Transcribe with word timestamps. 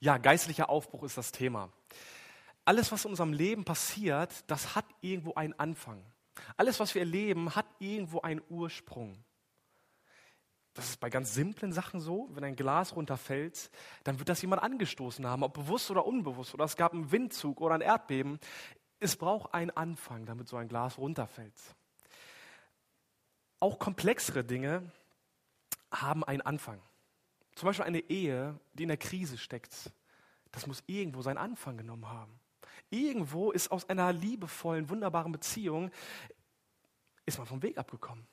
Ja, 0.00 0.16
geistlicher 0.16 0.70
Aufbruch 0.70 1.02
ist 1.02 1.18
das 1.18 1.30
Thema. 1.30 1.70
Alles, 2.64 2.90
was 2.90 3.04
in 3.04 3.10
unserem 3.10 3.34
Leben 3.34 3.64
passiert, 3.64 4.44
das 4.46 4.74
hat 4.74 4.86
irgendwo 5.02 5.34
einen 5.34 5.52
Anfang. 5.58 6.02
Alles, 6.56 6.80
was 6.80 6.94
wir 6.94 7.02
erleben, 7.02 7.54
hat 7.54 7.66
irgendwo 7.78 8.22
einen 8.22 8.42
Ursprung. 8.48 9.22
Das 10.72 10.88
ist 10.88 11.00
bei 11.00 11.10
ganz 11.10 11.34
simplen 11.34 11.72
Sachen 11.72 12.00
so. 12.00 12.28
Wenn 12.32 12.44
ein 12.44 12.56
Glas 12.56 12.96
runterfällt, 12.96 13.70
dann 14.04 14.18
wird 14.18 14.30
das 14.30 14.40
jemand 14.40 14.62
angestoßen 14.62 15.26
haben, 15.26 15.42
ob 15.42 15.52
bewusst 15.52 15.90
oder 15.90 16.06
unbewusst. 16.06 16.54
Oder 16.54 16.64
es 16.64 16.76
gab 16.76 16.94
einen 16.94 17.12
Windzug 17.12 17.60
oder 17.60 17.74
ein 17.74 17.80
Erdbeben. 17.82 18.38
Es 19.00 19.16
braucht 19.16 19.52
einen 19.52 19.70
Anfang, 19.70 20.24
damit 20.24 20.48
so 20.48 20.56
ein 20.56 20.68
Glas 20.68 20.96
runterfällt. 20.96 21.54
Auch 23.58 23.78
komplexere 23.78 24.44
Dinge 24.44 24.90
haben 25.90 26.24
einen 26.24 26.40
Anfang. 26.40 26.80
Zum 27.60 27.66
Beispiel 27.66 27.84
eine 27.84 28.00
Ehe, 28.08 28.58
die 28.72 28.84
in 28.84 28.88
der 28.88 28.96
Krise 28.96 29.36
steckt. 29.36 29.92
Das 30.50 30.66
muss 30.66 30.82
irgendwo 30.86 31.20
seinen 31.20 31.36
Anfang 31.36 31.76
genommen 31.76 32.08
haben. 32.08 32.40
Irgendwo 32.88 33.50
ist 33.50 33.70
aus 33.70 33.86
einer 33.86 34.14
liebevollen, 34.14 34.88
wunderbaren 34.88 35.30
Beziehung, 35.30 35.90
ist 37.26 37.36
man 37.36 37.46
vom 37.46 37.62
Weg 37.62 37.76
abgekommen. 37.76 38.26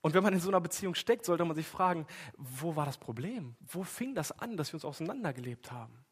Und 0.00 0.14
wenn 0.14 0.22
man 0.22 0.32
in 0.32 0.40
so 0.40 0.48
einer 0.48 0.62
Beziehung 0.62 0.94
steckt, 0.94 1.26
sollte 1.26 1.44
man 1.44 1.54
sich 1.54 1.66
fragen, 1.66 2.06
wo 2.38 2.74
war 2.74 2.86
das 2.86 2.96
Problem? 2.96 3.54
Wo 3.60 3.82
fing 3.82 4.14
das 4.14 4.32
an, 4.32 4.56
dass 4.56 4.72
wir 4.72 4.76
uns 4.76 4.86
auseinandergelebt 4.86 5.70
haben? 5.70 6.02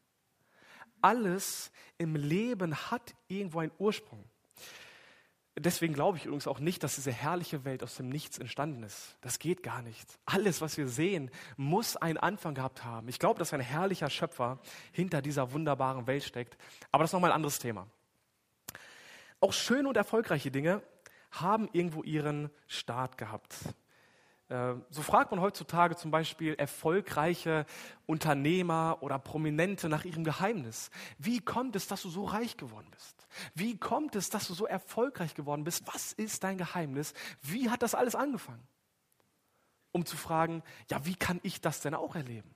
Alles 1.00 1.72
im 1.96 2.16
Leben 2.16 2.74
hat 2.90 3.14
irgendwo 3.28 3.60
einen 3.60 3.72
Ursprung. 3.78 4.28
Deswegen 5.58 5.92
glaube 5.92 6.16
ich 6.16 6.24
übrigens 6.24 6.46
auch 6.46 6.60
nicht, 6.60 6.82
dass 6.82 6.94
diese 6.94 7.12
herrliche 7.12 7.64
Welt 7.64 7.82
aus 7.82 7.96
dem 7.96 8.08
Nichts 8.08 8.38
entstanden 8.38 8.82
ist. 8.82 9.16
Das 9.20 9.38
geht 9.38 9.62
gar 9.62 9.82
nicht. 9.82 10.18
Alles, 10.24 10.62
was 10.62 10.78
wir 10.78 10.88
sehen, 10.88 11.30
muss 11.58 11.96
einen 11.96 12.16
Anfang 12.16 12.54
gehabt 12.54 12.84
haben. 12.84 13.08
Ich 13.08 13.18
glaube, 13.18 13.38
dass 13.38 13.52
ein 13.52 13.60
herrlicher 13.60 14.08
Schöpfer 14.08 14.60
hinter 14.92 15.20
dieser 15.20 15.52
wunderbaren 15.52 16.06
Welt 16.06 16.24
steckt. 16.24 16.56
Aber 16.90 17.04
das 17.04 17.10
ist 17.10 17.12
nochmal 17.12 17.32
ein 17.32 17.36
anderes 17.36 17.58
Thema. 17.58 17.86
Auch 19.40 19.52
schöne 19.52 19.88
und 19.88 19.96
erfolgreiche 19.96 20.50
Dinge 20.50 20.82
haben 21.32 21.68
irgendwo 21.72 22.02
ihren 22.02 22.50
Start 22.66 23.18
gehabt. 23.18 23.54
Äh, 24.52 24.74
so 24.90 25.00
fragt 25.00 25.30
man 25.30 25.40
heutzutage 25.40 25.96
zum 25.96 26.10
Beispiel 26.10 26.54
erfolgreiche 26.54 27.64
Unternehmer 28.04 28.98
oder 29.00 29.18
Prominente 29.18 29.88
nach 29.88 30.04
ihrem 30.04 30.24
Geheimnis. 30.24 30.90
Wie 31.16 31.40
kommt 31.40 31.74
es, 31.74 31.86
dass 31.86 32.02
du 32.02 32.10
so 32.10 32.26
reich 32.26 32.58
geworden 32.58 32.88
bist? 32.90 33.26
Wie 33.54 33.78
kommt 33.78 34.14
es, 34.14 34.28
dass 34.28 34.48
du 34.48 34.52
so 34.52 34.66
erfolgreich 34.66 35.34
geworden 35.34 35.64
bist? 35.64 35.86
Was 35.86 36.12
ist 36.12 36.44
dein 36.44 36.58
Geheimnis? 36.58 37.14
Wie 37.40 37.70
hat 37.70 37.82
das 37.82 37.94
alles 37.94 38.14
angefangen? 38.14 38.62
Um 39.90 40.04
zu 40.04 40.18
fragen, 40.18 40.62
ja, 40.90 41.02
wie 41.06 41.14
kann 41.14 41.40
ich 41.42 41.62
das 41.62 41.80
denn 41.80 41.94
auch 41.94 42.14
erleben? 42.14 42.54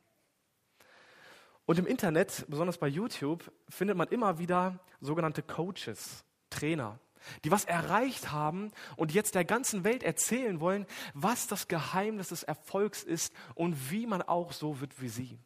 Und 1.65 1.79
im 1.79 1.87
Internet, 1.87 2.45
besonders 2.49 2.77
bei 2.77 2.89
YouTube, 2.89 3.51
findet 3.71 3.97
man 3.97 4.09
immer 4.09 4.39
wieder 4.39 4.79
sogenannte 5.01 5.43
Coaches, 5.43 6.25
Trainer, 6.51 6.99
die 7.45 7.51
was 7.51 7.65
erreicht 7.65 8.33
haben 8.33 8.73
und 8.97 9.13
jetzt 9.13 9.35
der 9.35 9.45
ganzen 9.45 9.85
Welt 9.85 10.03
erzählen 10.03 10.61
wollen, 10.61 10.87
was 11.15 11.47
das 11.47 11.69
Geheimnis 11.69 12.29
des 12.29 12.43
Erfolgs 12.43 13.03
ist 13.03 13.33
und 13.55 13.91
wie 13.91 14.07
man 14.07 14.23
auch 14.23 14.53
so 14.53 14.81
wird 14.81 15.01
wie 15.01 15.09
sie. 15.09 15.39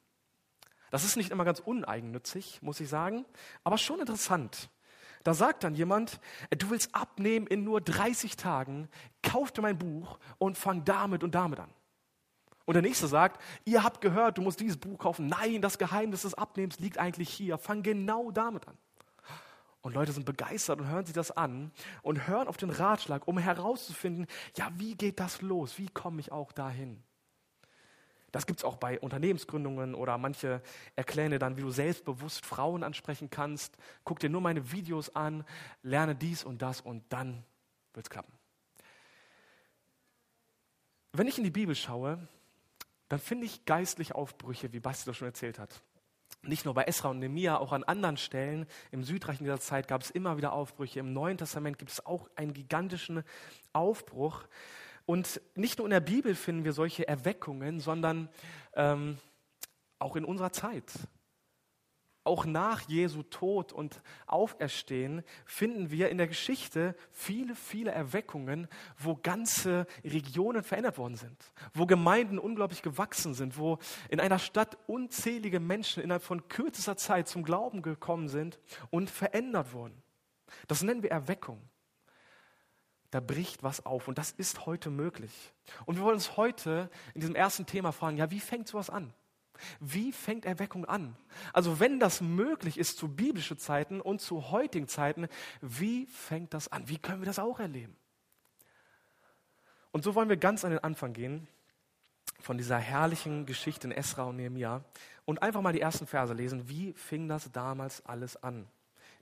Das 0.91 1.05
ist 1.05 1.17
nicht 1.17 1.31
immer 1.31 1.45
ganz 1.45 1.61
uneigennützig, 1.61 2.61
muss 2.63 2.81
ich 2.81 2.89
sagen, 2.89 3.25
aber 3.65 3.79
schon 3.79 4.01
interessant. 4.01 4.71
Da 5.23 5.35
sagt 5.35 5.65
dann 5.65 5.75
jemand, 5.75 6.19
du 6.51 6.71
willst 6.71 6.95
abnehmen 6.95 7.47
in 7.47 7.63
nur 7.63 7.81
30 7.81 8.37
Tagen, 8.37 8.89
kauf 9.23 9.53
dir 9.53 9.63
mein 9.63 9.79
Buch 9.79 10.19
und 10.39 10.57
fang 10.57 10.85
damit 10.85 11.23
und 11.23 11.35
damit 11.35 11.61
an. 11.61 11.71
Und 12.65 12.75
der 12.75 12.83
nächste 12.83 13.07
sagt, 13.07 13.43
ihr 13.65 13.83
habt 13.83 14.01
gehört, 14.01 14.39
du 14.39 14.43
musst 14.43 14.61
dieses 14.61 14.77
Buch 14.77 14.99
kaufen. 14.99 15.27
Nein, 15.27 15.61
das 15.61 15.79
Geheimnis 15.79 16.23
des 16.23 16.35
Abnehmens 16.35 16.79
liegt 16.79 16.99
eigentlich 16.99 17.29
hier. 17.29 17.59
Fang 17.59 17.83
genau 17.83 18.31
damit 18.31 18.67
an. 18.69 18.79
Und 19.83 19.95
Leute 19.95 20.13
sind 20.13 20.27
begeistert 20.27 20.81
und 20.81 20.89
hören 20.89 21.07
sich 21.07 21.15
das 21.15 21.31
an 21.31 21.73
und 22.03 22.27
hören 22.27 22.49
auf 22.49 22.59
den 22.59 22.71
Ratschlag, 22.71 23.27
um 23.27 23.39
herauszufinden, 23.39 24.27
ja, 24.57 24.71
wie 24.77 24.95
geht 24.95 25.21
das 25.21 25.41
los? 25.41 25.79
Wie 25.79 25.89
komme 25.89 26.21
ich 26.21 26.33
auch 26.33 26.53
dahin? 26.53 27.03
Das 28.31 28.47
gibt 28.47 28.61
es 28.61 28.65
auch 28.65 28.77
bei 28.77 29.01
Unternehmensgründungen 29.01 29.95
oder 29.95 30.17
manche 30.19 30.63
erklären 30.97 31.33
dir 31.33 31.39
dann, 31.39 31.57
wie 31.57 31.63
du 31.63 31.71
selbstbewusst 31.71 32.47
Frauen 32.47 32.85
ansprechen 32.85 33.31
kannst. 33.31 33.77
Guck 34.05 34.21
dir 34.21 34.31
nur 34.31 34.41
meine 34.41 34.71
Videos 34.71 35.17
an, 35.17 35.45
lerne 35.83 36.15
dies 36.15 36.45
und 36.45 36.63
das 36.63 36.81
und 36.81 37.03
dann 37.09 37.43
wird 37.95 38.07
es 38.07 38.11
klappen. 38.11 38.33
Wenn 41.13 41.27
ich 41.27 41.39
in 41.39 41.45
die 41.45 41.51
Bibel 41.51 41.75
schaue, 41.75 42.29
dann 43.09 43.19
finde 43.19 43.47
ich 43.47 43.65
geistliche 43.65 44.15
Aufbrüche, 44.15 44.73
wie 44.73 44.79
Basti 44.79 45.07
das 45.07 45.17
schon 45.17 45.27
erzählt 45.27 45.59
hat 45.59 45.83
nicht 46.43 46.65
nur 46.65 46.75
bei 46.75 46.85
Esra 46.85 47.11
und 47.11 47.19
Nehemia, 47.19 47.59
auch 47.59 47.73
an 47.73 47.85
anderen 47.85 48.17
Stellen 48.17 48.67
im 48.91 49.05
Südreich 49.05 49.41
in 49.41 49.45
dieser 49.45 49.61
Zeit 49.61 49.89
gab 49.89 50.03
es 50.03 50.11
immer 50.11 50.37
wieder 50.37 50.53
Aufbrüche. 50.53 51.01
Im 51.01 51.13
Neuen 51.13 51.39
Testament 51.39 51.79
gibt 51.79 51.91
es 51.91 52.05
auch 52.05 52.31
einen 52.37 52.55
gigantischen 52.55 53.25
Aufbruch. 53.73 54.45
Und 55.07 55.41
nicht 55.55 55.79
nur 55.79 55.87
in 55.87 55.91
der 55.91 56.01
Bibel 56.01 56.35
finden 56.35 56.65
wir 56.65 56.73
solche 56.73 57.07
Erweckungen, 57.07 57.81
sondern 57.81 58.29
ähm, 58.75 59.19
auch 59.99 60.17
in 60.17 60.25
unserer 60.25 60.53
Zeit 60.53 60.91
auch 62.25 62.45
nach 62.45 62.83
Jesu 62.83 63.23
Tod 63.23 63.73
und 63.73 64.03
Auferstehen 64.27 65.23
finden 65.47 65.91
wir 65.91 66.11
in 66.11 66.19
der 66.19 66.29
Geschichte 66.29 66.95
viele, 67.11 67.55
viele 67.55 67.91
Erweckungen, 67.93 68.69
wo 68.99 69.17
ganze 69.17 69.87
Regionen 70.05 70.63
verändert 70.63 70.99
worden 70.99 71.17
sind, 71.17 71.53
wo 71.73 71.87
Gemeinden 71.87 72.39
unglaublich 72.39 72.83
gewachsen 72.83 73.35
sind, 73.35 73.57
wo 73.59 73.79
in 74.11 74.21
einer 74.21 74.39
Stadt 74.39 74.77
unzählige 74.87 75.61
Menschen 75.61 76.03
innerhalb 76.03 76.23
von 76.23 76.47
kürzester 76.49 76.97
Zeit 76.97 77.27
zum 77.29 77.43
Glauben 77.43 77.81
gekommen 77.81 78.29
sind 78.29 78.59
und 78.91 79.09
verändert 79.09 79.73
wurden. 79.73 80.03
Das 80.69 80.83
nennen 80.83 81.03
wir 81.03 81.11
Erweckung. 81.11 81.61
Da 83.11 83.21
bricht 83.21 83.63
was 83.63 83.85
auf 83.87 84.07
und 84.09 84.19
das 84.19 84.31
ist 84.31 84.67
heute 84.67 84.91
möglich. 84.91 85.53
Und 85.85 85.97
wir 85.97 86.05
wollen 86.05 86.15
uns 86.15 86.37
heute 86.37 86.91
in 87.15 87.21
diesem 87.23 87.35
ersten 87.35 87.67
Thema 87.67 87.93
fragen, 87.93 88.19
ja, 88.19 88.31
wie 88.31 88.41
fängt 88.41 88.69
sowas 88.69 88.91
an? 88.91 89.13
Wie 89.81 90.13
fängt 90.13 90.45
Erweckung 90.45 90.85
an? 90.85 91.17
Also 91.53 91.81
wenn 91.81 92.01
das 92.01 92.21
möglich 92.21 92.79
ist 92.79 92.99
zu 92.99 93.09
biblischen 93.09 93.59
Zeiten 93.59 94.01
und 94.01 94.21
zu 94.21 94.51
heutigen 94.51 94.89
Zeiten, 94.89 95.29
wie 95.61 96.07
fängt 96.07 96.55
das 96.55 96.69
an? 96.69 96.89
Wie 96.89 96.99
können 96.99 97.21
wir 97.21 97.27
das 97.27 97.39
auch 97.39 97.61
erleben? 97.61 97.97
Und 99.93 100.05
so 100.05 100.15
wollen 100.15 100.29
wir 100.29 100.37
ganz 100.37 100.65
an 100.65 100.71
den 100.71 100.85
Anfang 100.85 101.13
gehen 101.13 101.49
von 102.39 102.57
dieser 102.57 102.79
herrlichen 102.79 103.47
Geschichte 103.47 103.87
in 103.87 103.93
Esra 103.93 104.25
und 104.25 104.37
Nehemiah 104.37 104.85
und 105.25 105.43
einfach 105.43 105.61
mal 105.61 105.73
die 105.73 105.81
ersten 105.81 106.07
Verse 106.07 106.33
lesen. 106.33 106.69
Wie 106.69 106.93
fing 106.95 107.29
das 107.29 107.51
damals 107.53 108.05
alles 108.07 108.37
an? 108.43 108.69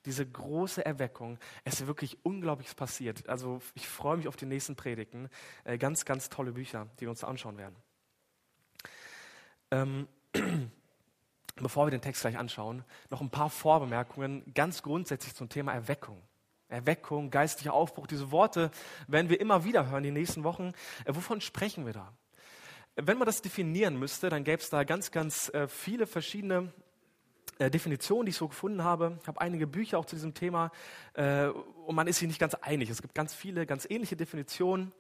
Diese 0.05 0.25
große 0.25 0.85
Erweckung. 0.85 1.39
Es 1.65 1.81
ist 1.81 1.87
wirklich 1.87 2.25
Unglaubliches 2.25 2.75
passiert. 2.75 3.29
Also 3.29 3.61
ich 3.75 3.89
freue 3.89 4.17
mich 4.17 4.29
auf 4.29 4.37
die 4.37 4.47
nächsten 4.47 4.77
Predigten. 4.77 5.29
Äh, 5.65 5.77
ganz, 5.77 6.05
ganz 6.05 6.29
tolle 6.29 6.53
Bücher, 6.53 6.87
die 6.99 7.03
wir 7.03 7.11
uns 7.11 7.25
anschauen 7.25 7.59
werden. 7.59 7.77
Ähm, 9.71 10.09
bevor 11.57 11.87
wir 11.87 11.91
den 11.91 12.01
Text 12.01 12.23
gleich 12.23 12.39
anschauen, 12.39 12.85
noch 13.11 13.21
ein 13.21 13.31
paar 13.31 13.51
Vorbemerkungen 13.51 14.43
ganz 14.55 14.83
grundsätzlich 14.83 15.35
zum 15.35 15.49
Thema 15.49 15.73
Erweckung. 15.73 16.21
Erweckung, 16.69 17.31
geistlicher 17.31 17.73
Aufbruch, 17.73 18.07
diese 18.07 18.31
Worte 18.31 18.71
werden 19.07 19.31
wir 19.31 19.41
immer 19.41 19.65
wieder 19.65 19.89
hören 19.91 20.03
die 20.03 20.11
nächsten 20.11 20.45
Wochen. 20.45 20.73
Äh, 21.05 21.15
wovon 21.15 21.41
sprechen 21.41 21.87
wir 21.87 21.95
da? 21.95 22.13
Wenn 22.95 23.17
man 23.17 23.27
das 23.27 23.43
definieren 23.43 23.99
müsste, 23.99 24.29
dann 24.29 24.45
gäbe 24.45 24.61
es 24.61 24.69
da 24.69 24.85
ganz, 24.85 25.11
ganz 25.11 25.49
äh, 25.55 25.67
viele 25.67 26.07
verschiedene 26.07 26.73
äh, 27.59 27.71
Definitionen, 27.71 28.27
die 28.27 28.31
ich 28.31 28.37
so 28.37 28.49
gefunden 28.49 28.85
habe. 28.85 29.19
Ich 29.23 29.29
habe 29.29 29.41
einige 29.41 29.67
Bücher 29.67 29.99
auch 29.99 30.05
zu 30.05 30.17
diesem 30.17 30.35
Thema 30.35 30.71
und 31.15 31.97
man 31.97 32.07
ist 32.07 32.19
sich 32.19 32.29
nicht 32.29 32.39
ganz 32.39 32.55
einig. 32.55 32.91
Es 32.91 33.03
gibt 33.03 33.13
ganz 33.13 33.35
viele, 33.35 33.67
ganz 33.67 33.87
ähnliche 33.91 34.15
Definitionen. 34.15 34.93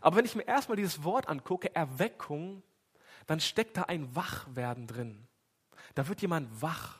Aber 0.00 0.16
wenn 0.16 0.24
ich 0.24 0.34
mir 0.34 0.44
erstmal 0.46 0.76
dieses 0.76 1.04
Wort 1.04 1.28
angucke, 1.28 1.74
Erweckung, 1.74 2.62
dann 3.28 3.40
steckt 3.40 3.76
da 3.76 3.82
ein 3.82 4.16
Wachwerden 4.16 4.86
drin. 4.88 5.28
Da 5.94 6.08
wird 6.08 6.22
jemand 6.22 6.62
wach. 6.62 6.98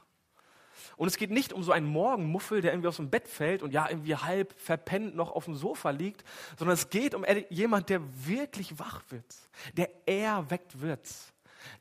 Und 0.96 1.08
es 1.08 1.16
geht 1.16 1.30
nicht 1.30 1.52
um 1.52 1.62
so 1.62 1.72
einen 1.72 1.86
Morgenmuffel, 1.86 2.60
der 2.60 2.72
irgendwie 2.72 2.88
aus 2.88 2.96
dem 2.96 3.08
Bett 3.08 3.26
fällt 3.26 3.62
und 3.62 3.72
ja 3.72 3.88
irgendwie 3.88 4.14
halb 4.14 4.52
verpennt 4.60 5.16
noch 5.16 5.32
auf 5.32 5.46
dem 5.46 5.54
Sofa 5.54 5.90
liegt, 5.90 6.24
sondern 6.58 6.74
es 6.74 6.90
geht 6.90 7.14
um 7.14 7.24
jemand, 7.48 7.88
der 7.88 8.02
wirklich 8.26 8.78
wach 8.78 9.02
wird, 9.08 9.34
der 9.72 9.90
erweckt 10.06 10.80
wird. 10.80 11.08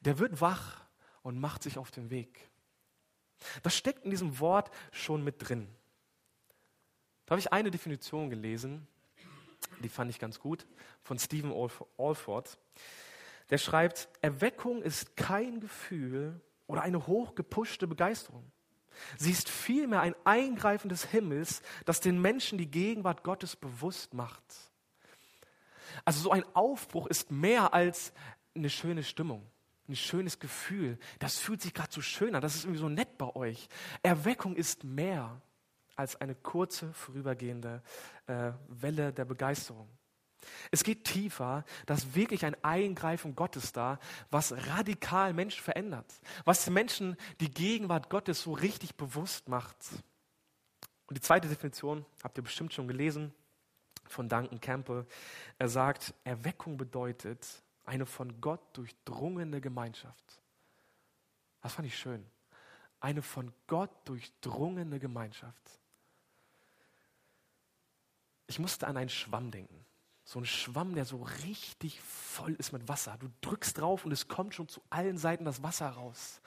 Der 0.02 0.18
wird 0.18 0.40
wach 0.40 0.82
und 1.24 1.40
macht 1.40 1.64
sich 1.64 1.78
auf 1.78 1.92
den 1.92 2.10
Weg. 2.10 2.50
Das 3.64 3.76
steckt 3.76 4.06
in 4.06 4.12
diesem 4.12 4.40
Wort 4.40 4.72
schon 4.92 5.24
mit 5.24 5.48
drin. 5.48 5.68
Da 7.26 7.32
habe 7.32 7.40
ich 7.42 7.52
eine 7.52 7.70
Definition 7.70 8.30
gelesen, 8.30 8.88
die 9.84 9.90
fand 9.90 10.10
ich 10.10 10.20
ganz 10.20 10.40
gut, 10.40 10.66
von 11.04 11.20
Stephen 11.20 11.52
Alford. 11.98 12.58
Der 13.50 13.58
schreibt, 13.58 14.10
Erweckung 14.22 14.82
ist 14.82 15.16
kein 15.16 15.60
Gefühl 15.60 16.42
oder 16.68 16.82
eine 16.82 17.08
hochgepuschte 17.08 17.88
Begeisterung. 17.88 18.52
Sie 19.18 19.32
ist 19.32 19.50
vielmehr 19.50 20.02
ein 20.02 20.16
Eingreifen 20.24 20.90
des 20.90 21.06
Himmels, 21.06 21.62
das 21.86 22.02
den 22.02 22.22
Menschen 22.22 22.58
die 22.58 22.70
Gegenwart 22.70 23.24
Gottes 23.24 23.56
bewusst 23.56 24.14
macht. 24.14 24.44
Also 26.04 26.22
so 26.22 26.32
ein 26.32 26.44
Aufbruch 26.54 27.08
ist 27.08 27.32
mehr 27.32 27.74
als 27.74 28.12
eine 28.56 28.70
schöne 28.70 29.04
Stimmung. 29.04 29.50
ein 29.88 29.96
schönes 29.96 30.40
Gefühl. 30.40 30.98
Das 31.20 31.38
fühlt 31.38 31.62
sich 31.62 31.74
gerade 31.74 31.92
so 31.92 32.02
schön 32.02 32.36
an. 32.36 32.42
Das 32.42 32.56
ist 32.56 32.66
irgendwie 32.66 32.82
so 32.82 32.90
nett 32.90 33.18
bei 33.18 33.34
euch. 33.36 33.70
Erweckung 34.04 34.56
ist 34.56 34.84
mehr 34.84 35.42
als 35.96 36.20
eine 36.20 36.36
kurze, 36.36 36.92
vorübergehende 36.94 37.82
äh, 38.28 38.52
Welle 38.68 39.14
der 39.14 39.26
Begeisterung. 39.26 39.88
Es 40.72 40.84
geht 40.84 41.04
tiefer, 41.04 41.66
dass 41.86 42.16
wirklich 42.16 42.46
ein 42.46 42.56
Eingreifen 42.64 43.36
Gottes 43.36 43.74
da, 43.74 44.00
was 44.30 44.54
radikal 44.68 45.34
Menschen 45.34 45.64
verändert, 45.64 46.06
was 46.46 46.70
Menschen 46.70 47.18
die 47.40 47.52
Gegenwart 47.52 48.10
Gottes 48.10 48.42
so 48.42 48.54
richtig 48.54 48.96
bewusst 48.96 49.50
macht. 49.50 49.78
Und 51.08 51.18
die 51.18 51.22
zweite 51.22 51.48
Definition 51.48 52.06
habt 52.24 52.38
ihr 52.38 52.44
bestimmt 52.44 52.74
schon 52.74 52.88
gelesen 52.88 53.34
von 54.06 54.30
Duncan 54.30 54.60
Campbell. 54.60 55.06
Er 55.58 55.70
sagt, 55.70 56.14
Erweckung 56.24 56.78
bedeutet 56.78 57.46
eine 57.86 58.06
von 58.06 58.42
Gott 58.42 58.62
durchdrungene 58.74 59.62
Gemeinschaft. 59.62 60.42
Das 61.62 61.74
fand 61.74 61.88
ich 61.88 61.98
schön. 61.98 62.26
Eine 63.00 63.22
von 63.22 63.54
Gott 63.68 63.92
durchdrungene 64.06 65.00
Gemeinschaft. 65.00 65.80
Ich 68.48 68.60
musste 68.60 68.88
an 68.88 68.98
einen 68.98 69.10
Schwamm 69.10 69.52
denken. 69.52 69.87
So 70.30 70.40
ein 70.40 70.46
Schwamm, 70.46 70.94
der 70.94 71.06
so 71.06 71.26
richtig 71.46 72.02
voll 72.02 72.54
ist 72.56 72.74
mit 72.74 72.90
Wasser. 72.90 73.16
Du 73.18 73.30
drückst 73.40 73.78
drauf 73.78 74.04
und 74.04 74.12
es 74.12 74.28
kommt 74.28 74.54
schon 74.54 74.68
zu 74.68 74.82
allen 74.90 75.18
Seiten 75.18 75.46
das 75.46 75.64
Wasser 75.64 75.88
raus. 75.88 76.42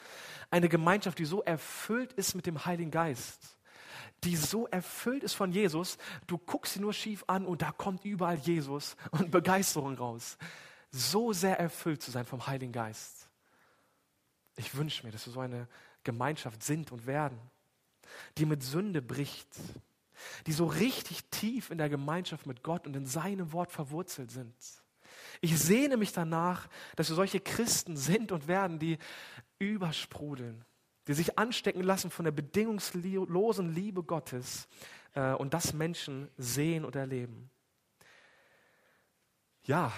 Eine 0.51 0.69
Gemeinschaft, 0.69 1.19
die 1.19 1.25
so 1.25 1.43
erfüllt 1.43 2.13
ist 2.13 2.35
mit 2.35 2.45
dem 2.45 2.67
Heiligen 2.67 2.91
Geist, 2.91 3.57
die 4.23 4.37
so 4.37 4.67
erfüllt 4.67 5.23
ist 5.23 5.33
von 5.33 5.51
Jesus, 5.51 5.97
du 6.27 6.37
guckst 6.37 6.75
sie 6.75 6.81
nur 6.81 6.93
schief 6.93 7.25
an 7.27 7.47
und 7.47 7.63
da 7.63 7.73
kommt 7.73 8.05
überall 8.05 8.37
Jesus 8.37 8.97
und 9.13 9.31
Begeisterung 9.31 9.95
raus. 9.95 10.37
So 10.91 11.33
sehr 11.33 11.59
erfüllt 11.59 12.03
zu 12.03 12.11
sein 12.11 12.27
vom 12.27 12.47
Heiligen 12.47 12.73
Geist. 12.73 13.31
Ich 14.57 14.75
wünsche 14.75 15.07
mir, 15.07 15.13
dass 15.13 15.25
wir 15.25 15.33
so 15.33 15.41
eine 15.41 15.67
Gemeinschaft 16.05 16.63
sind 16.63 16.93
und 16.93 17.07
werden, 17.07 17.41
die 18.37 18.45
mit 18.45 18.63
Sünde 18.63 19.01
bricht, 19.01 19.49
die 20.47 20.53
so 20.53 20.67
richtig 20.67 21.25
tief 21.31 21.71
in 21.71 21.79
der 21.79 21.89
Gemeinschaft 21.89 22.47
mit 22.47 22.63
Gott 22.63 22.87
und 22.87 22.97
in 22.97 23.07
seinem 23.07 23.53
Wort 23.53 23.73
verwurzelt 23.73 24.31
sind. 24.31 24.55
Ich 25.41 25.59
sehne 25.59 25.97
mich 25.97 26.13
danach, 26.13 26.69
dass 26.97 27.09
wir 27.09 27.17
solche 27.17 27.41
Christen 27.41 27.97
sind 27.97 28.33
und 28.33 28.49
werden, 28.49 28.79
die 28.79 28.99
übersprudeln, 29.59 30.65
die 31.07 31.15
sich 31.15 31.39
anstecken 31.39 31.83
lassen 31.83 32.11
von 32.11 32.25
der 32.25 32.33
bedingungslosen 32.33 33.75
Liebe 33.75 34.03
Gottes 34.03 34.69
äh, 35.15 35.33
und 35.33 35.55
das 35.55 35.73
Menschen 35.73 36.29
sehen 36.37 36.85
und 36.85 36.97
erleben. 36.97 37.51
Ja, 39.65 39.93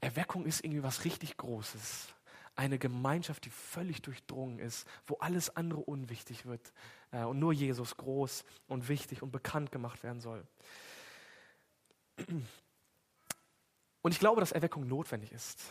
Erweckung 0.00 0.46
ist 0.46 0.64
irgendwie 0.64 0.82
was 0.82 1.04
richtig 1.04 1.36
Großes 1.36 2.13
eine 2.56 2.78
Gemeinschaft, 2.78 3.44
die 3.44 3.50
völlig 3.50 4.02
durchdrungen 4.02 4.58
ist, 4.58 4.86
wo 5.06 5.16
alles 5.16 5.56
andere 5.56 5.80
unwichtig 5.80 6.46
wird 6.46 6.72
äh, 7.10 7.24
und 7.24 7.38
nur 7.38 7.52
Jesus 7.52 7.96
groß 7.96 8.44
und 8.68 8.88
wichtig 8.88 9.22
und 9.22 9.30
bekannt 9.30 9.72
gemacht 9.72 10.02
werden 10.02 10.20
soll. 10.20 10.46
Und 14.02 14.12
ich 14.12 14.18
glaube, 14.18 14.40
dass 14.40 14.52
Erweckung 14.52 14.86
notwendig 14.86 15.32
ist. 15.32 15.62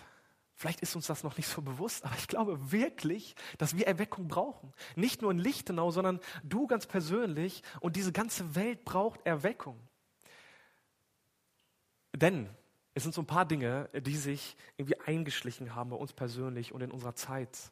Vielleicht 0.55 0.81
ist 0.81 0.95
uns 0.95 1.07
das 1.07 1.23
noch 1.23 1.37
nicht 1.37 1.47
so 1.47 1.61
bewusst, 1.61 2.05
aber 2.05 2.15
ich 2.17 2.27
glaube 2.27 2.71
wirklich, 2.71 3.35
dass 3.57 3.75
wir 3.75 3.87
Erweckung 3.87 4.27
brauchen. 4.27 4.73
Nicht 4.95 5.21
nur 5.21 5.31
in 5.31 5.39
Lichtenau, 5.39 5.91
sondern 5.91 6.19
du 6.43 6.67
ganz 6.67 6.85
persönlich 6.85 7.63
und 7.79 7.95
diese 7.95 8.11
ganze 8.11 8.55
Welt 8.55 8.85
braucht 8.85 9.25
Erweckung. 9.25 9.79
Denn 12.13 12.49
es 12.93 13.03
sind 13.03 13.15
so 13.15 13.21
ein 13.21 13.27
paar 13.27 13.45
Dinge, 13.45 13.89
die 13.93 14.17
sich 14.17 14.55
irgendwie 14.77 14.99
eingeschlichen 15.01 15.75
haben 15.75 15.89
bei 15.89 15.95
uns 15.95 16.13
persönlich 16.13 16.73
und 16.73 16.81
in 16.81 16.91
unserer 16.91 17.15
Zeit. 17.15 17.71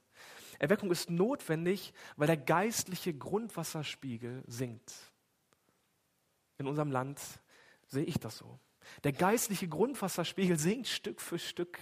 Erweckung 0.57 0.91
ist 0.91 1.09
notwendig, 1.09 1.93
weil 2.17 2.27
der 2.27 2.37
geistliche 2.37 3.13
Grundwasserspiegel 3.13 4.43
sinkt. 4.47 4.93
In 6.57 6.67
unserem 6.67 6.91
Land 6.91 7.19
sehe 7.87 8.03
ich 8.03 8.19
das 8.19 8.37
so. 8.37 8.59
Der 9.03 9.11
geistliche 9.11 9.67
Grundwasserspiegel 9.67 10.57
sinkt 10.57 10.87
Stück 10.87 11.21
für 11.21 11.39
Stück. 11.39 11.79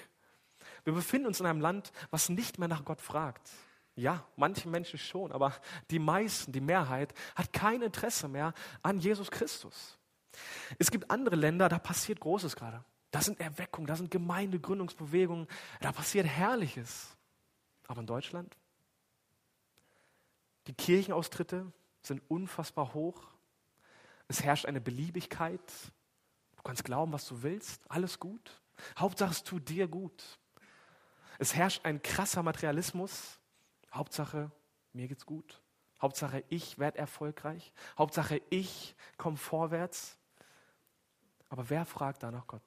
Wir 0.84 0.94
befinden 0.94 1.28
uns 1.28 1.40
in 1.40 1.46
einem 1.46 1.62
Land, 1.62 1.92
was 2.10 2.30
nicht 2.30 2.60
mehr 2.60 2.68
nach 2.68 2.86
Gott 2.86 3.02
fragt. 3.02 3.50
Ja, 3.96 4.26
manche 4.38 4.70
Menschen 4.70 4.98
schon, 4.98 5.32
aber 5.32 5.54
die 5.92 6.00
meisten, 6.00 6.52
die 6.52 6.62
Mehrheit, 6.62 7.14
hat 7.36 7.52
kein 7.52 7.82
Interesse 7.82 8.28
mehr 8.28 8.54
an 8.82 9.00
Jesus 9.00 9.30
Christus. 9.30 9.98
Es 10.78 10.90
gibt 10.90 11.12
andere 11.12 11.36
Länder, 11.36 11.68
da 11.68 11.80
passiert 11.80 12.20
Großes 12.20 12.56
gerade. 12.56 12.84
Das 13.12 13.26
sind 13.26 13.40
Erweckungen, 13.40 13.88
das 13.88 13.98
sind 13.98 14.12
Gemeindegründungsbewegungen, 14.12 15.48
da 15.82 15.92
passiert 15.92 16.28
Herrliches. 16.28 17.18
Aber 17.88 18.02
in 18.02 18.08
Deutschland? 18.08 18.56
Die 20.68 20.74
Kirchenaustritte 20.74 21.72
sind 22.04 22.22
unfassbar 22.28 22.94
hoch. 22.94 23.20
Es 24.28 24.44
herrscht 24.44 24.68
eine 24.68 24.80
Beliebigkeit. 24.80 25.60
Du 26.56 26.62
kannst 26.64 26.84
glauben, 26.84 27.12
was 27.12 27.28
du 27.28 27.42
willst. 27.42 27.90
Alles 27.90 28.20
gut. 28.20 28.62
Hauptsache, 28.98 29.32
es 29.32 29.44
tut 29.44 29.68
dir 29.70 29.88
gut. 29.88 30.40
Es 31.40 31.56
herrscht 31.56 31.86
ein 31.86 32.04
krasser 32.04 32.44
Materialismus. 32.44 33.40
Hauptsache, 33.92 34.52
mir 34.94 35.08
geht's 35.08 35.26
gut. 35.26 35.62
Hauptsache, 36.00 36.44
ich 36.50 36.78
werde 36.78 37.00
erfolgreich. 37.00 37.74
Hauptsache, 37.98 38.42
ich 38.50 38.96
komme 39.18 39.38
vorwärts. 39.38 40.18
Aber 41.50 41.70
wer 41.70 41.86
fragt 41.86 42.22
da 42.22 42.30
nach 42.30 42.46
Gott? 42.46 42.62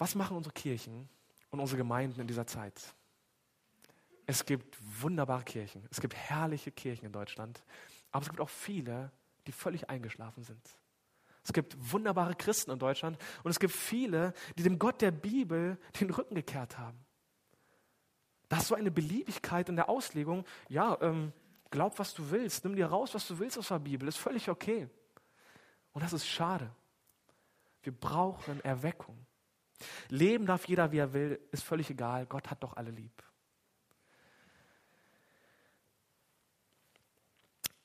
Was 0.00 0.14
machen 0.14 0.34
unsere 0.34 0.54
Kirchen 0.54 1.10
und 1.50 1.60
unsere 1.60 1.76
Gemeinden 1.76 2.22
in 2.22 2.26
dieser 2.26 2.46
Zeit? 2.46 2.94
Es 4.24 4.46
gibt 4.46 4.78
wunderbare 5.02 5.44
Kirchen, 5.44 5.86
es 5.90 6.00
gibt 6.00 6.14
herrliche 6.14 6.72
Kirchen 6.72 7.04
in 7.04 7.12
Deutschland, 7.12 7.62
aber 8.10 8.22
es 8.22 8.30
gibt 8.30 8.40
auch 8.40 8.48
viele, 8.48 9.12
die 9.46 9.52
völlig 9.52 9.90
eingeschlafen 9.90 10.42
sind. 10.42 10.62
Es 11.44 11.52
gibt 11.52 11.76
wunderbare 11.92 12.34
Christen 12.34 12.70
in 12.70 12.78
Deutschland 12.78 13.18
und 13.42 13.50
es 13.50 13.60
gibt 13.60 13.74
viele, 13.74 14.32
die 14.56 14.62
dem 14.62 14.78
Gott 14.78 15.02
der 15.02 15.10
Bibel 15.10 15.76
den 16.00 16.08
Rücken 16.08 16.34
gekehrt 16.34 16.78
haben. 16.78 16.98
Das 18.48 18.60
ist 18.60 18.68
so 18.68 18.76
eine 18.76 18.90
Beliebigkeit 18.90 19.68
in 19.68 19.76
der 19.76 19.90
Auslegung. 19.90 20.46
Ja, 20.70 20.96
ähm, 21.02 21.30
glaub, 21.70 21.98
was 21.98 22.14
du 22.14 22.30
willst, 22.30 22.64
nimm 22.64 22.74
dir 22.74 22.86
raus, 22.86 23.12
was 23.12 23.28
du 23.28 23.38
willst 23.38 23.58
aus 23.58 23.68
der 23.68 23.80
Bibel, 23.80 24.08
ist 24.08 24.16
völlig 24.16 24.48
okay. 24.48 24.88
Und 25.92 26.02
das 26.02 26.14
ist 26.14 26.26
schade. 26.26 26.74
Wir 27.82 27.92
brauchen 27.92 28.64
Erweckung. 28.64 29.26
Leben 30.08 30.46
darf 30.46 30.66
jeder, 30.66 30.92
wie 30.92 30.98
er 30.98 31.12
will, 31.12 31.40
ist 31.52 31.64
völlig 31.64 31.90
egal. 31.90 32.26
Gott 32.26 32.50
hat 32.50 32.62
doch 32.62 32.76
alle 32.76 32.90
lieb. 32.90 33.22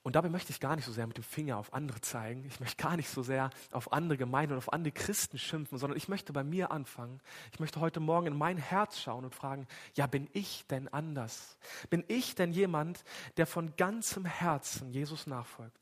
Und 0.05 0.15
dabei 0.15 0.29
möchte 0.29 0.51
ich 0.51 0.59
gar 0.59 0.75
nicht 0.75 0.85
so 0.85 0.91
sehr 0.91 1.07
mit 1.07 1.17
dem 1.17 1.23
Finger 1.23 1.57
auf 1.57 1.73
andere 1.73 1.99
zeigen. 1.99 2.45
Ich 2.45 2.59
möchte 2.59 2.83
gar 2.83 2.95
nicht 2.95 3.09
so 3.09 3.23
sehr 3.23 3.49
auf 3.71 3.91
andere 3.91 4.19
Gemeinden 4.19 4.53
und 4.53 4.59
auf 4.59 4.71
andere 4.71 4.91
Christen 4.91 5.39
schimpfen, 5.39 5.79
sondern 5.79 5.97
ich 5.97 6.07
möchte 6.07 6.31
bei 6.31 6.43
mir 6.43 6.69
anfangen. 6.69 7.19
Ich 7.51 7.59
möchte 7.59 7.79
heute 7.79 7.99
Morgen 7.99 8.27
in 8.27 8.37
mein 8.37 8.57
Herz 8.57 8.99
schauen 8.99 9.25
und 9.25 9.33
fragen, 9.33 9.65
ja, 9.95 10.05
bin 10.05 10.29
ich 10.31 10.67
denn 10.67 10.87
anders? 10.89 11.57
Bin 11.89 12.03
ich 12.07 12.35
denn 12.35 12.51
jemand, 12.51 13.03
der 13.37 13.47
von 13.47 13.75
ganzem 13.77 14.25
Herzen 14.25 14.91
Jesus 14.91 15.25
nachfolgt? 15.25 15.81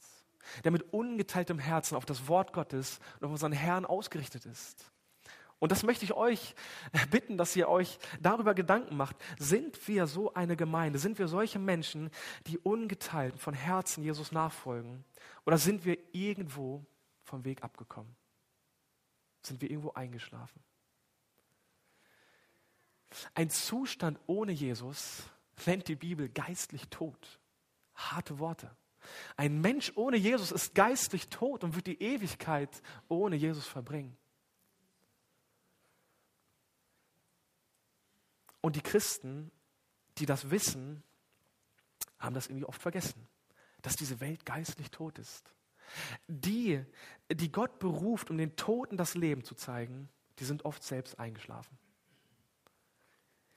Der 0.63 0.71
mit 0.71 0.93
ungeteiltem 0.93 1.59
Herzen 1.59 1.97
auf 1.97 2.05
das 2.05 2.29
Wort 2.29 2.53
Gottes 2.53 3.01
und 3.19 3.25
auf 3.25 3.31
unseren 3.31 3.51
Herrn 3.51 3.83
ausgerichtet 3.85 4.45
ist? 4.45 4.92
Und 5.63 5.71
das 5.71 5.83
möchte 5.83 6.03
ich 6.03 6.11
euch 6.11 6.55
bitten, 7.09 7.37
dass 7.37 7.55
ihr 7.55 7.69
euch 7.69 7.97
darüber 8.19 8.53
Gedanken 8.53 8.97
macht. 8.97 9.15
Sind 9.39 9.87
wir 9.87 10.07
so 10.07 10.33
eine 10.33 10.57
Gemeinde? 10.57 10.99
Sind 10.99 11.17
wir 11.19 11.29
solche 11.29 11.57
Menschen, 11.57 12.09
die 12.47 12.57
ungeteilt 12.57 13.39
von 13.39 13.53
Herzen 13.53 14.03
Jesus 14.03 14.33
nachfolgen? 14.33 15.05
Oder 15.45 15.57
sind 15.57 15.85
wir 15.85 15.97
irgendwo 16.11 16.85
vom 17.23 17.45
Weg 17.45 17.63
abgekommen? 17.63 18.13
Sind 19.41 19.61
wir 19.61 19.71
irgendwo 19.71 19.93
eingeschlafen? 19.93 20.61
Ein 23.33 23.49
Zustand 23.49 24.19
ohne 24.27 24.51
Jesus 24.51 25.23
nennt 25.65 25.87
die 25.87 25.95
Bibel 25.95 26.27
geistlich 26.27 26.89
tot. 26.89 27.39
Harte 27.95 28.37
Worte. 28.37 28.75
Ein 29.37 29.61
Mensch 29.61 29.93
ohne 29.95 30.17
Jesus 30.17 30.51
ist 30.51 30.75
geistlich 30.75 31.29
tot 31.29 31.63
und 31.63 31.73
wird 31.77 31.87
die 31.87 32.01
Ewigkeit 32.01 32.81
ohne 33.07 33.37
Jesus 33.37 33.65
verbringen. 33.65 34.17
Und 38.63 38.77
die 38.77 38.81
Christen, 38.81 39.51
die 40.17 40.25
das 40.25 40.49
wissen, 40.49 41.03
haben 42.17 42.33
das 42.33 42.47
irgendwie 42.47 42.65
oft 42.65 42.81
vergessen, 42.81 43.27
dass 43.81 43.97
diese 43.97 44.21
Welt 44.21 44.45
geistlich 44.45 44.89
tot 44.89 45.19
ist. 45.19 45.53
Die, 46.27 46.81
die 47.29 47.51
Gott 47.51 47.77
beruft, 47.79 48.29
um 48.31 48.37
den 48.37 48.55
Toten 48.55 48.95
das 48.95 49.15
Leben 49.15 49.43
zu 49.43 49.53
zeigen, 49.53 50.07
die 50.39 50.45
sind 50.45 50.63
oft 50.63 50.81
selbst 50.81 51.19
eingeschlafen. 51.19 51.77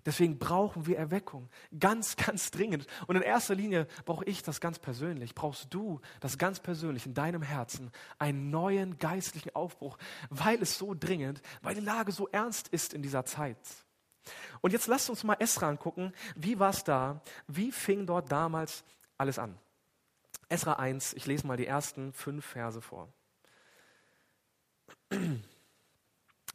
Deswegen 0.05 0.41
brauchen 0.41 0.87
wir 0.87 0.99
Erweckung. 0.99 1.51
Ganz, 1.79 2.17
ganz 2.17 2.51
dringend. 2.51 2.89
Und 3.07 3.15
in 3.15 3.23
erster 3.23 3.55
Linie 3.55 3.87
brauche 4.07 4.25
ich 4.25 4.43
das 4.43 4.61
ganz 4.61 4.81
persönlich. 4.81 5.37
Brauchst 5.37 5.73
du 5.73 6.01
das 6.19 6.37
ganz 6.37 6.59
persönlich 6.59 7.07
in 7.07 7.15
deinem 7.15 7.43
Herzen, 7.43 7.93
einen 8.19 8.51
neuen 8.51 8.99
geistlichen 8.99 9.55
Aufbruch, 9.55 9.99
weil 10.31 10.61
es 10.61 10.79
so 10.79 10.95
dringend, 10.99 11.43
weil 11.63 11.77
die 11.77 11.81
Lage 11.81 12.11
so 12.11 12.27
ernst 12.27 12.67
ist 12.69 12.93
in 12.93 13.03
dieser 13.03 13.25
Zeit. 13.25 13.57
Und 14.61 14.73
jetzt 14.73 14.87
lasst 14.87 15.11
uns 15.11 15.25
mal 15.25 15.37
Esra 15.39 15.69
angucken. 15.69 16.13
Wie 16.35 16.59
war 16.59 16.71
es 16.71 16.85
da? 16.85 17.21
Wie 17.47 17.73
fing 17.73 18.07
dort 18.07 18.31
damals 18.31 18.85
alles 19.19 19.39
an? 19.39 19.59
Esra 20.49 20.75
1, 20.75 21.15
ich 21.15 21.27
lese 21.27 21.47
mal 21.47 21.57
die 21.57 21.67
ersten 21.67 22.13
fünf 22.13 22.45
Verse 22.45 22.81
vor. 22.81 23.09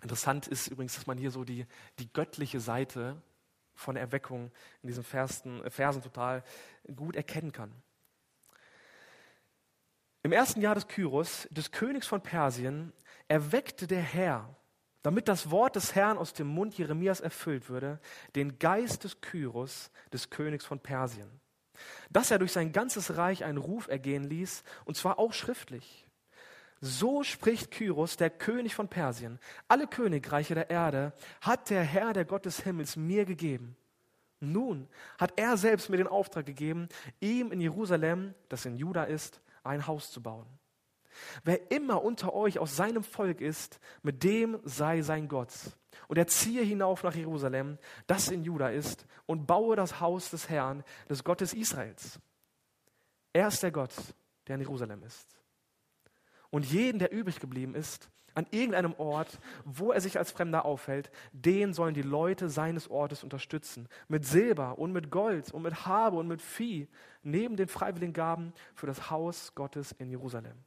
Interessant 0.02 0.48
ist 0.48 0.68
übrigens, 0.68 0.96
dass 0.96 1.08
man 1.08 1.18
hier 1.18 1.32
so 1.32 1.44
die, 1.44 1.66
die 2.00 2.12
göttliche 2.12 2.60
Seite 2.60 3.22
von 3.76 3.96
Erweckung 3.96 4.52
in 4.82 4.88
diesen 4.88 5.04
Versen, 5.04 5.70
Versen 5.70 6.02
total 6.02 6.44
gut 6.96 7.16
erkennen 7.16 7.52
kann. 7.52 7.72
Im 10.24 10.32
ersten 10.32 10.62
Jahr 10.62 10.76
des 10.76 10.88
Kyros, 10.88 11.48
des 11.52 11.72
Königs 11.72 12.08
von 12.08 12.22
Persien, 12.22 12.94
erweckte 13.28 13.88
der 13.88 14.02
Herr, 14.02 14.56
damit 15.04 15.28
das 15.28 15.50
Wort 15.50 15.76
des 15.76 15.96
Herrn 15.96 16.18
aus 16.18 16.34
dem 16.34 16.48
Mund 16.48 16.78
Jeremias 16.78 17.20
erfüllt 17.20 17.70
würde, 17.70 18.00
den 18.36 18.60
Geist 18.60 19.04
des 19.04 19.22
Kyros, 19.22 19.92
des 20.14 20.30
Königs 20.30 20.66
von 20.66 20.80
Persien, 20.80 21.30
dass 22.10 22.32
er 22.32 22.40
durch 22.40 22.52
sein 22.52 22.72
ganzes 22.72 23.18
Reich 23.18 23.44
einen 23.44 23.58
Ruf 23.58 23.88
ergehen 23.88 24.24
ließ, 24.24 24.64
und 24.86 24.96
zwar 24.96 25.20
auch 25.20 25.34
schriftlich. 25.34 26.06
So 26.80 27.22
spricht 27.24 27.70
Kyros, 27.72 28.18
der 28.18 28.32
König 28.32 28.74
von 28.74 28.88
Persien. 28.88 29.40
Alle 29.68 29.86
Königreiche 29.86 30.56
der 30.56 30.72
Erde 30.72 31.14
hat 31.40 31.70
der 31.70 31.84
Herr, 31.84 32.14
der 32.14 32.26
Gott 32.26 32.46
des 32.46 32.62
Himmels, 32.62 32.96
mir 32.96 33.26
gegeben. 33.26 33.76
Nun 34.40 34.88
hat 35.20 35.34
er 35.36 35.58
selbst 35.58 35.90
mir 35.90 35.98
den 35.98 36.08
Auftrag 36.08 36.48
gegeben, 36.48 36.90
ihm 37.20 37.52
in 37.52 37.62
Jerusalem, 37.62 38.34
das 38.50 38.66
in 38.66 38.76
Juda 38.76 39.04
ist, 39.04 39.42
ein 39.64 39.86
Haus 39.86 40.12
zu 40.12 40.24
bauen. 40.24 40.48
Wer 41.44 41.72
immer 41.72 42.04
unter 42.04 42.34
euch 42.34 42.60
aus 42.60 42.76
seinem 42.76 43.04
Volk 43.04 43.42
ist, 43.42 43.80
mit 44.02 44.24
dem 44.24 44.60
sei 44.64 45.02
sein 45.02 45.28
Gott. 45.28 45.52
Und 46.08 46.18
er 46.18 46.28
ziehe 46.28 46.64
hinauf 46.64 47.04
nach 47.04 47.16
Jerusalem, 47.16 47.78
das 48.08 48.30
in 48.30 48.44
Juda 48.44 48.70
ist, 48.70 49.06
und 49.26 49.46
baue 49.46 49.76
das 49.76 50.00
Haus 50.00 50.30
des 50.30 50.50
Herrn, 50.50 50.84
des 51.10 51.24
Gottes 51.24 51.54
Israels. 51.54 52.20
Er 53.34 53.48
ist 53.48 53.64
der 53.64 53.72
Gott, 53.72 53.94
der 54.48 54.56
in 54.56 54.62
Jerusalem 54.62 55.04
ist. 55.04 55.38
Und 56.50 56.66
jeden, 56.66 57.00
der 57.00 57.12
übrig 57.14 57.40
geblieben 57.40 57.76
ist, 57.76 58.10
an 58.34 58.48
irgendeinem 58.52 58.94
Ort, 58.98 59.40
wo 59.66 59.92
er 59.92 60.02
sich 60.02 60.18
als 60.18 60.32
Fremder 60.32 60.66
aufhält, 60.66 61.12
den 61.32 61.74
sollen 61.74 61.94
die 61.94 62.02
Leute 62.02 62.50
seines 62.50 62.90
Ortes 62.90 63.24
unterstützen. 63.24 63.88
Mit 64.08 64.26
Silber 64.26 64.78
und 64.78 64.92
mit 64.92 65.12
Gold 65.12 65.52
und 65.52 65.64
mit 65.64 65.86
Habe 65.86 66.18
und 66.18 66.28
mit 66.28 66.42
Vieh, 66.42 66.88
neben 67.24 67.56
den 67.56 67.68
freiwilligen 67.68 68.14
Gaben 68.14 68.54
für 68.74 68.88
das 68.88 69.10
Haus 69.10 69.54
Gottes 69.56 69.92
in 69.94 70.10
Jerusalem. 70.10 70.58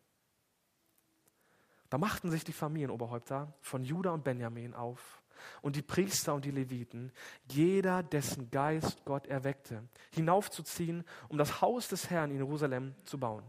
Da 1.94 1.98
machten 1.98 2.28
sich 2.28 2.42
die 2.42 2.52
Familienoberhäupter 2.52 3.54
von 3.60 3.84
Juda 3.84 4.10
und 4.10 4.24
Benjamin 4.24 4.74
auf 4.74 5.22
und 5.62 5.76
die 5.76 5.82
Priester 5.82 6.34
und 6.34 6.44
die 6.44 6.50
Leviten, 6.50 7.12
jeder, 7.52 8.02
dessen 8.02 8.50
Geist 8.50 9.04
Gott 9.04 9.28
erweckte, 9.28 9.88
hinaufzuziehen, 10.10 11.04
um 11.28 11.38
das 11.38 11.60
Haus 11.60 11.86
des 11.86 12.10
Herrn 12.10 12.32
in 12.32 12.38
Jerusalem 12.38 12.96
zu 13.04 13.16
bauen. 13.16 13.44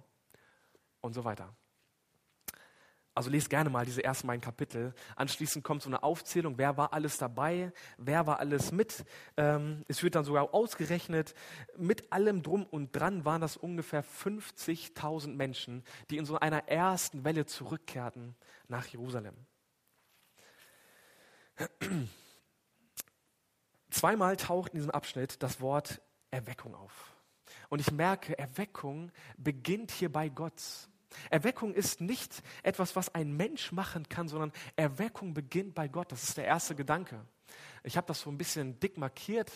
Und 1.02 1.14
so 1.14 1.24
weiter. 1.24 1.56
Also 3.16 3.30
lest 3.30 3.50
gerne 3.50 3.70
mal 3.70 3.86
diese 3.86 4.04
ersten 4.04 4.28
beiden 4.28 4.42
Kapitel. 4.42 4.94
Anschließend 5.16 5.64
kommt 5.64 5.82
so 5.82 5.90
eine 5.90 6.04
Aufzählung, 6.04 6.58
wer 6.58 6.76
war 6.76 6.92
alles 6.92 7.18
dabei, 7.18 7.72
wer 7.98 8.28
war 8.28 8.40
alles 8.40 8.74
mit. 8.74 9.06
Ähm, 9.38 9.86
es 9.88 10.04
wird 10.04 10.16
dann 10.16 10.26
sogar 10.26 10.54
ausgerechnet, 10.54 11.34
mit 11.78 12.12
allem 12.12 12.44
drum 12.44 12.66
und 12.66 12.94
dran 12.94 13.24
waren 13.24 13.40
das 13.40 13.56
ungefähr 13.56 14.04
50.000 14.04 15.34
Menschen, 15.34 15.86
die 16.10 16.18
in 16.18 16.26
so 16.26 16.38
einer 16.38 16.68
ersten 16.68 17.24
Welle 17.24 17.46
zurückkehrten 17.46 18.36
nach 18.68 18.86
Jerusalem. 18.86 19.36
Zweimal 23.90 24.36
taucht 24.36 24.74
in 24.74 24.80
diesem 24.80 24.92
Abschnitt 24.92 25.42
das 25.42 25.62
Wort 25.62 26.02
Erweckung 26.32 26.76
auf. 26.76 27.16
Und 27.70 27.80
ich 27.80 27.92
merke, 27.92 28.38
Erweckung 28.38 29.10
beginnt 29.38 29.92
hier 29.92 30.12
bei 30.12 30.28
Gott. 30.28 30.62
Erweckung 31.30 31.74
ist 31.74 32.02
nicht 32.02 32.44
etwas, 32.64 32.96
was 32.96 33.14
ein 33.14 33.36
Mensch 33.36 33.72
machen 33.72 34.08
kann, 34.10 34.28
sondern 34.28 34.52
Erweckung 34.76 35.34
beginnt 35.34 35.76
bei 35.76 35.88
Gott. 35.88 36.12
Das 36.12 36.24
ist 36.24 36.38
der 36.38 36.46
erste 36.46 36.76
Gedanke. 36.76 37.26
Ich 37.84 37.98
habe 37.98 38.08
das 38.08 38.22
so 38.22 38.30
ein 38.30 38.38
bisschen 38.38 38.80
dick 38.80 38.98
markiert. 38.98 39.52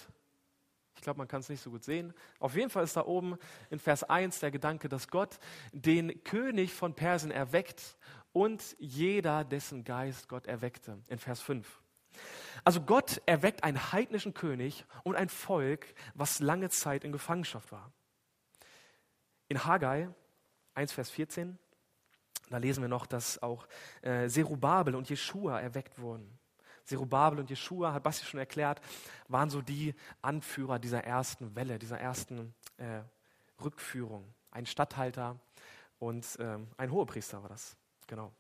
Ich 0.96 1.02
glaube, 1.02 1.18
man 1.18 1.28
kann 1.28 1.40
es 1.40 1.50
nicht 1.50 1.62
so 1.62 1.72
gut 1.72 1.84
sehen. 1.84 2.14
Auf 2.40 2.56
jeden 2.56 2.70
Fall 2.70 2.84
ist 2.84 2.98
da 2.98 3.06
oben 3.06 3.38
in 3.70 3.80
Vers 3.80 4.04
1 4.04 4.40
der 4.40 4.52
Gedanke, 4.52 4.90
dass 4.90 5.08
Gott 5.08 5.40
den 5.72 6.24
König 6.26 6.74
von 6.74 6.94
Persien 6.94 7.32
erweckt 7.32 7.98
und 8.34 8.76
jeder, 8.80 9.44
dessen 9.44 9.84
Geist 9.84 10.28
Gott 10.28 10.46
erweckte. 10.46 11.00
In 11.08 11.18
Vers 11.18 11.42
5. 11.42 11.82
Also 12.64 12.82
Gott 12.82 13.22
erweckt 13.26 13.64
einen 13.64 13.92
heidnischen 13.92 14.34
König 14.34 14.86
und 15.04 15.16
ein 15.16 15.30
Volk, 15.30 15.94
was 16.14 16.40
lange 16.40 16.70
Zeit 16.70 17.04
in 17.04 17.12
Gefangenschaft 17.12 17.72
war. 17.72 17.92
In 19.48 19.66
Haggai 19.66 20.10
1, 20.74 20.92
Vers 20.92 21.10
14. 21.10 21.58
Da 22.50 22.58
lesen 22.58 22.82
wir 22.82 22.88
noch, 22.88 23.06
dass 23.06 23.42
auch 23.42 23.68
äh, 24.02 24.28
Zerubabel 24.28 24.96
und 24.96 25.10
Jeschua 25.10 25.60
erweckt 25.60 26.00
wurden. 26.00 26.40
Zerubabel 26.84 27.40
und 27.40 27.50
Jeschua, 27.50 27.94
hat 27.94 28.02
Basti 28.02 28.26
schon 28.26 28.40
erklärt, 28.40 28.82
waren 29.28 29.52
so 29.52 29.62
die 29.62 29.94
Anführer 30.24 30.80
dieser 30.80 31.04
ersten 31.04 31.56
Welle, 31.56 31.78
dieser 31.78 32.00
ersten 32.00 32.56
äh, 32.78 33.02
Rückführung. 33.64 34.34
Ein 34.50 34.66
Statthalter 34.66 35.40
und 36.00 36.26
ähm, 36.40 36.68
ein 36.78 36.92
Hohepriester 36.92 37.44
war 37.44 37.50
das. 37.50 37.78
Genau. 38.08 38.32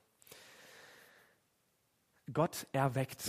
Gott 2.33 2.65
erweckt. 2.71 3.23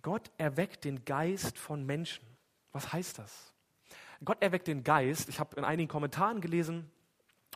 Gott 0.00 0.30
erweckt 0.38 0.84
den 0.84 1.04
Geist 1.04 1.58
von 1.58 1.84
Menschen. 1.84 2.24
Was 2.70 2.92
heißt 2.92 3.18
das? 3.18 3.52
Gott 4.24 4.40
erweckt 4.40 4.68
den 4.68 4.84
Geist. 4.84 5.28
Ich 5.28 5.40
habe 5.40 5.56
in 5.56 5.64
einigen 5.64 5.88
Kommentaren 5.88 6.40
gelesen, 6.40 6.90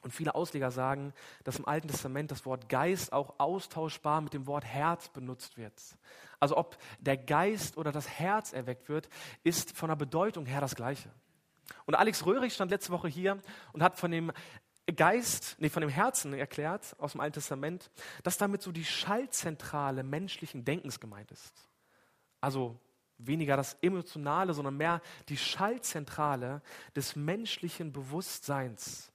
und 0.06 0.12
viele 0.12 0.36
Ausleger 0.36 0.70
sagen, 0.70 1.12
dass 1.42 1.58
im 1.58 1.66
Alten 1.66 1.88
Testament 1.88 2.30
das 2.30 2.46
Wort 2.46 2.68
Geist 2.68 3.12
auch 3.12 3.34
austauschbar 3.38 4.20
mit 4.20 4.34
dem 4.34 4.46
Wort 4.46 4.64
Herz 4.64 5.08
benutzt 5.08 5.56
wird. 5.58 5.82
Also 6.38 6.56
ob 6.56 6.78
der 7.00 7.16
Geist 7.16 7.76
oder 7.76 7.90
das 7.90 8.08
Herz 8.08 8.52
erweckt 8.52 8.88
wird, 8.88 9.08
ist 9.42 9.76
von 9.76 9.88
der 9.88 9.96
Bedeutung 9.96 10.46
her 10.46 10.60
das 10.60 10.76
Gleiche. 10.76 11.10
Und 11.86 11.96
Alex 11.96 12.25
Röhrig 12.25 12.54
stand 12.54 12.70
letzte 12.70 12.92
Woche 12.92 13.08
hier 13.08 13.42
und 13.72 13.82
hat 13.82 13.98
von 13.98 14.12
dem 14.12 14.30
Geist, 14.94 15.56
nee, 15.58 15.70
von 15.70 15.80
dem 15.80 15.90
Herzen 15.90 16.32
erklärt 16.34 16.94
aus 17.00 17.12
dem 17.12 17.20
Alten 17.20 17.34
Testament, 17.34 17.90
dass 18.22 18.38
damit 18.38 18.62
so 18.62 18.70
die 18.70 18.84
Schaltzentrale 18.84 20.04
menschlichen 20.04 20.64
Denkens 20.64 21.00
gemeint 21.00 21.32
ist. 21.32 21.68
Also 22.40 22.78
weniger 23.18 23.56
das 23.56 23.75
Emotionale, 23.82 24.54
sondern 24.54 24.76
mehr 24.76 25.00
die 25.28 25.36
Schaltzentrale 25.36 26.62
des 26.94 27.16
menschlichen 27.16 27.92
Bewusstseins. 27.92 29.10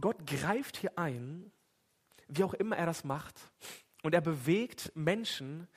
Gott 0.00 0.26
greift 0.26 0.76
hier 0.76 0.98
ein, 0.98 1.50
wie 2.28 2.44
auch 2.44 2.54
immer 2.54 2.76
er 2.76 2.86
das 2.86 3.04
macht, 3.04 3.40
und 4.02 4.14
er 4.14 4.20
bewegt 4.20 4.92
Menschen, 4.94 5.68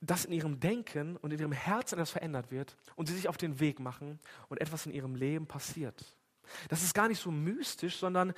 dass 0.00 0.24
in 0.24 0.32
ihrem 0.32 0.60
Denken 0.60 1.16
und 1.16 1.32
in 1.32 1.40
ihrem 1.40 1.52
Herzen 1.52 1.96
etwas 1.96 2.10
verändert 2.10 2.50
wird 2.50 2.76
und 2.94 3.06
sie 3.06 3.14
sich 3.14 3.28
auf 3.28 3.36
den 3.36 3.60
Weg 3.60 3.80
machen 3.80 4.20
und 4.48 4.60
etwas 4.60 4.86
in 4.86 4.92
ihrem 4.92 5.14
Leben 5.14 5.46
passiert. 5.46 6.16
Das 6.68 6.82
ist 6.82 6.94
gar 6.94 7.08
nicht 7.08 7.20
so 7.20 7.30
mystisch, 7.30 7.96
sondern 7.96 8.32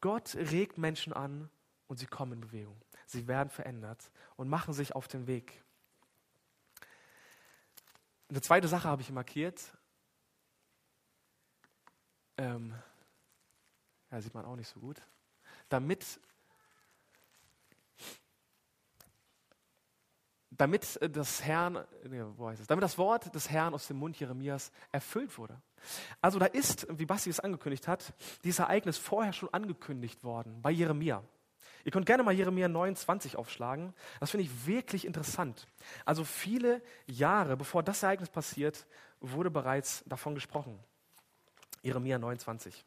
Gott 0.00 0.34
regt 0.34 0.78
Menschen 0.78 1.12
an 1.12 1.50
und 1.88 1.98
sie 1.98 2.06
kommen 2.06 2.34
in 2.34 2.40
Bewegung. 2.40 2.80
Sie 3.06 3.26
werden 3.26 3.50
verändert 3.50 4.10
und 4.36 4.48
machen 4.48 4.72
sich 4.72 4.94
auf 4.94 5.08
den 5.08 5.26
Weg. 5.26 5.62
Eine 8.28 8.40
zweite 8.40 8.68
Sache 8.68 8.88
habe 8.88 9.02
ich 9.02 9.10
markiert. 9.10 9.76
Ähm, 12.38 12.74
ja, 14.10 14.20
sieht 14.20 14.34
man 14.34 14.44
auch 14.44 14.56
nicht 14.56 14.68
so 14.68 14.80
gut. 14.80 15.00
Damit, 15.68 16.20
damit 20.50 20.98
das 21.14 21.44
Herrn, 21.44 21.84
nee, 22.08 22.22
wo 22.36 22.48
heißt 22.48 22.62
es? 22.62 22.66
Damit 22.66 22.82
das 22.82 22.98
Wort 22.98 23.34
des 23.34 23.50
Herrn 23.50 23.74
aus 23.74 23.86
dem 23.86 23.98
Mund 23.98 24.18
Jeremias 24.18 24.72
erfüllt 24.90 25.38
wurde. 25.38 25.60
Also 26.20 26.38
da 26.38 26.46
ist, 26.46 26.86
wie 26.90 27.06
Basti 27.06 27.30
es 27.30 27.40
angekündigt 27.40 27.88
hat, 27.88 28.12
dieses 28.44 28.58
Ereignis 28.58 28.98
vorher 28.98 29.32
schon 29.32 29.52
angekündigt 29.54 30.24
worden 30.24 30.60
bei 30.60 30.70
Jeremia. 30.70 31.22
Ihr 31.84 31.92
könnt 31.92 32.06
gerne 32.06 32.22
mal 32.22 32.34
Jeremia 32.34 32.68
29 32.68 33.36
aufschlagen. 33.36 33.94
Das 34.18 34.30
finde 34.30 34.44
ich 34.44 34.66
wirklich 34.66 35.06
interessant. 35.06 35.66
Also 36.04 36.24
viele 36.24 36.82
Jahre 37.06 37.56
bevor 37.56 37.82
das 37.82 38.02
Ereignis 38.02 38.28
passiert, 38.28 38.86
wurde 39.20 39.50
bereits 39.50 40.04
davon 40.06 40.34
gesprochen. 40.34 40.78
Jeremia 41.82 42.18
29. 42.18 42.84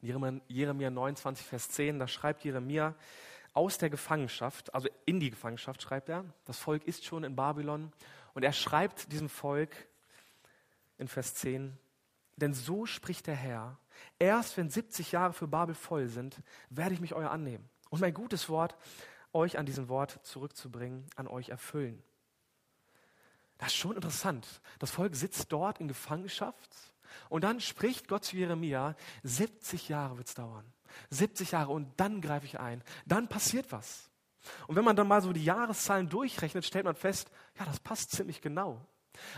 In 0.00 0.42
Jeremia 0.48 0.90
29, 0.90 1.46
Vers 1.46 1.68
10, 1.70 1.98
da 1.98 2.06
schreibt 2.06 2.44
Jeremia 2.44 2.94
aus 3.52 3.78
der 3.78 3.90
Gefangenschaft, 3.90 4.72
also 4.74 4.88
in 5.06 5.18
die 5.18 5.30
Gefangenschaft 5.30 5.82
schreibt 5.82 6.08
er, 6.08 6.24
das 6.44 6.58
Volk 6.58 6.86
ist 6.86 7.04
schon 7.04 7.24
in 7.24 7.34
Babylon 7.34 7.92
und 8.34 8.44
er 8.44 8.52
schreibt 8.52 9.10
diesem 9.12 9.28
Volk 9.28 9.74
in 10.98 11.08
Vers 11.08 11.34
10, 11.34 11.76
denn 12.36 12.54
so 12.54 12.86
spricht 12.86 13.26
der 13.26 13.34
Herr, 13.34 13.78
Erst 14.18 14.56
wenn 14.56 14.70
70 14.70 15.12
Jahre 15.12 15.32
für 15.32 15.48
Babel 15.48 15.74
voll 15.74 16.08
sind, 16.08 16.40
werde 16.70 16.94
ich 16.94 17.00
mich 17.00 17.14
euer 17.14 17.30
annehmen 17.30 17.68
und 17.90 18.00
mein 18.00 18.14
gutes 18.14 18.48
Wort, 18.48 18.76
euch 19.32 19.58
an 19.58 19.66
diesem 19.66 19.88
Wort 19.88 20.20
zurückzubringen, 20.22 21.06
an 21.16 21.28
euch 21.28 21.50
erfüllen. 21.50 22.02
Das 23.58 23.68
ist 23.68 23.76
schon 23.76 23.96
interessant. 23.96 24.46
Das 24.78 24.90
Volk 24.90 25.14
sitzt 25.14 25.52
dort 25.52 25.80
in 25.80 25.88
Gefangenschaft 25.88 26.70
und 27.28 27.44
dann 27.44 27.60
spricht 27.60 28.08
Gott 28.08 28.24
zu 28.24 28.36
Jeremia, 28.36 28.94
70 29.24 29.88
Jahre 29.88 30.16
wird 30.16 30.28
es 30.28 30.34
dauern. 30.34 30.64
70 31.10 31.52
Jahre 31.52 31.72
und 31.72 31.92
dann 31.98 32.20
greife 32.20 32.46
ich 32.46 32.58
ein. 32.58 32.82
Dann 33.06 33.28
passiert 33.28 33.70
was. 33.72 34.10
Und 34.66 34.76
wenn 34.76 34.84
man 34.84 34.96
dann 34.96 35.08
mal 35.08 35.20
so 35.20 35.32
die 35.32 35.44
Jahreszahlen 35.44 36.08
durchrechnet, 36.08 36.64
stellt 36.64 36.84
man 36.84 36.94
fest, 36.94 37.30
ja, 37.58 37.64
das 37.64 37.80
passt 37.80 38.12
ziemlich 38.12 38.40
genau. 38.40 38.86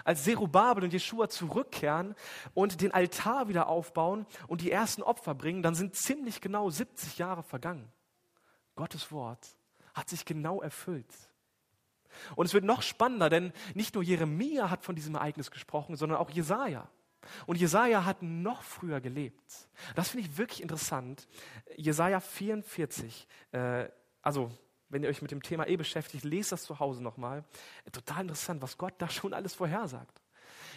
Als 0.04 0.24
Zerubabel 0.24 0.84
und 0.84 0.92
Jeschua 0.92 1.28
zurückkehren 1.28 2.14
und 2.52 2.82
den 2.82 2.92
Altar 2.92 3.48
wieder 3.48 3.68
aufbauen 3.68 4.26
und 4.46 4.60
die 4.60 4.70
ersten 4.70 5.02
Opfer 5.02 5.34
bringen, 5.34 5.62
dann 5.62 5.74
sind 5.74 5.96
ziemlich 5.96 6.42
genau 6.42 6.68
70 6.68 7.16
Jahre 7.18 7.42
vergangen. 7.42 7.90
Gottes 8.76 9.10
Wort 9.10 9.56
hat 9.94 10.08
sich 10.10 10.26
genau 10.26 10.60
erfüllt. 10.60 11.12
Und 12.36 12.46
es 12.46 12.54
wird 12.54 12.64
noch 12.64 12.82
spannender, 12.82 13.28
denn 13.28 13.52
nicht 13.74 13.94
nur 13.94 14.02
Jeremia 14.02 14.70
hat 14.70 14.84
von 14.84 14.94
diesem 14.94 15.14
Ereignis 15.14 15.50
gesprochen, 15.50 15.96
sondern 15.96 16.18
auch 16.18 16.30
Jesaja. 16.30 16.88
Und 17.46 17.56
Jesaja 17.56 18.04
hat 18.04 18.22
noch 18.22 18.62
früher 18.62 19.00
gelebt. 19.00 19.68
Das 19.94 20.10
finde 20.10 20.26
ich 20.26 20.38
wirklich 20.38 20.62
interessant. 20.62 21.28
Jesaja 21.76 22.20
44, 22.20 23.28
äh, 23.52 23.88
also 24.22 24.50
wenn 24.88 25.02
ihr 25.02 25.08
euch 25.08 25.22
mit 25.22 25.30
dem 25.30 25.42
Thema 25.42 25.68
eh 25.68 25.76
beschäftigt, 25.76 26.24
lest 26.24 26.52
das 26.52 26.64
zu 26.64 26.78
Hause 26.80 27.02
nochmal. 27.02 27.44
Total 27.92 28.22
interessant, 28.22 28.60
was 28.60 28.76
Gott 28.76 28.94
da 28.98 29.08
schon 29.08 29.34
alles 29.34 29.54
vorhersagt. 29.54 30.20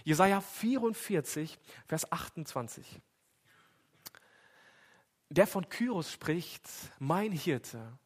Jesaja 0.04 0.42
44, 0.42 1.58
Vers 1.88 2.12
28. 2.12 3.02
Der 5.30 5.48
von 5.48 5.68
Kyros 5.68 6.12
spricht, 6.12 6.70
mein 7.00 7.32
Hirte, 7.32 7.98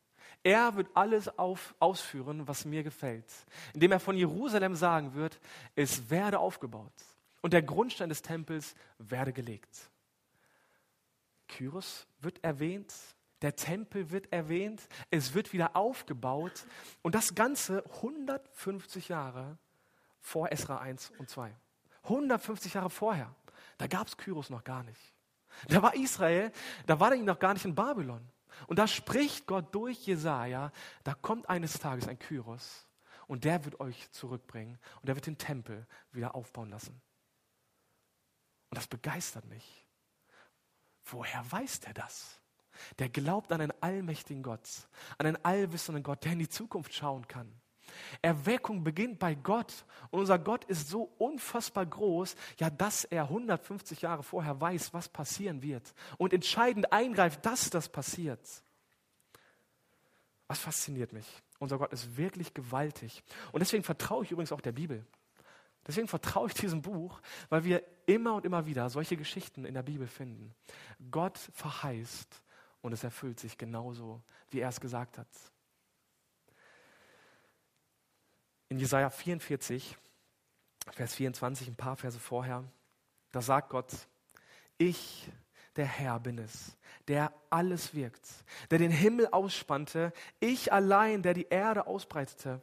er 0.43 0.75
wird 0.75 0.89
alles 0.93 1.27
auf, 1.37 1.75
ausführen, 1.79 2.47
was 2.47 2.65
mir 2.65 2.83
gefällt, 2.83 3.25
indem 3.73 3.91
er 3.91 3.99
von 3.99 4.15
Jerusalem 4.15 4.75
sagen 4.75 5.13
wird, 5.13 5.39
es 5.75 6.09
werde 6.09 6.39
aufgebaut 6.39 6.93
und 7.41 7.53
der 7.53 7.61
Grundstein 7.61 8.09
des 8.09 8.21
Tempels 8.21 8.75
werde 8.97 9.33
gelegt. 9.33 9.89
Kyros 11.47 12.07
wird 12.19 12.43
erwähnt, 12.43 12.93
der 13.41 13.55
Tempel 13.55 14.11
wird 14.11 14.31
erwähnt, 14.31 14.87
es 15.11 15.33
wird 15.33 15.53
wieder 15.53 15.75
aufgebaut 15.75 16.65
und 17.01 17.15
das 17.15 17.35
Ganze 17.35 17.83
150 17.95 19.09
Jahre 19.09 19.57
vor 20.19 20.51
Esra 20.51 20.79
1 20.79 21.11
und 21.19 21.29
2. 21.29 21.55
150 22.03 22.73
Jahre 22.73 22.89
vorher. 22.89 23.33
Da 23.77 23.87
gab 23.87 24.07
es 24.07 24.17
Kyros 24.17 24.49
noch 24.49 24.63
gar 24.63 24.83
nicht. 24.83 24.99
Da 25.67 25.81
war 25.81 25.95
Israel, 25.95 26.51
da 26.85 26.99
war 26.99 27.13
er 27.13 27.17
noch 27.23 27.39
gar 27.39 27.53
nicht 27.53 27.65
in 27.65 27.75
Babylon. 27.75 28.27
Und 28.67 28.79
da 28.79 28.87
spricht 28.87 29.47
Gott 29.47 29.73
durch 29.73 30.05
Jesaja, 30.05 30.71
da 31.03 31.13
kommt 31.13 31.49
eines 31.49 31.79
Tages 31.79 32.07
ein 32.07 32.19
Kyros 32.19 32.87
und 33.27 33.43
der 33.43 33.65
wird 33.65 33.79
euch 33.79 34.11
zurückbringen 34.11 34.79
und 35.01 35.07
der 35.07 35.15
wird 35.15 35.27
den 35.27 35.37
Tempel 35.37 35.85
wieder 36.11 36.35
aufbauen 36.35 36.69
lassen. 36.69 37.01
Und 38.69 38.77
das 38.77 38.87
begeistert 38.87 39.45
mich. 39.45 39.87
Woher 41.05 41.49
weiß 41.51 41.81
der 41.81 41.93
das? 41.93 42.41
der 42.99 43.09
glaubt 43.09 43.51
an 43.51 43.61
einen 43.61 43.73
allmächtigen 43.81 44.43
Gott, 44.43 44.87
an 45.17 45.27
einen 45.27 45.43
allwissenden 45.43 46.03
Gott, 46.03 46.23
der 46.23 46.33
in 46.33 46.39
die 46.39 46.49
Zukunft 46.49 46.93
schauen 46.93 47.27
kann. 47.27 47.51
Erweckung 48.21 48.83
beginnt 48.83 49.19
bei 49.19 49.35
Gott 49.35 49.85
und 50.11 50.19
unser 50.19 50.39
Gott 50.39 50.65
ist 50.65 50.89
so 50.89 51.11
unfassbar 51.17 51.85
groß, 51.85 52.35
ja, 52.59 52.69
dass 52.69 53.03
er 53.03 53.23
150 53.23 54.01
Jahre 54.01 54.23
vorher 54.23 54.59
weiß, 54.59 54.93
was 54.93 55.09
passieren 55.09 55.61
wird 55.61 55.93
und 56.17 56.33
entscheidend 56.33 56.91
eingreift, 56.91 57.45
dass 57.45 57.69
das 57.69 57.89
passiert. 57.89 58.39
Was 60.47 60.59
fasziniert 60.59 61.13
mich? 61.13 61.27
Unser 61.59 61.77
Gott 61.77 61.91
ist 61.91 62.17
wirklich 62.17 62.53
gewaltig 62.53 63.23
und 63.51 63.59
deswegen 63.59 63.83
vertraue 63.83 64.23
ich 64.23 64.31
übrigens 64.31 64.51
auch 64.51 64.61
der 64.61 64.71
Bibel. 64.71 65.05
Deswegen 65.87 66.07
vertraue 66.09 66.47
ich 66.47 66.53
diesem 66.53 66.81
Buch, 66.81 67.21
weil 67.49 67.63
wir 67.63 67.81
immer 68.05 68.35
und 68.35 68.45
immer 68.45 68.65
wieder 68.65 68.89
solche 68.89 69.15
Geschichten 69.15 69.63
in 69.63 69.73
der 69.73 69.83
Bibel 69.83 70.07
finden. 70.07 70.53
Gott 71.11 71.37
verheißt 71.53 72.43
und 72.81 72.91
es 72.91 73.03
erfüllt 73.03 73.39
sich 73.39 73.57
genauso, 73.57 74.21
wie 74.49 74.59
er 74.59 74.69
es 74.69 74.81
gesagt 74.81 75.17
hat. 75.17 75.27
In 78.69 78.79
Jesaja 78.79 79.09
44, 79.09 79.97
Vers 80.91 81.15
24, 81.15 81.69
ein 81.69 81.75
paar 81.75 81.95
Verse 81.95 82.19
vorher, 82.19 82.63
da 83.31 83.41
sagt 83.41 83.69
Gott: 83.69 83.91
Ich, 84.77 85.31
der 85.75 85.85
Herr, 85.85 86.19
bin 86.19 86.37
es, 86.37 86.77
der 87.07 87.33
alles 87.49 87.93
wirkt, 87.93 88.27
der 88.69 88.79
den 88.79 88.91
Himmel 88.91 89.27
ausspannte, 89.27 90.11
ich 90.39 90.73
allein, 90.73 91.21
der 91.21 91.33
die 91.33 91.47
Erde 91.49 91.87
ausbreitete. 91.87 92.61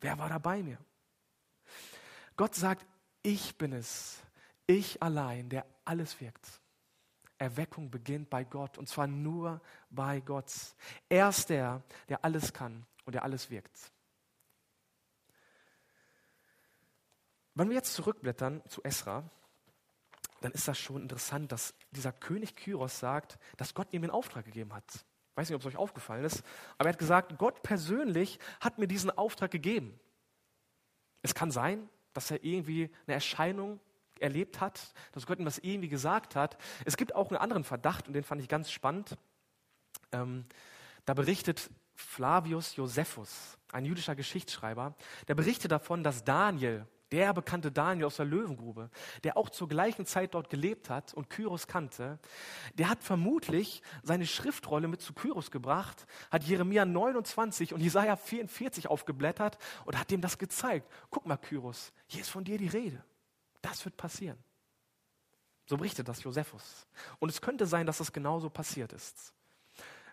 Wer 0.00 0.18
war 0.18 0.28
da 0.28 0.38
bei 0.38 0.62
mir? 0.62 0.78
Gott 2.36 2.54
sagt: 2.54 2.84
Ich 3.22 3.56
bin 3.56 3.72
es, 3.72 4.20
ich 4.66 5.02
allein, 5.02 5.48
der 5.48 5.64
alles 5.84 6.20
wirkt. 6.20 6.60
Erweckung 7.38 7.90
beginnt 7.90 8.30
bei 8.30 8.44
Gott 8.44 8.78
und 8.78 8.88
zwar 8.88 9.06
nur 9.06 9.60
bei 9.90 10.20
Gott. 10.20 10.52
Er 11.08 11.28
ist 11.28 11.50
der, 11.50 11.82
der 12.08 12.24
alles 12.24 12.52
kann 12.52 12.86
und 13.04 13.14
der 13.14 13.24
alles 13.24 13.50
wirkt. 13.50 13.92
Wenn 17.56 17.70
wir 17.70 17.76
jetzt 17.76 17.94
zurückblättern 17.94 18.62
zu 18.68 18.84
Esra, 18.84 19.28
dann 20.42 20.52
ist 20.52 20.68
das 20.68 20.78
schon 20.78 21.00
interessant, 21.00 21.50
dass 21.50 21.74
dieser 21.90 22.12
König 22.12 22.54
Kyros 22.54 22.98
sagt, 22.98 23.38
dass 23.56 23.72
Gott 23.72 23.88
ihm 23.92 24.02
den 24.02 24.10
Auftrag 24.10 24.44
gegeben 24.44 24.74
hat. 24.74 24.84
Ich 24.94 25.36
weiß 25.36 25.48
nicht, 25.48 25.56
ob 25.56 25.62
es 25.62 25.66
euch 25.66 25.78
aufgefallen 25.78 26.24
ist, 26.24 26.42
aber 26.76 26.90
er 26.90 26.92
hat 26.92 26.98
gesagt, 26.98 27.38
Gott 27.38 27.62
persönlich 27.62 28.38
hat 28.60 28.76
mir 28.76 28.86
diesen 28.86 29.10
Auftrag 29.10 29.50
gegeben. 29.50 29.98
Es 31.22 31.34
kann 31.34 31.50
sein, 31.50 31.88
dass 32.12 32.30
er 32.30 32.44
irgendwie 32.44 32.90
eine 33.06 33.14
Erscheinung 33.14 33.80
erlebt 34.20 34.60
hat, 34.60 34.92
dass 35.12 35.26
Gott 35.26 35.38
ihm 35.38 35.46
das 35.46 35.58
irgendwie 35.58 35.88
gesagt 35.88 36.36
hat. 36.36 36.58
Es 36.84 36.98
gibt 36.98 37.14
auch 37.14 37.30
einen 37.30 37.38
anderen 37.38 37.64
Verdacht 37.64 38.06
und 38.06 38.12
den 38.12 38.22
fand 38.22 38.42
ich 38.42 38.48
ganz 38.48 38.70
spannend. 38.70 39.16
Ähm, 40.12 40.44
da 41.06 41.14
berichtet 41.14 41.70
Flavius 41.94 42.76
Josephus, 42.76 43.56
ein 43.72 43.86
jüdischer 43.86 44.14
Geschichtsschreiber, 44.14 44.94
der 45.28 45.34
berichtet 45.34 45.72
davon, 45.72 46.04
dass 46.04 46.22
Daniel, 46.22 46.86
der 47.16 47.32
bekannte 47.32 47.72
Daniel 47.72 48.04
aus 48.04 48.16
der 48.16 48.26
Löwengrube, 48.26 48.90
der 49.24 49.38
auch 49.38 49.48
zur 49.48 49.70
gleichen 49.70 50.04
Zeit 50.04 50.34
dort 50.34 50.50
gelebt 50.50 50.90
hat 50.90 51.14
und 51.14 51.30
Kyros 51.30 51.66
kannte, 51.66 52.18
der 52.74 52.90
hat 52.90 53.02
vermutlich 53.02 53.80
seine 54.02 54.26
Schriftrolle 54.26 54.86
mit 54.86 55.00
zu 55.00 55.14
Kyros 55.14 55.50
gebracht, 55.50 56.06
hat 56.30 56.44
Jeremia 56.44 56.84
29 56.84 57.72
und 57.72 57.80
Jesaja 57.80 58.16
44 58.16 58.88
aufgeblättert 58.88 59.56
und 59.86 59.98
hat 59.98 60.12
ihm 60.12 60.20
das 60.20 60.36
gezeigt. 60.36 60.92
Guck 61.08 61.24
mal, 61.24 61.38
Kyros, 61.38 61.90
hier 62.06 62.20
ist 62.20 62.28
von 62.28 62.44
dir 62.44 62.58
die 62.58 62.68
Rede. 62.68 63.02
Das 63.62 63.82
wird 63.86 63.96
passieren. 63.96 64.36
So 65.64 65.78
berichtet 65.78 66.06
das 66.08 66.22
Josephus. 66.22 66.86
Und 67.18 67.30
es 67.30 67.40
könnte 67.40 67.64
sein, 67.64 67.86
dass 67.86 67.96
das 67.96 68.12
genauso 68.12 68.50
passiert 68.50 68.92
ist. 68.92 69.32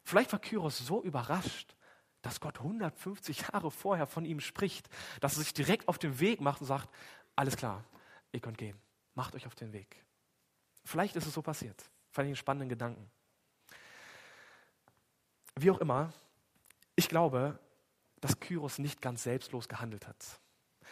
Vielleicht 0.05 0.31
war 0.31 0.39
Kyros 0.39 0.77
so 0.77 1.03
überrascht, 1.03 1.75
dass 2.23 2.39
Gott 2.39 2.57
150 2.57 3.49
Jahre 3.53 3.69
vorher 3.69 4.07
von 4.07 4.25
ihm 4.25 4.39
spricht, 4.39 4.89
dass 5.21 5.37
er 5.37 5.43
sich 5.43 5.53
direkt 5.53 5.87
auf 5.87 5.99
den 5.99 6.19
Weg 6.19 6.41
macht 6.41 6.61
und 6.61 6.67
sagt, 6.67 6.89
alles 7.35 7.55
klar, 7.55 7.83
ihr 8.31 8.39
könnt 8.39 8.57
gehen, 8.57 8.75
macht 9.13 9.35
euch 9.35 9.45
auf 9.45 9.53
den 9.53 9.71
Weg. 9.71 10.03
Vielleicht 10.83 11.15
ist 11.15 11.27
es 11.27 11.33
so 11.33 11.43
passiert. 11.43 11.79
Fand 12.09 12.25
ich 12.25 12.29
einen 12.29 12.35
spannenden 12.35 12.69
Gedanken. 12.69 13.11
Wie 15.55 15.69
auch 15.69 15.79
immer, 15.79 16.11
ich 16.95 17.07
glaube, 17.07 17.59
dass 18.19 18.39
Kyros 18.39 18.79
nicht 18.79 19.01
ganz 19.01 19.21
selbstlos 19.23 19.67
gehandelt 19.67 20.07
hat. 20.07 20.39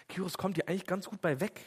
Kyros 0.08 0.38
kommt 0.38 0.58
hier 0.58 0.68
eigentlich 0.70 0.86
ganz 0.86 1.08
gut 1.08 1.22
bei 1.22 1.40
weg 1.40 1.62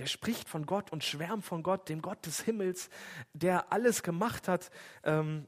der 0.00 0.06
spricht 0.06 0.48
von 0.48 0.64
Gott 0.64 0.92
und 0.92 1.04
schwärmt 1.04 1.44
von 1.44 1.62
Gott, 1.62 1.90
dem 1.90 2.00
Gott 2.00 2.24
des 2.24 2.40
Himmels, 2.40 2.88
der 3.34 3.70
alles 3.70 4.02
gemacht 4.02 4.48
hat. 4.48 4.70
Ähm, 5.04 5.46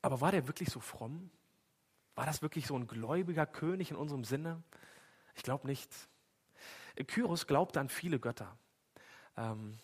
aber 0.00 0.20
war 0.20 0.30
der 0.30 0.46
wirklich 0.46 0.70
so 0.70 0.78
fromm? 0.78 1.28
War 2.14 2.26
das 2.26 2.42
wirklich 2.42 2.66
so 2.66 2.76
ein 2.76 2.86
gläubiger 2.86 3.46
König 3.46 3.90
in 3.90 3.96
unserem 3.96 4.24
Sinne? 4.24 4.62
Ich 5.34 5.42
glaube 5.42 5.66
nicht. 5.66 5.90
Kyros 7.06 7.46
glaubte 7.46 7.80
an 7.80 7.88
viele 7.88 8.20
Götter. 8.20 8.56
Ähm, 9.36 9.78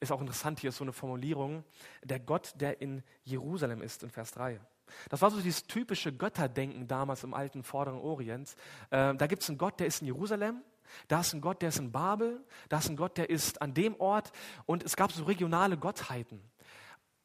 ist 0.00 0.12
auch 0.12 0.20
interessant, 0.20 0.60
hier 0.60 0.70
ist 0.70 0.76
so 0.76 0.84
eine 0.84 0.92
Formulierung, 0.92 1.64
der 2.02 2.20
Gott, 2.20 2.54
der 2.56 2.80
in 2.80 3.02
Jerusalem 3.24 3.82
ist, 3.82 4.02
in 4.02 4.10
Vers 4.10 4.32
3. 4.32 4.60
Das 5.08 5.20
war 5.20 5.30
so 5.30 5.40
dieses 5.40 5.66
typische 5.66 6.12
Götterdenken 6.12 6.86
damals 6.86 7.24
im 7.24 7.34
alten 7.34 7.62
Vorderen 7.62 7.98
Orient. 7.98 8.54
Äh, 8.90 9.14
da 9.14 9.26
gibt 9.26 9.42
es 9.42 9.48
einen 9.48 9.58
Gott, 9.58 9.80
der 9.80 9.86
ist 9.86 10.00
in 10.00 10.06
Jerusalem 10.06 10.62
da 11.08 11.20
ist 11.20 11.32
ein 11.32 11.40
Gott, 11.40 11.62
der 11.62 11.70
ist 11.70 11.78
in 11.78 11.92
Babel, 11.92 12.44
da 12.68 12.78
ist 12.78 12.88
ein 12.88 12.96
Gott, 12.96 13.18
der 13.18 13.30
ist 13.30 13.60
an 13.62 13.74
dem 13.74 13.98
Ort 14.00 14.32
und 14.66 14.84
es 14.84 14.96
gab 14.96 15.12
so 15.12 15.24
regionale 15.24 15.76
Gottheiten. 15.76 16.40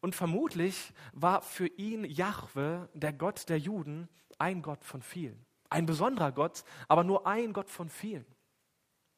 Und 0.01 0.15
vermutlich 0.15 0.93
war 1.13 1.41
für 1.41 1.67
ihn 1.67 2.03
Jahwe, 2.03 2.89
der 2.93 3.13
Gott 3.13 3.47
der 3.49 3.59
Juden, 3.59 4.09
ein 4.39 4.63
Gott 4.63 4.83
von 4.83 5.01
vielen. 5.01 5.45
Ein 5.69 5.85
besonderer 5.85 6.31
Gott, 6.31 6.63
aber 6.87 7.03
nur 7.03 7.27
ein 7.27 7.53
Gott 7.53 7.69
von 7.69 7.87
vielen. 7.87 8.25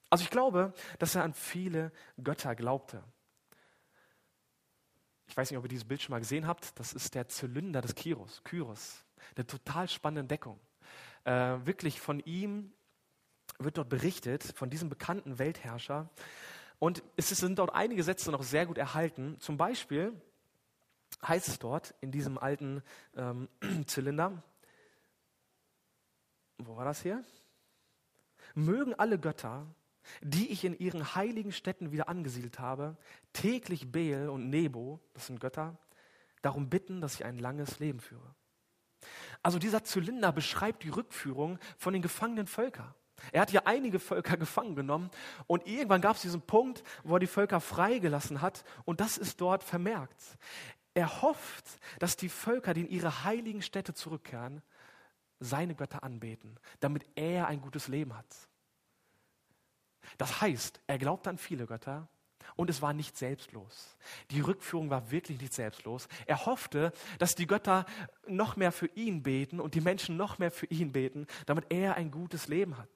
Also 0.10 0.26
ich 0.26 0.30
glaube, 0.30 0.74
dass 1.00 1.16
er 1.16 1.24
an 1.24 1.34
viele 1.34 1.92
Götter 2.22 2.54
glaubte. 2.56 3.04
Ich 5.28 5.36
weiß 5.36 5.50
nicht, 5.50 5.58
ob 5.58 5.66
ihr 5.66 5.70
dieses 5.70 5.88
Bild 5.88 6.02
schon 6.02 6.12
mal 6.12 6.20
gesehen 6.20 6.46
habt. 6.46 6.78
Das 6.80 6.94
ist 6.94 7.16
der 7.16 7.28
Zylinder 7.28 7.82
des 7.82 7.96
Kyros, 7.96 8.44
Kyros. 8.44 9.04
Eine 9.36 9.48
total 9.48 9.88
spannende 9.88 10.20
Entdeckung. 10.20 10.60
Äh, 11.24 11.66
wirklich 11.66 12.00
von 12.00 12.20
ihm 12.20 12.74
wird 13.58 13.78
dort 13.78 13.90
berichtet, 13.90 14.44
von 14.56 14.70
diesem 14.70 14.90
bekannten 14.90 15.40
Weltherrscher. 15.40 16.10
Und 16.78 17.02
es 17.16 17.30
sind 17.30 17.58
dort 17.58 17.74
einige 17.74 18.04
Sätze 18.04 18.30
noch 18.32 18.44
sehr 18.44 18.66
gut 18.66 18.78
erhalten. 18.78 19.38
Zum 19.40 19.58
Beispiel 19.58 20.14
heißt 21.28 21.48
es 21.48 21.60
dort 21.60 21.94
in 22.02 22.12
diesem 22.12 22.38
alten 22.38 22.84
ähm, 23.16 23.48
Zylinder, 23.88 24.44
wo 26.58 26.76
war 26.76 26.86
das 26.86 27.02
hier? 27.02 27.24
Mögen 28.54 28.94
alle 28.94 29.20
Götter, 29.20 29.66
die 30.22 30.52
ich 30.52 30.66
in 30.66 30.78
ihren 30.78 31.16
heiligen 31.16 31.52
Städten 31.52 31.92
wieder 31.92 32.10
angesiedelt 32.10 32.60
habe, 32.60 32.98
täglich 33.32 33.92
Beel 33.92 34.30
und 34.30 34.50
Nebo, 34.50 35.00
das 35.14 35.28
sind 35.28 35.40
Götter, 35.40 35.78
darum 36.42 36.70
bitten, 36.70 37.02
dass 37.02 37.16
ich 37.16 37.26
ein 37.26 37.40
langes 37.40 37.80
Leben 37.80 38.00
führe. 38.00 38.36
Also 39.42 39.60
dieser 39.60 39.84
Zylinder 39.84 40.32
beschreibt 40.32 40.84
die 40.84 40.90
Rückführung 40.90 41.60
von 41.78 41.94
den 41.94 42.02
gefangenen 42.02 42.48
Völkern. 42.48 42.94
Er 43.32 43.42
hat 43.42 43.52
ja 43.52 43.62
einige 43.66 44.00
Völker 44.00 44.38
gefangen 44.38 44.76
genommen 44.76 45.10
und 45.48 45.66
irgendwann 45.66 46.02
gab 46.02 46.16
es 46.16 46.22
diesen 46.24 46.42
Punkt, 46.42 46.84
wo 47.04 47.16
er 47.16 47.20
die 47.20 47.28
Völker 47.28 47.62
freigelassen 47.62 48.42
hat 48.42 48.66
und 48.86 49.00
das 49.00 49.18
ist 49.18 49.40
dort 49.40 49.64
vermerkt. 49.64 50.38
Er 50.94 51.22
hofft, 51.22 51.66
dass 52.00 52.18
die 52.18 52.30
Völker, 52.30 52.74
die 52.74 52.82
in 52.82 52.90
ihre 52.90 53.24
heiligen 53.24 53.62
Städte 53.62 53.94
zurückkehren, 53.94 54.62
seine 55.40 55.76
Götter 55.76 56.04
anbeten, 56.04 56.58
damit 56.80 57.06
er 57.16 57.48
ein 57.48 57.62
gutes 57.62 57.88
Leben 57.88 58.16
hat. 58.16 58.28
Das 60.18 60.42
heißt, 60.42 60.82
er 60.88 60.98
glaubt 60.98 61.28
an 61.28 61.38
viele 61.38 61.66
Götter 61.66 62.08
und 62.56 62.70
es 62.70 62.82
war 62.82 62.94
nicht 62.94 63.18
selbstlos. 63.18 63.98
Die 64.32 64.42
Rückführung 64.42 64.90
war 64.90 65.12
wirklich 65.12 65.42
nicht 65.42 65.54
selbstlos. 65.54 66.08
Er 66.26 66.46
hoffte, 66.46 66.94
dass 67.18 67.36
die 67.36 67.48
Götter 67.48 67.86
noch 68.28 68.56
mehr 68.56 68.72
für 68.72 68.88
ihn 68.88 69.24
beten 69.24 69.60
und 69.60 69.76
die 69.76 69.82
Menschen 69.82 70.18
noch 70.18 70.38
mehr 70.40 70.52
für 70.52 70.68
ihn 70.68 70.92
beten, 70.92 71.28
damit 71.46 71.66
er 71.70 71.96
ein 71.96 72.12
gutes 72.12 72.48
Leben 72.48 72.78
hat. 72.78 72.90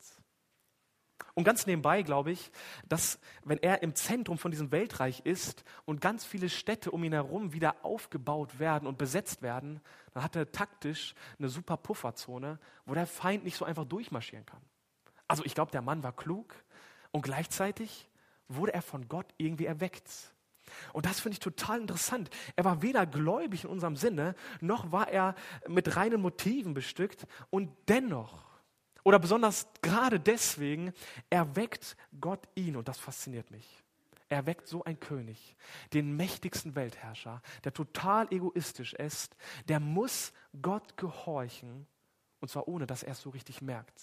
Und 1.33 1.43
ganz 1.43 1.67
nebenbei 1.67 2.01
glaube 2.01 2.31
ich, 2.31 2.51
dass 2.89 3.19
wenn 3.43 3.59
er 3.59 3.83
im 3.83 3.93
Zentrum 3.93 4.37
von 4.37 4.49
diesem 4.49 4.71
Weltreich 4.71 5.21
ist 5.23 5.63
und 5.85 6.01
ganz 6.01 6.25
viele 6.25 6.49
Städte 6.49 6.91
um 6.91 7.03
ihn 7.03 7.13
herum 7.13 7.53
wieder 7.53 7.75
aufgebaut 7.83 8.59
werden 8.59 8.87
und 8.87 8.97
besetzt 8.97 9.41
werden, 9.41 9.79
dann 10.13 10.23
hat 10.23 10.35
er 10.35 10.51
taktisch 10.51 11.13
eine 11.37 11.49
super 11.49 11.77
Pufferzone, 11.77 12.59
wo 12.85 12.95
der 12.95 13.05
Feind 13.05 13.43
nicht 13.43 13.55
so 13.55 13.65
einfach 13.65 13.85
durchmarschieren 13.85 14.45
kann. 14.45 14.61
Also 15.27 15.45
ich 15.45 15.53
glaube, 15.53 15.71
der 15.71 15.81
Mann 15.81 16.01
war 16.01 16.15
klug 16.15 16.55
und 17.11 17.21
gleichzeitig 17.21 18.09
wurde 18.47 18.73
er 18.73 18.81
von 18.81 19.07
Gott 19.07 19.27
irgendwie 19.37 19.65
erweckt. 19.65 20.09
Und 20.91 21.05
das 21.05 21.19
finde 21.19 21.33
ich 21.33 21.39
total 21.39 21.81
interessant. 21.81 22.29
Er 22.55 22.65
war 22.65 22.81
weder 22.81 23.05
gläubig 23.05 23.63
in 23.63 23.69
unserem 23.69 23.95
Sinne, 23.95 24.35
noch 24.59 24.91
war 24.91 25.09
er 25.09 25.35
mit 25.67 25.95
reinen 25.95 26.21
Motiven 26.21 26.73
bestückt 26.73 27.27
und 27.49 27.71
dennoch 27.87 28.46
oder 29.07 29.19
besonders 29.19 29.65
gerade 29.81 30.19
deswegen 30.19 30.91
erweckt 31.29 31.95
Gott 32.19 32.45
ihn 32.55 32.75
und 32.75 32.89
das 32.89 32.99
fasziniert 32.99 33.49
mich. 33.51 33.81
Er 34.27 34.45
weckt 34.45 34.67
so 34.67 34.83
ein 34.83 34.99
König, 34.99 35.55
den 35.93 36.17
mächtigsten 36.17 36.75
Weltherrscher, 36.75 37.41
der 37.63 37.71
total 37.71 38.27
egoistisch 38.33 38.93
ist, 38.95 39.37
der 39.69 39.79
muss 39.79 40.33
Gott 40.61 40.97
gehorchen 40.97 41.87
und 42.41 42.49
zwar 42.49 42.67
ohne, 42.67 42.85
dass 42.85 43.01
er 43.01 43.13
es 43.13 43.21
so 43.21 43.29
richtig 43.29 43.61
merkt. 43.61 44.01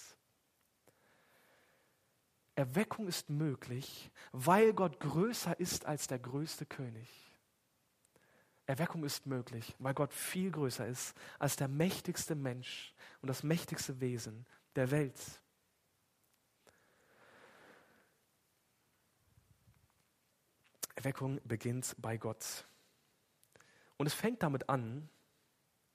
Erweckung 2.55 3.07
ist 3.07 3.29
möglich, 3.29 4.09
weil 4.31 4.73
Gott 4.73 4.99
größer 4.99 5.59
ist 5.59 5.85
als 5.85 6.07
der 6.07 6.17
größte 6.17 6.65
König. 6.65 7.07
Erweckung 8.65 9.03
ist 9.03 9.27
möglich, 9.27 9.75
weil 9.77 9.93
Gott 9.93 10.15
viel 10.15 10.49
größer 10.49 10.87
ist 10.87 11.15
als 11.37 11.57
der 11.57 11.67
mächtigste 11.67 12.33
Mensch 12.33 12.95
und 13.21 13.27
das 13.27 13.43
mächtigste 13.43 14.01
Wesen, 14.01 14.47
der 14.75 14.91
Welt. 14.91 15.19
Erweckung 20.95 21.39
beginnt 21.43 21.95
bei 21.99 22.17
Gott. 22.17 22.65
Und 23.97 24.07
es 24.07 24.13
fängt 24.13 24.43
damit 24.43 24.69
an, 24.69 25.09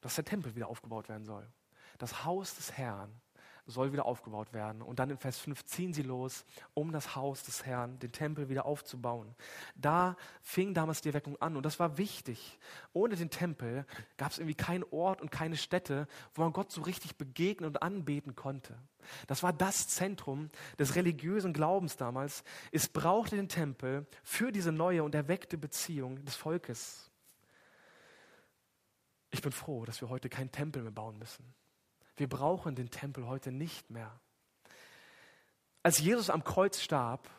dass 0.00 0.14
der 0.14 0.24
Tempel 0.24 0.54
wieder 0.54 0.68
aufgebaut 0.68 1.08
werden 1.08 1.24
soll. 1.24 1.50
Das 1.98 2.24
Haus 2.24 2.54
des 2.56 2.72
Herrn 2.72 3.20
soll 3.66 3.92
wieder 3.92 4.06
aufgebaut 4.06 4.52
werden. 4.52 4.82
Und 4.82 4.98
dann 4.98 5.10
in 5.10 5.18
Vers 5.18 5.38
5 5.38 5.64
ziehen 5.64 5.92
sie 5.92 6.02
los, 6.02 6.44
um 6.74 6.92
das 6.92 7.16
Haus 7.16 7.42
des 7.42 7.64
Herrn, 7.66 7.98
den 7.98 8.12
Tempel 8.12 8.48
wieder 8.48 8.64
aufzubauen. 8.66 9.34
Da 9.74 10.16
fing 10.42 10.74
damals 10.74 11.00
die 11.00 11.08
Erweckung 11.08 11.40
an 11.40 11.56
und 11.56 11.64
das 11.64 11.78
war 11.78 11.98
wichtig. 11.98 12.58
Ohne 12.92 13.16
den 13.16 13.30
Tempel 13.30 13.86
gab 14.16 14.32
es 14.32 14.38
irgendwie 14.38 14.54
keinen 14.54 14.84
Ort 14.90 15.22
und 15.22 15.30
keine 15.30 15.56
Stätte, 15.56 16.06
wo 16.34 16.42
man 16.42 16.52
Gott 16.52 16.70
so 16.70 16.82
richtig 16.82 17.16
begegnen 17.16 17.68
und 17.68 17.82
anbeten 17.82 18.34
konnte. 18.34 18.78
Das 19.26 19.42
war 19.42 19.52
das 19.52 19.88
Zentrum 19.88 20.50
des 20.78 20.94
religiösen 20.94 21.52
Glaubens 21.52 21.96
damals. 21.96 22.44
Es 22.72 22.88
brauchte 22.88 23.36
den 23.36 23.48
Tempel 23.48 24.06
für 24.22 24.52
diese 24.52 24.72
neue 24.72 25.02
und 25.04 25.14
erweckte 25.14 25.58
Beziehung 25.58 26.24
des 26.24 26.36
Volkes. 26.36 27.10
Ich 29.30 29.42
bin 29.42 29.52
froh, 29.52 29.84
dass 29.84 30.00
wir 30.00 30.08
heute 30.08 30.28
keinen 30.28 30.50
Tempel 30.50 30.82
mehr 30.82 30.90
bauen 30.90 31.18
müssen. 31.18 31.44
Wir 32.20 32.28
brauchen 32.28 32.74
den 32.74 32.90
Tempel 32.90 33.26
heute 33.26 33.50
nicht 33.50 33.88
mehr. 33.88 34.20
Als 35.82 36.00
Jesus 36.00 36.28
am 36.28 36.44
Kreuz 36.44 36.78
starb, 36.78 37.30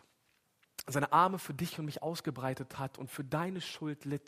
seine 0.88 1.14
Arme 1.14 1.38
für 1.38 1.54
dich 1.54 1.78
und 1.78 1.86
mich 1.86 2.02
ausgebreitet 2.02 2.80
hat 2.80 2.98
und 2.98 3.12
für 3.12 3.24
deine 3.24 3.62
Schuld 3.62 4.06
litt, 4.06 4.28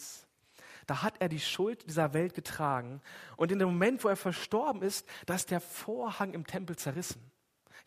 da 0.85 1.01
hat 1.01 1.15
er 1.19 1.27
die 1.27 1.39
Schuld 1.39 1.89
dieser 1.89 2.13
Welt 2.13 2.35
getragen. 2.35 3.01
Und 3.35 3.51
in 3.51 3.57
dem 3.57 3.67
Moment, 3.69 4.03
wo 4.03 4.09
er 4.09 4.15
verstorben 4.15 4.83
ist, 4.83 5.07
da 5.25 5.33
ist 5.33 5.49
der 5.49 5.59
Vorhang 5.59 6.35
im 6.35 6.45
Tempel 6.45 6.75
zerrissen. 6.75 7.31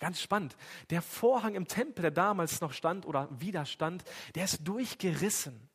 Ganz 0.01 0.21
spannend. 0.21 0.57
Der 0.91 1.03
Vorhang 1.03 1.55
im 1.55 1.69
Tempel, 1.69 2.03
der 2.03 2.11
damals 2.11 2.61
noch 2.61 2.73
stand 2.73 3.07
oder 3.07 3.29
wieder 3.41 3.65
stand, 3.65 4.03
der 4.35 4.47
ist 4.47 4.67
durchgerissen. 4.67 5.71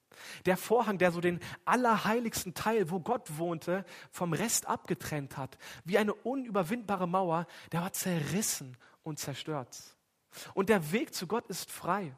Der 0.45 0.57
Vorhang, 0.57 0.97
der 0.97 1.11
so 1.11 1.21
den 1.21 1.39
allerheiligsten 1.65 2.53
Teil, 2.53 2.89
wo 2.89 2.99
Gott 2.99 3.37
wohnte, 3.37 3.85
vom 4.11 4.33
Rest 4.33 4.67
abgetrennt 4.67 5.37
hat, 5.37 5.57
wie 5.85 5.97
eine 5.97 6.13
unüberwindbare 6.13 7.07
Mauer, 7.07 7.47
der 7.71 7.81
war 7.81 7.93
zerrissen 7.93 8.77
und 9.03 9.19
zerstört. 9.19 9.77
Und 10.53 10.69
der 10.69 10.91
Weg 10.91 11.13
zu 11.13 11.27
Gott 11.27 11.47
ist 11.47 11.69
frei. 11.69 12.13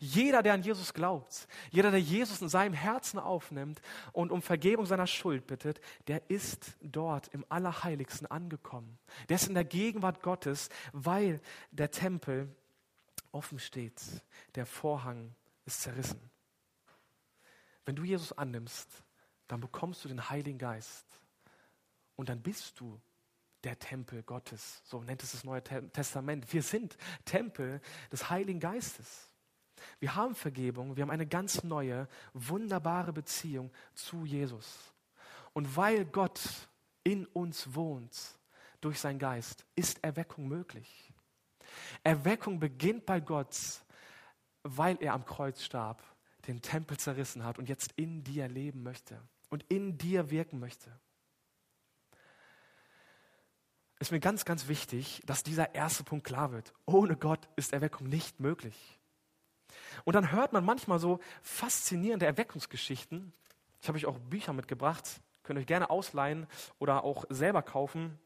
Jeder, 0.00 0.42
der 0.42 0.54
an 0.54 0.62
Jesus 0.62 0.92
glaubt, 0.92 1.46
jeder, 1.70 1.90
der 1.90 2.00
Jesus 2.00 2.42
in 2.42 2.48
seinem 2.48 2.74
Herzen 2.74 3.18
aufnimmt 3.18 3.80
und 4.12 4.32
um 4.32 4.42
Vergebung 4.42 4.86
seiner 4.86 5.06
Schuld 5.06 5.46
bittet, 5.46 5.80
der 6.08 6.28
ist 6.28 6.76
dort 6.80 7.28
im 7.28 7.44
Allerheiligsten 7.48 8.26
angekommen. 8.26 8.98
Der 9.28 9.36
ist 9.36 9.48
in 9.48 9.54
der 9.54 9.64
Gegenwart 9.64 10.22
Gottes, 10.22 10.68
weil 10.92 11.40
der 11.70 11.90
Tempel 11.90 12.54
offen 13.32 13.58
steht. 13.58 14.00
Der 14.54 14.66
Vorhang 14.66 15.34
ist 15.64 15.82
zerrissen. 15.82 16.20
Wenn 17.88 17.96
du 17.96 18.04
Jesus 18.04 18.32
annimmst, 18.32 19.02
dann 19.46 19.60
bekommst 19.60 20.04
du 20.04 20.08
den 20.08 20.28
Heiligen 20.28 20.58
Geist. 20.58 21.06
Und 22.16 22.28
dann 22.28 22.42
bist 22.42 22.78
du 22.80 23.00
der 23.64 23.78
Tempel 23.78 24.22
Gottes. 24.24 24.82
So 24.84 25.02
nennt 25.02 25.22
es 25.22 25.32
das 25.32 25.42
Neue 25.42 25.62
Testament. 25.62 26.52
Wir 26.52 26.62
sind 26.62 26.98
Tempel 27.24 27.80
des 28.12 28.28
Heiligen 28.28 28.60
Geistes. 28.60 29.32
Wir 30.00 30.14
haben 30.14 30.34
Vergebung, 30.34 30.96
wir 30.96 31.02
haben 31.02 31.10
eine 31.10 31.26
ganz 31.26 31.64
neue, 31.64 32.08
wunderbare 32.34 33.14
Beziehung 33.14 33.72
zu 33.94 34.26
Jesus. 34.26 34.92
Und 35.54 35.74
weil 35.74 36.04
Gott 36.04 36.42
in 37.04 37.24
uns 37.24 37.74
wohnt 37.74 38.38
durch 38.82 39.00
seinen 39.00 39.18
Geist, 39.18 39.64
ist 39.76 40.04
Erweckung 40.04 40.46
möglich. 40.46 41.10
Erweckung 42.04 42.60
beginnt 42.60 43.06
bei 43.06 43.20
Gott, 43.20 43.56
weil 44.62 44.98
er 45.00 45.14
am 45.14 45.24
Kreuz 45.24 45.62
starb 45.62 46.02
den 46.48 46.62
Tempel 46.62 46.96
zerrissen 46.96 47.44
hat 47.44 47.58
und 47.58 47.68
jetzt 47.68 47.92
in 47.96 48.24
dir 48.24 48.48
leben 48.48 48.82
möchte 48.82 49.20
und 49.50 49.62
in 49.68 49.98
dir 49.98 50.30
wirken 50.30 50.58
möchte. 50.58 50.90
Ist 54.00 54.12
mir 54.12 54.20
ganz, 54.20 54.44
ganz 54.44 54.68
wichtig, 54.68 55.22
dass 55.26 55.42
dieser 55.42 55.74
erste 55.74 56.04
Punkt 56.04 56.24
klar 56.24 56.52
wird. 56.52 56.72
Ohne 56.86 57.16
Gott 57.16 57.48
ist 57.56 57.72
Erweckung 57.72 58.08
nicht 58.08 58.40
möglich. 58.40 58.98
Und 60.04 60.14
dann 60.14 60.32
hört 60.32 60.52
man 60.52 60.64
manchmal 60.64 60.98
so 60.98 61.18
faszinierende 61.42 62.24
Erweckungsgeschichten. 62.24 63.32
Ich 63.80 63.88
habe 63.88 63.96
euch 63.96 64.06
auch 64.06 64.18
Bücher 64.18 64.52
mitgebracht, 64.52 65.20
könnt 65.42 65.58
ihr 65.58 65.62
euch 65.62 65.66
gerne 65.66 65.90
ausleihen 65.90 66.46
oder 66.78 67.04
auch 67.04 67.24
selber 67.28 67.62
kaufen. 67.62 68.18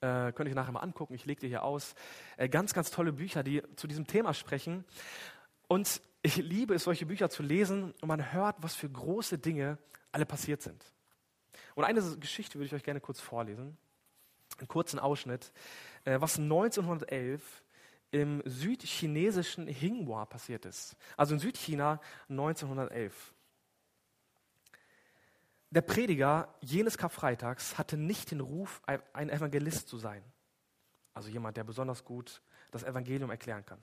Äh, 0.00 0.32
könnt 0.32 0.48
ihr 0.48 0.54
nachher 0.54 0.72
mal 0.72 0.80
angucken, 0.80 1.14
ich 1.14 1.26
lege 1.26 1.40
die 1.40 1.48
hier 1.48 1.62
aus. 1.64 1.94
Äh, 2.36 2.48
ganz, 2.48 2.72
ganz 2.72 2.90
tolle 2.90 3.12
Bücher, 3.12 3.42
die 3.42 3.62
zu 3.76 3.86
diesem 3.86 4.06
Thema 4.06 4.32
sprechen. 4.32 4.84
Und 5.68 6.02
ich 6.22 6.36
liebe 6.36 6.74
es, 6.74 6.84
solche 6.84 7.06
Bücher 7.06 7.28
zu 7.30 7.42
lesen 7.42 7.92
und 8.00 8.08
man 8.08 8.32
hört, 8.32 8.56
was 8.60 8.74
für 8.74 8.88
große 8.88 9.38
Dinge 9.38 9.78
alle 10.12 10.24
passiert 10.24 10.62
sind. 10.62 10.84
Und 11.74 11.84
eine 11.84 12.00
Geschichte 12.18 12.58
würde 12.58 12.66
ich 12.66 12.74
euch 12.74 12.84
gerne 12.84 13.00
kurz 13.00 13.20
vorlesen. 13.20 13.76
Einen 14.58 14.68
kurzen 14.68 14.98
Ausschnitt, 14.98 15.52
äh, 16.04 16.20
was 16.20 16.38
1911 16.38 17.64
im 18.10 18.42
südchinesischen 18.44 19.66
Hinghua 19.66 20.26
passiert 20.26 20.66
ist. 20.66 20.96
Also 21.16 21.34
in 21.34 21.40
Südchina 21.40 22.00
1911. 22.28 23.34
Der 25.70 25.80
Prediger 25.80 26.54
jenes 26.60 26.98
Karfreitags 26.98 27.78
hatte 27.78 27.96
nicht 27.96 28.30
den 28.30 28.40
Ruf, 28.40 28.82
ein 28.84 29.30
Evangelist 29.30 29.88
zu 29.88 29.96
sein. 29.96 30.22
Also 31.14 31.30
jemand, 31.30 31.56
der 31.56 31.64
besonders 31.64 32.04
gut 32.04 32.42
das 32.70 32.82
Evangelium 32.82 33.30
erklären 33.30 33.64
kann. 33.64 33.80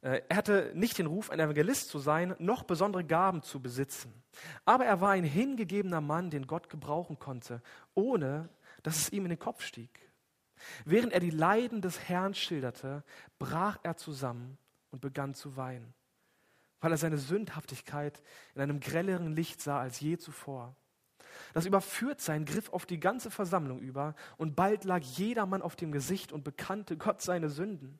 Äh, 0.00 0.22
er 0.28 0.36
hatte 0.36 0.72
nicht 0.74 0.98
den 0.98 1.06
Ruf, 1.06 1.30
ein 1.30 1.40
Evangelist 1.40 1.88
zu 1.88 1.98
sein, 1.98 2.34
noch 2.38 2.64
besondere 2.64 3.04
Gaben 3.04 3.42
zu 3.42 3.60
besitzen. 3.60 4.12
Aber 4.64 4.84
er 4.84 5.00
war 5.00 5.10
ein 5.10 5.24
hingegebener 5.24 6.00
Mann, 6.00 6.30
den 6.30 6.46
Gott 6.46 6.68
gebrauchen 6.68 7.18
konnte, 7.18 7.62
ohne 7.94 8.48
dass 8.82 8.96
es 8.96 9.12
ihm 9.12 9.24
in 9.24 9.30
den 9.30 9.38
Kopf 9.38 9.62
stieg. 9.62 10.00
Während 10.84 11.12
er 11.12 11.20
die 11.20 11.30
Leiden 11.30 11.82
des 11.82 12.08
Herrn 12.08 12.34
schilderte, 12.34 13.04
brach 13.38 13.78
er 13.82 13.96
zusammen 13.96 14.58
und 14.90 15.00
begann 15.00 15.34
zu 15.34 15.56
weinen 15.56 15.94
weil 16.80 16.92
er 16.92 16.98
seine 16.98 17.18
Sündhaftigkeit 17.18 18.22
in 18.54 18.60
einem 18.60 18.80
grelleren 18.80 19.34
Licht 19.34 19.60
sah 19.60 19.80
als 19.80 20.00
je 20.00 20.18
zuvor. 20.18 20.76
Das 21.52 21.66
Überführtsein 21.66 22.44
griff 22.44 22.72
auf 22.72 22.86
die 22.86 23.00
ganze 23.00 23.30
Versammlung 23.30 23.80
über 23.80 24.14
und 24.36 24.56
bald 24.56 24.84
lag 24.84 25.00
jedermann 25.00 25.62
auf 25.62 25.76
dem 25.76 25.92
Gesicht 25.92 26.32
und 26.32 26.44
bekannte 26.44 26.96
Gott 26.96 27.22
seine 27.22 27.48
Sünden. 27.48 27.98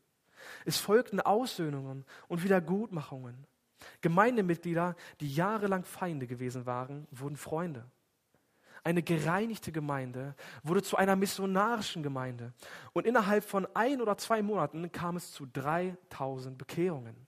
Es 0.65 0.79
folgten 0.79 1.21
Aussöhnungen 1.21 2.05
und 2.29 2.45
Wiedergutmachungen. 2.45 3.47
Gemeindemitglieder, 4.01 4.97
die 5.21 5.33
jahrelang 5.33 5.85
Feinde 5.85 6.27
gewesen 6.27 6.67
waren, 6.67 7.07
wurden 7.11 7.37
Freunde. 7.37 7.85
Eine 8.85 9.03
gereinigte 9.03 9.73
Gemeinde 9.73 10.37
wurde 10.63 10.83
zu 10.83 10.97
einer 10.97 11.17
missionarischen 11.17 12.03
Gemeinde 12.05 12.53
und 12.93 13.05
innerhalb 13.05 13.43
von 13.43 13.67
ein 13.75 14.01
oder 14.01 14.17
zwei 14.17 14.43
Monaten 14.43 14.93
kam 14.93 15.17
es 15.17 15.33
zu 15.33 15.45
3000 15.47 16.57
Bekehrungen. 16.57 17.27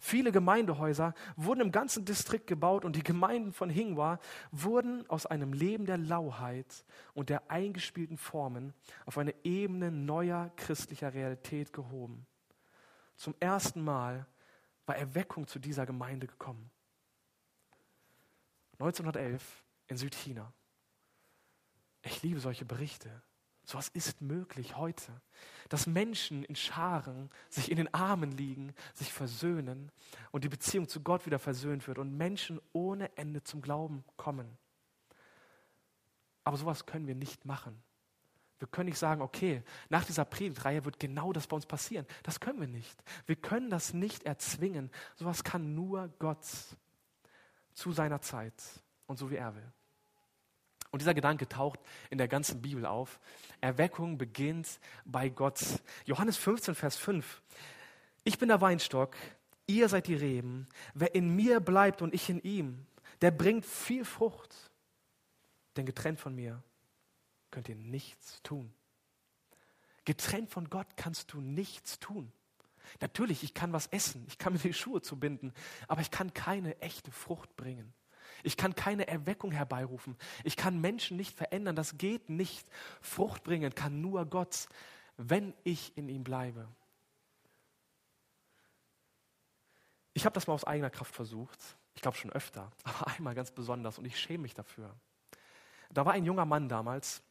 Viele 0.00 0.32
Gemeindehäuser 0.32 1.12
wurden 1.36 1.60
im 1.60 1.72
ganzen 1.72 2.04
Distrikt 2.04 2.46
gebaut 2.46 2.84
und 2.84 2.94
die 2.94 3.02
Gemeinden 3.02 3.52
von 3.52 3.68
Hingwa 3.68 4.18
wurden 4.52 5.08
aus 5.10 5.26
einem 5.26 5.52
Leben 5.52 5.86
der 5.86 5.98
Lauheit 5.98 6.84
und 7.14 7.30
der 7.30 7.50
eingespielten 7.50 8.16
Formen 8.16 8.72
auf 9.06 9.18
eine 9.18 9.34
Ebene 9.44 9.90
neuer 9.90 10.50
christlicher 10.56 11.12
Realität 11.12 11.72
gehoben. 11.72 12.26
Zum 13.18 13.34
ersten 13.40 13.82
Mal 13.82 14.26
war 14.86 14.96
Erweckung 14.96 15.46
zu 15.46 15.58
dieser 15.58 15.84
Gemeinde 15.84 16.28
gekommen. 16.28 16.70
1911 18.74 19.64
in 19.88 19.96
Südchina. 19.96 20.52
Ich 22.02 22.22
liebe 22.22 22.38
solche 22.38 22.64
Berichte. 22.64 23.10
So 23.64 23.76
was 23.76 23.88
ist 23.88 24.22
möglich 24.22 24.76
heute, 24.76 25.20
dass 25.68 25.86
Menschen 25.86 26.44
in 26.44 26.56
Scharen 26.56 27.28
sich 27.50 27.70
in 27.70 27.76
den 27.76 27.92
Armen 27.92 28.30
liegen, 28.30 28.72
sich 28.94 29.12
versöhnen 29.12 29.90
und 30.30 30.44
die 30.44 30.48
Beziehung 30.48 30.88
zu 30.88 31.02
Gott 31.02 31.26
wieder 31.26 31.40
versöhnt 31.40 31.86
wird 31.86 31.98
und 31.98 32.16
Menschen 32.16 32.60
ohne 32.72 33.14
Ende 33.18 33.42
zum 33.42 33.60
Glauben 33.60 34.04
kommen. 34.16 34.56
Aber 36.44 36.56
sowas 36.56 36.86
können 36.86 37.08
wir 37.08 37.16
nicht 37.16 37.44
machen. 37.44 37.82
Wir 38.58 38.68
können 38.68 38.88
nicht 38.88 38.98
sagen, 38.98 39.22
okay, 39.22 39.62
nach 39.88 40.04
dieser 40.04 40.24
Predigtreihe 40.24 40.84
wird 40.84 40.98
genau 40.98 41.32
das 41.32 41.46
bei 41.46 41.54
uns 41.54 41.66
passieren. 41.66 42.06
Das 42.24 42.40
können 42.40 42.60
wir 42.60 42.66
nicht. 42.66 43.02
Wir 43.26 43.36
können 43.36 43.70
das 43.70 43.94
nicht 43.94 44.24
erzwingen. 44.24 44.90
Sowas 45.16 45.44
kann 45.44 45.74
nur 45.74 46.08
Gott 46.18 46.44
zu 47.72 47.92
seiner 47.92 48.20
Zeit 48.20 48.54
und 49.06 49.16
so 49.16 49.30
wie 49.30 49.36
er 49.36 49.54
will. 49.54 49.72
Und 50.90 51.02
dieser 51.02 51.14
Gedanke 51.14 51.48
taucht 51.48 51.78
in 52.10 52.18
der 52.18 52.28
ganzen 52.28 52.62
Bibel 52.62 52.84
auf. 52.86 53.20
Erweckung 53.60 54.18
beginnt 54.18 54.80
bei 55.04 55.28
Gott. 55.28 55.62
Johannes 56.06 56.36
15, 56.36 56.74
Vers 56.74 56.96
5. 56.96 57.42
Ich 58.24 58.38
bin 58.38 58.48
der 58.48 58.60
Weinstock, 58.60 59.14
ihr 59.66 59.88
seid 59.88 60.08
die 60.08 60.14
Reben. 60.14 60.66
Wer 60.94 61.14
in 61.14 61.36
mir 61.36 61.60
bleibt 61.60 62.02
und 62.02 62.14
ich 62.14 62.28
in 62.28 62.40
ihm, 62.40 62.86
der 63.20 63.30
bringt 63.30 63.66
viel 63.66 64.04
Frucht. 64.04 64.54
Denn 65.76 65.86
getrennt 65.86 66.18
von 66.18 66.34
mir 66.34 66.62
könnt 67.50 67.68
ihr 67.68 67.76
nichts 67.76 68.42
tun. 68.42 68.72
Getrennt 70.04 70.50
von 70.50 70.70
Gott 70.70 70.96
kannst 70.96 71.32
du 71.32 71.40
nichts 71.40 71.98
tun. 71.98 72.32
Natürlich, 73.00 73.42
ich 73.42 73.52
kann 73.52 73.72
was 73.72 73.86
essen, 73.88 74.24
ich 74.26 74.38
kann 74.38 74.54
mir 74.54 74.58
die 74.58 74.72
Schuhe 74.72 75.02
zubinden, 75.02 75.52
aber 75.86 76.00
ich 76.00 76.10
kann 76.10 76.32
keine 76.32 76.80
echte 76.80 77.10
Frucht 77.10 77.54
bringen. 77.56 77.92
Ich 78.42 78.56
kann 78.56 78.74
keine 78.74 79.08
Erweckung 79.08 79.50
herbeirufen. 79.50 80.16
Ich 80.44 80.56
kann 80.56 80.80
Menschen 80.80 81.16
nicht 81.16 81.36
verändern. 81.36 81.76
Das 81.76 81.98
geht 81.98 82.28
nicht. 82.28 82.68
Frucht 83.00 83.42
bringen 83.42 83.74
kann 83.74 84.00
nur 84.00 84.26
Gott, 84.26 84.68
wenn 85.16 85.54
ich 85.64 85.96
in 85.96 86.08
ihm 86.08 86.24
bleibe. 86.24 86.68
Ich 90.14 90.24
habe 90.24 90.34
das 90.34 90.46
mal 90.46 90.54
aus 90.54 90.64
eigener 90.64 90.90
Kraft 90.90 91.14
versucht. 91.14 91.76
Ich 91.94 92.02
glaube 92.02 92.16
schon 92.16 92.32
öfter, 92.32 92.70
aber 92.84 93.08
einmal 93.08 93.34
ganz 93.34 93.50
besonders 93.50 93.98
und 93.98 94.04
ich 94.04 94.18
schäme 94.18 94.42
mich 94.42 94.54
dafür. 94.54 94.94
Da 95.90 96.04
war 96.04 96.12
ein 96.12 96.24
junger 96.24 96.44
Mann 96.44 96.68
damals 96.68 97.22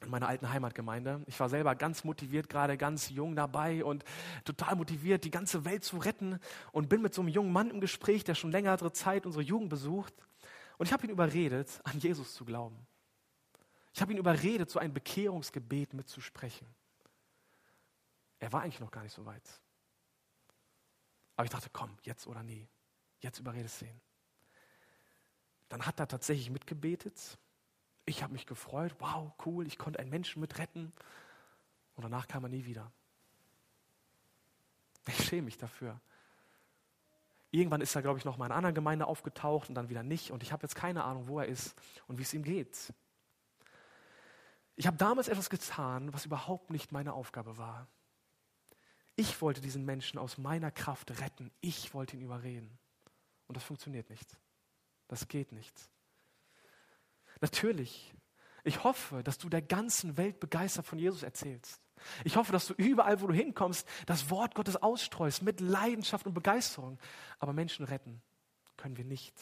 in 0.00 0.10
meiner 0.10 0.28
alten 0.28 0.50
Heimatgemeinde. 0.50 1.22
Ich 1.26 1.38
war 1.40 1.48
selber 1.48 1.74
ganz 1.74 2.04
motiviert, 2.04 2.48
gerade 2.48 2.76
ganz 2.76 3.10
jung 3.10 3.34
dabei 3.34 3.84
und 3.84 4.04
total 4.44 4.76
motiviert, 4.76 5.24
die 5.24 5.30
ganze 5.30 5.64
Welt 5.64 5.84
zu 5.84 5.98
retten 5.98 6.38
und 6.72 6.88
bin 6.88 7.02
mit 7.02 7.14
so 7.14 7.22
einem 7.22 7.28
jungen 7.28 7.52
Mann 7.52 7.70
im 7.70 7.80
Gespräch, 7.80 8.24
der 8.24 8.34
schon 8.34 8.50
längere 8.50 8.92
Zeit 8.92 9.26
unsere 9.26 9.42
Jugend 9.42 9.70
besucht. 9.70 10.14
Und 10.78 10.86
ich 10.86 10.92
habe 10.92 11.06
ihn 11.06 11.10
überredet, 11.10 11.80
an 11.84 11.98
Jesus 11.98 12.34
zu 12.34 12.44
glauben. 12.44 12.86
Ich 13.94 14.02
habe 14.02 14.12
ihn 14.12 14.18
überredet, 14.18 14.70
so 14.70 14.78
ein 14.78 14.92
Bekehrungsgebet 14.92 15.94
mitzusprechen. 15.94 16.66
Er 18.38 18.52
war 18.52 18.62
eigentlich 18.62 18.80
noch 18.80 18.90
gar 18.90 19.02
nicht 19.02 19.14
so 19.14 19.24
weit. 19.24 19.48
Aber 21.36 21.44
ich 21.44 21.50
dachte, 21.50 21.70
komm, 21.72 21.96
jetzt 22.02 22.26
oder 22.26 22.42
nie. 22.42 22.68
Jetzt 23.20 23.38
überredest 23.38 23.80
du 23.80 23.86
ihn. 23.86 24.00
Dann 25.68 25.84
hat 25.84 25.98
er 25.98 26.08
tatsächlich 26.08 26.50
mitgebetet. 26.50 27.38
Ich 28.06 28.22
habe 28.22 28.32
mich 28.32 28.46
gefreut. 28.46 28.94
Wow, 29.00 29.32
cool, 29.44 29.66
ich 29.66 29.78
konnte 29.78 29.98
einen 29.98 30.10
Menschen 30.10 30.40
mitretten. 30.40 30.92
Und 31.96 32.02
danach 32.04 32.28
kam 32.28 32.44
er 32.44 32.48
nie 32.48 32.64
wieder. 32.64 32.90
Ich 35.08 35.24
schäme 35.24 35.42
mich 35.42 35.58
dafür. 35.58 36.00
Irgendwann 37.50 37.80
ist 37.80 37.94
er, 37.94 38.02
glaube 38.02 38.18
ich, 38.18 38.24
noch 38.24 38.36
mal 38.36 38.46
in 38.46 38.52
einer 38.52 38.58
anderen 38.58 38.74
Gemeinde 38.74 39.06
aufgetaucht 39.06 39.68
und 39.68 39.74
dann 39.74 39.88
wieder 39.88 40.02
nicht. 40.02 40.30
Und 40.30 40.42
ich 40.42 40.52
habe 40.52 40.62
jetzt 40.62 40.74
keine 40.74 41.04
Ahnung, 41.04 41.26
wo 41.26 41.40
er 41.40 41.46
ist 41.46 41.74
und 42.06 42.18
wie 42.18 42.22
es 42.22 42.34
ihm 42.34 42.42
geht. 42.42 42.92
Ich 44.76 44.86
habe 44.86 44.96
damals 44.96 45.28
etwas 45.28 45.48
getan, 45.48 46.12
was 46.12 46.26
überhaupt 46.26 46.70
nicht 46.70 46.92
meine 46.92 47.14
Aufgabe 47.14 47.56
war. 47.56 47.88
Ich 49.14 49.40
wollte 49.40 49.62
diesen 49.62 49.86
Menschen 49.86 50.18
aus 50.18 50.36
meiner 50.36 50.70
Kraft 50.70 51.20
retten. 51.20 51.50
Ich 51.60 51.94
wollte 51.94 52.16
ihn 52.16 52.22
überreden. 52.22 52.78
Und 53.48 53.56
das 53.56 53.64
funktioniert 53.64 54.10
nicht. 54.10 54.36
Das 55.08 55.26
geht 55.28 55.52
nicht. 55.52 55.74
Natürlich, 57.40 58.14
ich 58.64 58.84
hoffe, 58.84 59.22
dass 59.22 59.38
du 59.38 59.48
der 59.48 59.62
ganzen 59.62 60.16
Welt 60.16 60.40
begeistert 60.40 60.86
von 60.86 60.98
Jesus 60.98 61.22
erzählst. 61.22 61.80
Ich 62.24 62.36
hoffe, 62.36 62.52
dass 62.52 62.66
du 62.66 62.74
überall, 62.74 63.20
wo 63.20 63.26
du 63.26 63.34
hinkommst, 63.34 63.86
das 64.06 64.30
Wort 64.30 64.54
Gottes 64.54 64.76
ausstreust 64.76 65.42
mit 65.42 65.60
Leidenschaft 65.60 66.26
und 66.26 66.34
Begeisterung. 66.34 66.98
Aber 67.38 67.52
Menschen 67.52 67.84
retten 67.84 68.22
können 68.76 68.96
wir 68.96 69.04
nicht. 69.04 69.34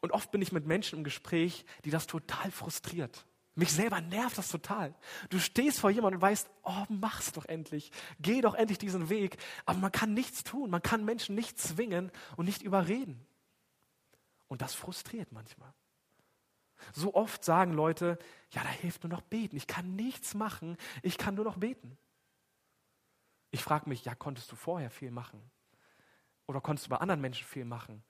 Und 0.00 0.12
oft 0.12 0.30
bin 0.30 0.42
ich 0.42 0.52
mit 0.52 0.66
Menschen 0.66 0.98
im 0.98 1.04
Gespräch, 1.04 1.64
die 1.84 1.90
das 1.90 2.06
total 2.06 2.50
frustriert. 2.50 3.26
Mich 3.54 3.70
selber 3.70 4.00
nervt 4.00 4.38
das 4.38 4.48
total. 4.48 4.94
Du 5.28 5.38
stehst 5.38 5.78
vor 5.78 5.90
jemandem 5.90 6.18
und 6.18 6.22
weißt, 6.22 6.48
oh, 6.62 6.84
mach's 6.88 7.32
doch 7.32 7.44
endlich. 7.44 7.92
Geh 8.18 8.40
doch 8.40 8.54
endlich 8.54 8.78
diesen 8.78 9.10
Weg. 9.10 9.36
Aber 9.66 9.78
man 9.78 9.92
kann 9.92 10.14
nichts 10.14 10.42
tun. 10.42 10.70
Man 10.70 10.82
kann 10.82 11.04
Menschen 11.04 11.34
nicht 11.34 11.58
zwingen 11.60 12.10
und 12.36 12.46
nicht 12.46 12.62
überreden. 12.62 13.26
Und 14.52 14.60
das 14.60 14.74
frustriert 14.74 15.32
manchmal. 15.32 15.72
So 16.92 17.14
oft 17.14 17.42
sagen 17.42 17.72
Leute, 17.72 18.18
ja, 18.50 18.62
da 18.62 18.68
hilft 18.68 19.02
nur 19.02 19.10
noch 19.10 19.22
beten. 19.22 19.56
Ich 19.56 19.66
kann 19.66 19.96
nichts 19.96 20.34
machen, 20.34 20.76
ich 21.00 21.16
kann 21.16 21.36
nur 21.36 21.46
noch 21.46 21.56
beten. 21.56 21.96
Ich 23.50 23.62
frage 23.62 23.88
mich, 23.88 24.04
ja, 24.04 24.14
konntest 24.14 24.52
du 24.52 24.56
vorher 24.56 24.90
viel 24.90 25.10
machen? 25.10 25.40
Oder 26.46 26.60
konntest 26.60 26.84
du 26.84 26.90
bei 26.90 26.98
anderen 26.98 27.22
Menschen 27.22 27.46
viel 27.46 27.64
machen? 27.64 28.04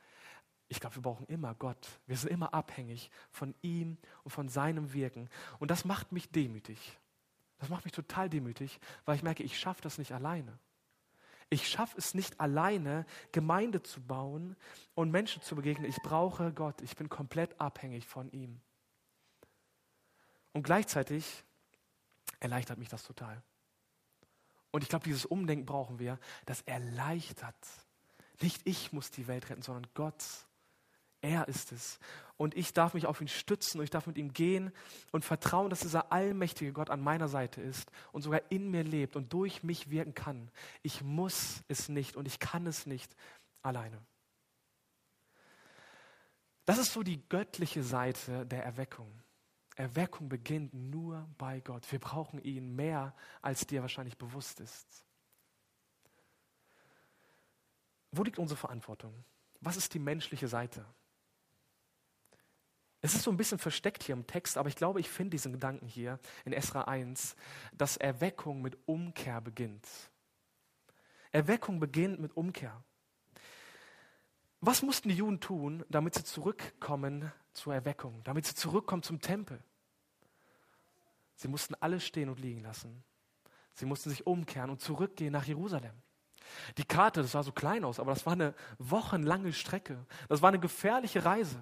Ich 0.66 0.80
glaube, 0.80 0.96
wir 0.96 1.02
brauchen 1.02 1.26
immer 1.26 1.54
Gott. 1.54 2.00
Wir 2.08 2.16
sind 2.16 2.30
immer 2.30 2.52
abhängig 2.52 3.12
von 3.30 3.54
ihm 3.62 3.96
und 4.24 4.32
von 4.32 4.48
seinem 4.48 4.92
Wirken. 4.92 5.30
Und 5.60 5.70
das 5.70 5.84
macht 5.84 6.10
mich 6.10 6.28
demütig. 6.32 6.98
Das 7.58 7.68
macht 7.68 7.84
mich 7.84 7.92
total 7.92 8.28
demütig, 8.28 8.80
weil 9.04 9.14
ich 9.14 9.22
merke, 9.22 9.44
ich 9.44 9.60
schaffe 9.60 9.82
das 9.82 9.96
nicht 9.96 10.10
alleine. 10.10 10.58
Ich 11.52 11.68
schaffe 11.68 11.98
es 11.98 12.14
nicht 12.14 12.40
alleine, 12.40 13.04
Gemeinde 13.30 13.82
zu 13.82 14.00
bauen 14.00 14.56
und 14.94 15.10
Menschen 15.10 15.42
zu 15.42 15.54
begegnen. 15.54 15.84
Ich 15.84 15.98
brauche 15.98 16.50
Gott. 16.50 16.80
Ich 16.80 16.96
bin 16.96 17.10
komplett 17.10 17.60
abhängig 17.60 18.06
von 18.06 18.30
ihm. 18.30 18.58
Und 20.54 20.62
gleichzeitig 20.62 21.44
erleichtert 22.40 22.78
mich 22.78 22.88
das 22.88 23.02
total. 23.02 23.42
Und 24.70 24.82
ich 24.82 24.88
glaube, 24.88 25.04
dieses 25.04 25.26
Umdenken 25.26 25.66
brauchen 25.66 25.98
wir. 25.98 26.18
Das 26.46 26.62
erleichtert. 26.62 27.54
Nicht 28.40 28.62
ich 28.64 28.94
muss 28.94 29.10
die 29.10 29.26
Welt 29.26 29.50
retten, 29.50 29.60
sondern 29.60 29.86
Gott. 29.92 30.24
Er 31.20 31.48
ist 31.48 31.70
es. 31.70 31.98
Und 32.42 32.56
ich 32.56 32.72
darf 32.72 32.94
mich 32.94 33.06
auf 33.06 33.20
ihn 33.20 33.28
stützen 33.28 33.78
und 33.78 33.84
ich 33.84 33.90
darf 33.90 34.08
mit 34.08 34.18
ihm 34.18 34.32
gehen 34.32 34.72
und 35.12 35.24
vertrauen, 35.24 35.70
dass 35.70 35.78
dieser 35.78 36.10
allmächtige 36.10 36.72
Gott 36.72 36.90
an 36.90 37.00
meiner 37.00 37.28
Seite 37.28 37.60
ist 37.60 37.88
und 38.10 38.22
sogar 38.22 38.42
in 38.50 38.68
mir 38.68 38.82
lebt 38.82 39.14
und 39.14 39.32
durch 39.32 39.62
mich 39.62 39.90
wirken 39.90 40.12
kann. 40.12 40.50
Ich 40.82 41.04
muss 41.04 41.62
es 41.68 41.88
nicht 41.88 42.16
und 42.16 42.26
ich 42.26 42.40
kann 42.40 42.66
es 42.66 42.84
nicht 42.84 43.14
alleine. 43.62 44.04
Das 46.64 46.78
ist 46.78 46.92
so 46.92 47.04
die 47.04 47.22
göttliche 47.28 47.84
Seite 47.84 48.44
der 48.44 48.64
Erweckung. 48.64 49.22
Erweckung 49.76 50.28
beginnt 50.28 50.74
nur 50.74 51.28
bei 51.38 51.60
Gott. 51.60 51.92
Wir 51.92 52.00
brauchen 52.00 52.42
ihn 52.42 52.74
mehr, 52.74 53.14
als 53.40 53.68
dir 53.68 53.82
wahrscheinlich 53.82 54.18
bewusst 54.18 54.58
ist. 54.58 55.04
Wo 58.10 58.24
liegt 58.24 58.40
unsere 58.40 58.58
Verantwortung? 58.58 59.14
Was 59.60 59.76
ist 59.76 59.94
die 59.94 60.00
menschliche 60.00 60.48
Seite? 60.48 60.84
Es 63.04 63.14
ist 63.14 63.24
so 63.24 63.32
ein 63.32 63.36
bisschen 63.36 63.58
versteckt 63.58 64.04
hier 64.04 64.14
im 64.14 64.28
Text, 64.28 64.56
aber 64.56 64.68
ich 64.68 64.76
glaube, 64.76 65.00
ich 65.00 65.10
finde 65.10 65.30
diesen 65.30 65.52
Gedanken 65.52 65.88
hier 65.88 66.20
in 66.44 66.52
Esra 66.52 66.82
1, 66.82 67.34
dass 67.72 67.96
Erweckung 67.96 68.62
mit 68.62 68.78
Umkehr 68.86 69.40
beginnt. 69.40 69.86
Erweckung 71.32 71.80
beginnt 71.80 72.20
mit 72.20 72.36
Umkehr. 72.36 72.80
Was 74.60 74.82
mussten 74.82 75.08
die 75.08 75.16
Juden 75.16 75.40
tun, 75.40 75.84
damit 75.88 76.14
sie 76.14 76.22
zurückkommen 76.22 77.32
zur 77.52 77.74
Erweckung, 77.74 78.22
damit 78.22 78.46
sie 78.46 78.54
zurückkommen 78.54 79.02
zum 79.02 79.20
Tempel? 79.20 79.60
Sie 81.34 81.48
mussten 81.48 81.74
alles 81.80 82.06
stehen 82.06 82.28
und 82.28 82.38
liegen 82.38 82.60
lassen. 82.60 83.02
Sie 83.74 83.86
mussten 83.86 84.10
sich 84.10 84.28
umkehren 84.28 84.70
und 84.70 84.80
zurückgehen 84.80 85.32
nach 85.32 85.44
Jerusalem. 85.44 85.94
Die 86.78 86.84
Karte, 86.84 87.22
das 87.22 87.32
sah 87.32 87.42
so 87.42 87.50
klein 87.50 87.84
aus, 87.84 87.98
aber 87.98 88.12
das 88.12 88.26
war 88.26 88.34
eine 88.34 88.54
wochenlange 88.78 89.52
Strecke. 89.52 90.06
Das 90.28 90.40
war 90.40 90.50
eine 90.50 90.60
gefährliche 90.60 91.24
Reise. 91.24 91.58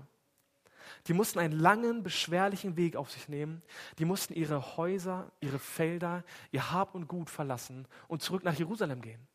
Die 1.07 1.13
mussten 1.13 1.39
einen 1.39 1.59
langen, 1.59 2.03
beschwerlichen 2.03 2.77
Weg 2.77 2.97
auf 2.97 3.11
sich 3.11 3.29
nehmen. 3.29 3.63
Die 3.99 4.05
mussten 4.05 4.35
ihre 4.35 4.77
Häuser, 4.77 5.31
ihre 5.41 5.59
Felder, 5.59 6.25
ihr 6.51 6.73
Hab 6.73 6.95
und 6.95 7.09
Gut 7.09 7.31
verlassen 7.31 7.87
und 8.09 8.23
zurück 8.23 8.45
nach 8.45 8.55
Jerusalem 8.55 9.01
gehen. 9.01 9.27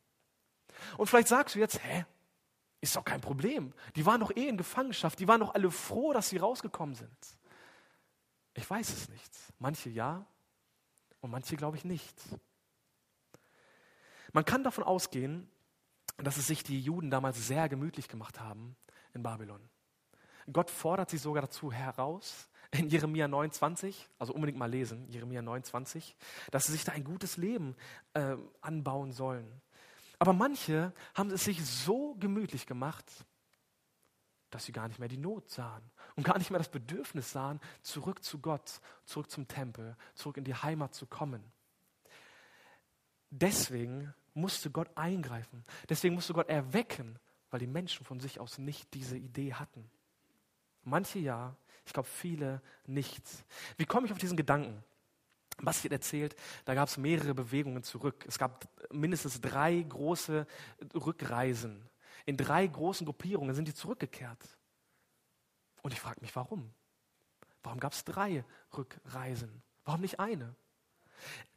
Und 0.98 1.08
vielleicht 1.08 1.28
sagst 1.28 1.56
du 1.56 1.60
jetzt, 1.60 1.84
hä, 1.84 2.06
ist 2.82 2.96
doch 2.96 3.06
kein 3.06 3.22
Problem. 3.22 3.74
Die 3.96 4.06
waren 4.06 4.20
doch 4.20 4.36
eh 4.36 4.48
in 4.48 4.58
Gefangenschaft. 4.58 5.20
Die 5.20 5.28
waren 5.28 5.40
doch 5.40 5.54
alle 5.54 5.72
froh, 5.72 6.14
dass 6.14 6.30
sie 6.30 6.38
rausgekommen 6.38 6.96
sind. 6.96 7.18
Ich 8.54 8.70
weiß 8.70 8.90
es 8.90 9.10
nicht. 9.10 9.32
Manche 9.60 9.90
ja 9.90 10.26
und 11.22 11.32
manche 11.32 11.56
glaube 11.56 11.78
ich 11.78 11.86
nicht. 11.86 12.16
Man 14.32 14.46
kann 14.46 14.64
davon 14.64 14.84
ausgehen, 14.84 15.50
dass 16.18 16.38
es 16.38 16.48
sich 16.48 16.64
die 16.64 16.80
Juden 16.80 17.10
damals 17.10 17.48
sehr 17.48 17.68
gemütlich 17.70 18.08
gemacht 18.08 18.40
haben 18.40 18.76
in 19.14 19.24
Babylon. 19.24 19.70
Gott 20.52 20.70
fordert 20.70 21.10
sie 21.10 21.18
sogar 21.18 21.42
dazu 21.42 21.72
heraus, 21.72 22.50
in 22.72 22.90
Jeremia 22.90 23.28
29, 23.28 24.10
also 24.20 24.34
unbedingt 24.34 24.58
mal 24.58 24.70
lesen, 24.70 25.08
Jeremia 25.10 25.42
29, 25.42 26.16
dass 26.52 26.66
sie 26.66 26.74
sich 26.74 26.84
da 26.84 26.92
ein 26.92 27.04
gutes 27.04 27.38
Leben 27.38 27.76
äh, 28.14 28.36
anbauen 28.62 29.12
sollen. 29.12 29.62
Aber 30.20 30.34
manche 30.34 30.94
haben 31.14 31.32
es 31.32 31.44
sich 31.44 31.66
so 31.66 32.16
gemütlich 32.16 32.66
gemacht, 32.66 33.06
dass 34.50 34.66
sie 34.66 34.72
gar 34.72 34.88
nicht 34.88 35.00
mehr 35.00 35.10
die 35.10 35.18
Not 35.18 35.50
sahen 35.50 35.84
und 36.16 36.24
gar 36.24 36.38
nicht 36.38 36.50
mehr 36.50 36.60
das 36.60 36.70
Bedürfnis 36.70 37.32
sahen, 37.32 37.60
zurück 37.82 38.24
zu 38.24 38.40
Gott, 38.40 38.80
zurück 39.04 39.30
zum 39.30 39.48
Tempel, 39.48 39.98
zurück 40.14 40.38
in 40.38 40.46
die 40.46 40.56
Heimat 40.56 40.94
zu 40.94 41.06
kommen. 41.06 41.44
Deswegen 43.30 44.14
musste 44.34 44.72
Gott 44.72 44.90
eingreifen. 44.96 45.66
Deswegen 45.90 46.16
musste 46.16 46.34
Gott 46.34 46.48
erwecken, 46.48 47.20
weil 47.50 47.60
die 47.60 47.68
Menschen 47.68 48.06
von 48.06 48.20
sich 48.20 48.40
aus 48.40 48.58
nicht 48.58 48.94
diese 48.94 49.18
Idee 49.18 49.54
hatten. 49.54 49.90
Manche 50.86 51.20
ja, 51.20 51.56
ich 51.86 51.94
glaube 51.94 52.08
viele 52.08 52.62
nicht. 52.86 53.24
Wie 53.78 53.86
komme 53.86 54.06
ich 54.06 54.14
auf 54.14 54.18
diesen 54.18 54.38
Gedanken? 54.38 54.84
Was 55.58 55.84
wird 55.84 55.94
erzählt? 55.94 56.36
Da 56.66 56.74
gab 56.74 56.88
es 56.88 56.98
mehrere 56.98 57.34
Bewegungen 57.34 57.84
zurück. 57.84 58.26
Es 58.28 58.38
gab 58.38 58.68
mindestens 58.92 59.42
drei 59.42 59.82
große 59.82 60.46
Rückreisen. 60.94 61.90
In 62.26 62.38
drei 62.38 62.68
großen 62.68 63.06
Gruppierungen 63.06 63.56
sind 63.56 63.68
die 63.68 63.74
zurückgekehrt. 63.74 64.58
Und 65.82 65.94
ich 65.94 66.00
frage 66.00 66.22
mich, 66.22 66.36
warum? 66.36 66.74
Warum 67.64 67.80
gab 67.80 67.94
es 67.94 68.04
drei 68.04 68.44
Rückreisen? 68.76 69.64
Warum 69.86 70.02
nicht 70.02 70.20
eine? 70.20 70.56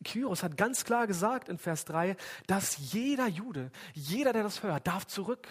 Kyros 0.04 0.42
hat 0.42 0.56
ganz 0.56 0.84
klar 0.84 1.06
gesagt 1.06 1.48
in 1.48 1.58
Vers 1.58 1.84
3, 1.86 2.16
dass 2.46 2.92
jeder 2.92 3.26
Jude, 3.26 3.70
jeder, 3.94 4.32
der 4.32 4.42
das 4.42 4.62
hört, 4.62 4.86
darf 4.86 5.06
zurück. 5.06 5.48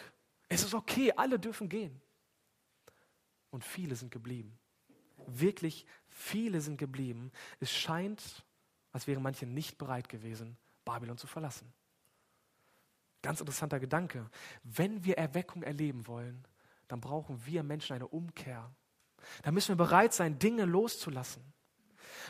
Es 0.47 0.63
ist 0.63 0.73
okay, 0.73 1.11
alle 1.15 1.37
dürfen 1.37 1.69
gehen. 1.69 2.01
Und 3.49 3.63
viele 3.63 3.95
sind 3.95 4.11
geblieben. 4.11 4.57
Wirklich 5.25 5.85
viele 6.09 6.61
sind 6.61 6.77
geblieben. 6.77 7.31
Es 7.59 7.71
scheint, 7.71 8.45
als 8.91 9.07
wären 9.07 9.23
manche 9.23 9.45
nicht 9.45 9.77
bereit 9.77 10.09
gewesen, 10.09 10.57
Babylon 10.85 11.17
zu 11.17 11.27
verlassen. 11.27 11.71
Ganz 13.21 13.39
interessanter 13.39 13.79
Gedanke. 13.79 14.29
Wenn 14.63 15.03
wir 15.03 15.17
Erweckung 15.17 15.63
erleben 15.63 16.07
wollen, 16.07 16.45
dann 16.87 17.01
brauchen 17.01 17.45
wir 17.45 17.63
Menschen 17.63 17.93
eine 17.93 18.07
Umkehr. 18.07 18.71
Da 19.41 19.51
müssen 19.51 19.69
wir 19.69 19.85
bereit 19.85 20.13
sein, 20.13 20.39
Dinge 20.39 20.65
loszulassen. 20.65 21.43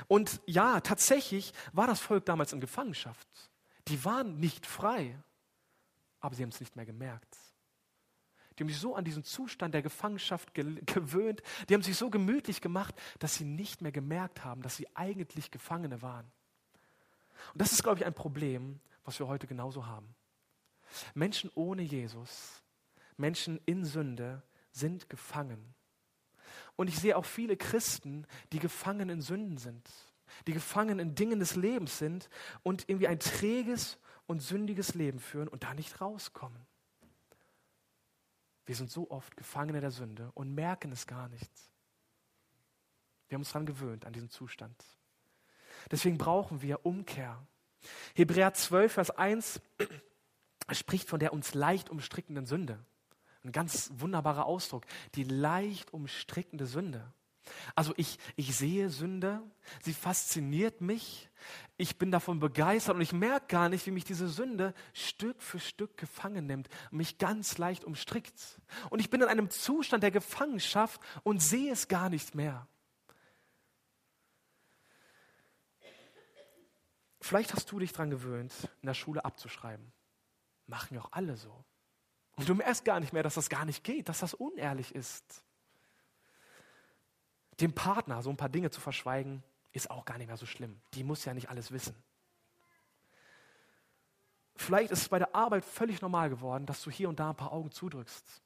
Und 0.08 0.42
ja, 0.46 0.80
tatsächlich 0.82 1.54
war 1.74 1.88
das 1.88 2.00
Volk 2.00 2.26
damals 2.26 2.54
in 2.54 2.62
Gefangenschaft. 2.62 3.28
Die 3.88 4.04
waren 4.06 4.40
nicht 4.40 4.66
frei, 4.66 5.18
aber 6.20 6.36
sie 6.36 6.44
haben 6.44 6.50
es 6.50 6.60
nicht 6.60 6.76
mehr 6.76 6.86
gemerkt. 6.86 7.38
Die 8.58 8.64
haben 8.64 8.70
sich 8.70 8.80
so 8.80 8.96
an 8.96 9.06
diesen 9.06 9.24
Zustand 9.24 9.74
der 9.74 9.82
Gefangenschaft 9.82 10.54
ge 10.54 10.82
gewöhnt, 10.86 11.42
die 11.70 11.74
haben 11.74 11.84
sich 11.84 11.96
so 11.96 12.10
gemütlich 12.10 12.62
gemacht, 12.62 12.96
dass 13.20 13.36
sie 13.36 13.46
nicht 13.46 13.82
mehr 13.82 13.92
gemerkt 13.92 14.44
haben, 14.44 14.62
dass 14.62 14.76
sie 14.76 14.88
eigentlich 14.96 15.52
Gefangene 15.52 16.02
waren. 16.02 16.26
Und 17.54 17.62
das 17.62 17.72
ist, 17.72 17.84
glaube 17.84 18.00
ich, 18.00 18.06
ein 18.06 18.14
Problem, 18.14 18.80
was 19.04 19.20
wir 19.20 19.28
heute 19.28 19.48
genauso 19.48 19.86
haben. 19.86 20.16
Menschen 21.14 21.52
ohne 21.54 21.82
Jesus, 21.84 22.64
Menschen 23.16 23.60
in 23.66 23.86
Sünde 23.86 24.42
sind 24.72 25.10
gefangen. 25.10 25.76
Und 26.76 26.88
ich 26.88 27.00
sehe 27.00 27.18
auch 27.18 27.26
viele 27.26 27.58
Christen, 27.58 28.26
die 28.52 28.60
gefangen 28.60 29.10
in 29.10 29.22
Sünden 29.22 29.58
sind, 29.58 29.90
die 30.46 30.54
gefangen 30.54 31.00
in 31.00 31.16
Dingen 31.16 31.40
des 31.40 31.56
Lebens 31.56 31.98
sind 31.98 32.30
und 32.64 32.88
irgendwie 32.88 33.08
ein 33.08 33.20
träges 33.20 33.98
und 34.28 34.42
sündiges 34.42 34.94
Leben 34.94 35.20
führen 35.20 35.48
und 35.48 35.64
da 35.64 35.74
nicht 35.74 36.02
rauskommen. 36.02 36.66
Wir 38.68 38.76
sind 38.76 38.92
so 38.92 39.10
oft 39.10 39.36
Gefangene 39.38 39.80
der 39.80 39.92
Sünde 39.92 40.30
und 40.34 40.54
merken 40.54 40.92
es 40.92 41.08
gar 41.08 41.30
nicht. 41.30 41.52
Wir 43.28 43.36
haben 43.36 43.42
uns 43.42 43.52
daran 43.52 43.66
gewöhnt, 43.66 44.06
an 44.06 44.12
diesen 44.12 44.30
Zustand. 44.30 44.76
Deswegen 45.90 46.18
brauchen 46.18 46.62
wir 46.62 46.86
Umkehr. 46.86 47.42
Hebräer 48.14 48.54
12, 48.54 48.92
Vers 48.92 49.12
1 49.12 49.62
spricht 50.72 51.08
von 51.08 51.20
der 51.20 51.32
uns 51.32 51.54
leicht 51.54 51.90
umstrickenden 51.90 52.46
Sünde. 52.46 52.78
Ein 53.44 53.54
ganz 53.54 53.90
wunderbarer 53.96 54.46
Ausdruck. 54.46 54.86
Die 55.16 55.24
leicht 55.24 55.94
umstrickende 55.94 56.66
Sünde. 56.66 57.14
Also 57.76 57.94
ich, 57.98 58.18
ich 58.36 58.56
sehe 58.56 58.90
Sünde, 58.90 59.42
sie 59.82 59.94
fasziniert 59.94 60.82
mich, 60.82 61.30
ich 61.78 61.98
bin 61.98 62.12
davon 62.12 62.40
begeistert 62.40 62.96
und 62.96 63.02
ich 63.02 63.14
merke 63.14 63.48
gar 63.48 63.70
nicht, 63.70 63.86
wie 63.86 63.92
mich 63.92 64.04
diese 64.04 64.28
Sünde 64.28 64.74
Stück 64.94 65.42
für 65.42 65.60
Stück 65.60 65.98
gefangen 65.98 66.48
nimmt 66.48 66.70
und 66.92 66.98
mich 66.98 67.18
ganz 67.18 67.58
leicht 67.58 67.84
umstrickt. 67.84 68.60
Und 68.90 69.00
ich 69.00 69.10
bin 69.10 69.22
in 69.22 69.28
einem 69.28 69.50
Zustand 69.50 70.04
der 70.04 70.12
Gefangenschaft 70.12 71.02
und 71.24 71.42
sehe 71.42 71.72
es 71.72 71.88
gar 71.88 72.10
nicht 72.10 72.36
mehr. 72.36 72.68
Vielleicht 77.22 77.54
hast 77.54 77.72
du 77.72 77.80
dich 77.80 77.92
daran 77.92 78.10
gewöhnt, 78.10 78.54
in 78.82 78.88
der 78.88 78.94
Schule 78.94 79.26
abzuschreiben. 79.26 79.92
Machen 80.66 80.96
ja 80.96 81.02
auch 81.02 81.12
alle 81.12 81.36
so. 81.36 81.66
Und 82.38 82.48
du 82.48 82.56
merkst 82.56 82.86
gar 82.86 83.00
nicht 83.00 83.14
mehr, 83.14 83.24
dass 83.24 83.34
das 83.34 83.50
gar 83.50 83.66
nicht 83.66 83.84
geht, 83.84 84.10
dass 84.10 84.20
das 84.20 84.34
unehrlich 84.34 84.96
ist. 84.96 85.44
Dem 87.60 87.74
Partner 87.74 88.22
so 88.22 88.30
ein 88.30 88.38
paar 88.38 88.50
Dinge 88.50 88.70
zu 88.70 88.80
verschweigen, 88.80 89.44
ist 89.72 89.90
auch 89.90 90.06
gar 90.06 90.18
nicht 90.18 90.28
mehr 90.28 90.38
so 90.38 90.46
schlimm. 90.46 90.80
Die 90.94 91.04
muss 91.04 91.26
ja 91.26 91.34
nicht 91.34 91.50
alles 91.50 91.72
wissen. 91.72 91.96
Vielleicht 94.56 94.92
ist 94.92 95.02
es 95.02 95.10
bei 95.10 95.20
der 95.20 95.36
Arbeit 95.36 95.64
völlig 95.64 96.02
normal 96.02 96.30
geworden, 96.30 96.66
dass 96.66 96.82
du 96.82 96.90
hier 96.90 97.10
und 97.10 97.20
da 97.20 97.30
ein 97.30 97.36
paar 97.36 97.54
Augen 97.54 97.72
zudrückst. 97.72 98.42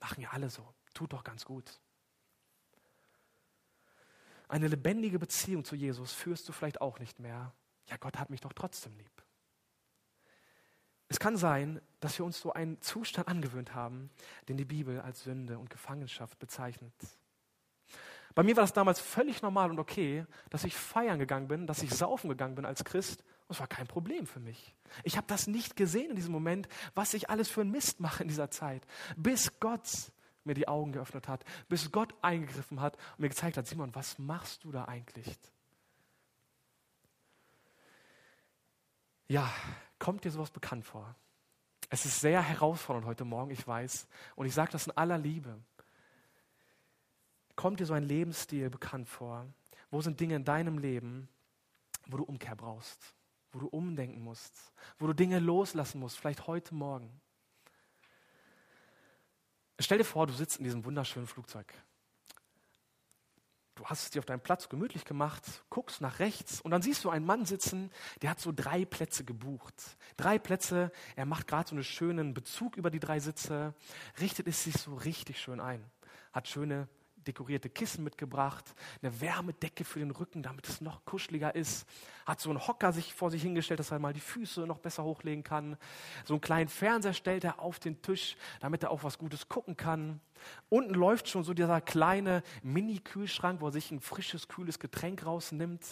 Machen 0.00 0.22
ja 0.22 0.30
alle 0.30 0.50
so. 0.50 0.66
Tut 0.94 1.12
doch 1.12 1.24
ganz 1.24 1.44
gut. 1.44 1.80
Eine 4.48 4.68
lebendige 4.68 5.18
Beziehung 5.18 5.64
zu 5.64 5.74
Jesus 5.74 6.12
führst 6.12 6.48
du 6.48 6.52
vielleicht 6.52 6.80
auch 6.80 7.00
nicht 7.00 7.18
mehr. 7.18 7.52
Ja, 7.88 7.96
Gott 7.96 8.18
hat 8.18 8.30
mich 8.30 8.40
doch 8.40 8.52
trotzdem 8.52 8.96
lieb. 8.96 9.10
Es 11.08 11.18
kann 11.18 11.36
sein, 11.36 11.80
dass 12.00 12.18
wir 12.18 12.24
uns 12.24 12.40
so 12.40 12.52
einen 12.52 12.80
Zustand 12.80 13.28
angewöhnt 13.28 13.74
haben, 13.74 14.10
den 14.48 14.56
die 14.56 14.64
Bibel 14.64 15.00
als 15.00 15.22
Sünde 15.24 15.58
und 15.58 15.70
Gefangenschaft 15.70 16.38
bezeichnet. 16.38 16.94
Bei 18.36 18.42
mir 18.42 18.54
war 18.54 18.64
das 18.64 18.74
damals 18.74 19.00
völlig 19.00 19.40
normal 19.40 19.70
und 19.70 19.78
okay, 19.78 20.26
dass 20.50 20.64
ich 20.64 20.76
feiern 20.76 21.18
gegangen 21.18 21.48
bin, 21.48 21.66
dass 21.66 21.82
ich 21.82 21.90
saufen 21.90 22.28
gegangen 22.28 22.54
bin 22.54 22.66
als 22.66 22.84
Christ. 22.84 23.22
Und 23.48 23.54
es 23.54 23.60
war 23.60 23.66
kein 23.66 23.86
Problem 23.86 24.26
für 24.26 24.40
mich. 24.40 24.74
Ich 25.04 25.16
habe 25.16 25.26
das 25.26 25.46
nicht 25.46 25.74
gesehen 25.74 26.10
in 26.10 26.16
diesem 26.16 26.32
Moment, 26.32 26.68
was 26.94 27.14
ich 27.14 27.30
alles 27.30 27.48
für 27.48 27.62
einen 27.62 27.70
Mist 27.70 27.98
mache 27.98 28.22
in 28.22 28.28
dieser 28.28 28.50
Zeit. 28.50 28.86
Bis 29.16 29.58
Gott 29.58 29.88
mir 30.44 30.52
die 30.52 30.68
Augen 30.68 30.92
geöffnet 30.92 31.28
hat, 31.28 31.46
bis 31.70 31.90
Gott 31.90 32.14
eingegriffen 32.20 32.82
hat 32.82 32.98
und 33.12 33.20
mir 33.20 33.30
gezeigt 33.30 33.56
hat, 33.56 33.66
Simon, 33.66 33.94
was 33.94 34.18
machst 34.18 34.64
du 34.64 34.70
da 34.70 34.84
eigentlich? 34.84 35.34
Ja, 39.28 39.50
kommt 39.98 40.24
dir 40.24 40.30
sowas 40.30 40.50
bekannt 40.50 40.84
vor? 40.84 41.16
Es 41.88 42.04
ist 42.04 42.20
sehr 42.20 42.42
herausfordernd 42.42 43.06
heute 43.06 43.24
Morgen, 43.24 43.50
ich 43.50 43.66
weiß. 43.66 44.06
Und 44.34 44.44
ich 44.44 44.52
sage 44.52 44.72
das 44.72 44.88
in 44.88 44.94
aller 44.94 45.16
Liebe. 45.16 45.58
Kommt 47.56 47.80
dir 47.80 47.86
so 47.86 47.94
ein 47.94 48.04
Lebensstil 48.04 48.70
bekannt 48.70 49.08
vor? 49.08 49.46
Wo 49.90 50.02
sind 50.02 50.20
Dinge 50.20 50.36
in 50.36 50.44
deinem 50.44 50.78
Leben, 50.78 51.28
wo 52.06 52.18
du 52.18 52.24
Umkehr 52.24 52.54
brauchst, 52.54 53.14
wo 53.52 53.58
du 53.58 53.66
umdenken 53.68 54.22
musst, 54.22 54.72
wo 54.98 55.06
du 55.06 55.14
Dinge 55.14 55.38
loslassen 55.38 55.98
musst, 55.98 56.18
vielleicht 56.18 56.46
heute 56.46 56.74
Morgen? 56.74 57.20
Stell 59.78 59.98
dir 59.98 60.04
vor, 60.04 60.26
du 60.26 60.32
sitzt 60.32 60.58
in 60.58 60.64
diesem 60.64 60.84
wunderschönen 60.84 61.26
Flugzeug. 61.26 61.72
Du 63.74 63.84
hast 63.84 64.04
es 64.04 64.10
dir 64.10 64.20
auf 64.20 64.24
deinem 64.24 64.40
Platz 64.40 64.70
gemütlich 64.70 65.04
gemacht, 65.04 65.64
guckst 65.68 66.00
nach 66.00 66.18
rechts 66.18 66.62
und 66.62 66.70
dann 66.70 66.80
siehst 66.80 67.04
du 67.04 67.10
einen 67.10 67.26
Mann 67.26 67.44
sitzen, 67.44 67.90
der 68.22 68.30
hat 68.30 68.40
so 68.40 68.50
drei 68.50 68.86
Plätze 68.86 69.22
gebucht. 69.22 69.98
Drei 70.16 70.38
Plätze, 70.38 70.90
er 71.14 71.26
macht 71.26 71.46
gerade 71.46 71.68
so 71.68 71.74
einen 71.74 71.84
schönen 71.84 72.32
Bezug 72.32 72.78
über 72.78 72.90
die 72.90 73.00
drei 73.00 73.20
Sitze, 73.20 73.74
richtet 74.18 74.48
es 74.48 74.64
sich 74.64 74.76
so 74.76 74.94
richtig 74.94 75.38
schön 75.40 75.60
ein, 75.60 75.84
hat 76.32 76.48
schöne 76.48 76.88
dekorierte 77.26 77.68
Kissen 77.68 78.04
mitgebracht, 78.04 78.64
eine 79.02 79.20
Wärmedecke 79.20 79.84
für 79.84 79.98
den 79.98 80.10
Rücken, 80.10 80.42
damit 80.42 80.68
es 80.68 80.80
noch 80.80 81.04
kuscheliger 81.04 81.54
ist. 81.54 81.86
Hat 82.24 82.40
so 82.40 82.50
einen 82.50 82.66
Hocker 82.66 82.92
sich 82.92 83.14
vor 83.14 83.30
sich 83.30 83.42
hingestellt, 83.42 83.80
dass 83.80 83.90
er 83.90 83.98
mal 83.98 84.12
die 84.12 84.20
Füße 84.20 84.66
noch 84.66 84.78
besser 84.78 85.04
hochlegen 85.04 85.44
kann. 85.44 85.76
So 86.24 86.34
einen 86.34 86.40
kleinen 86.40 86.68
Fernseher 86.68 87.14
stellt 87.14 87.44
er 87.44 87.60
auf 87.60 87.78
den 87.78 88.02
Tisch, 88.02 88.36
damit 88.60 88.82
er 88.82 88.90
auch 88.90 89.04
was 89.04 89.18
Gutes 89.18 89.48
gucken 89.48 89.76
kann. 89.76 90.20
Unten 90.68 90.94
läuft 90.94 91.28
schon 91.28 91.44
so 91.44 91.54
dieser 91.54 91.80
kleine 91.80 92.42
Mini-Kühlschrank, 92.62 93.60
wo 93.60 93.68
er 93.68 93.72
sich 93.72 93.90
ein 93.90 94.00
frisches, 94.00 94.48
kühles 94.48 94.78
Getränk 94.78 95.24
rausnimmt. 95.24 95.84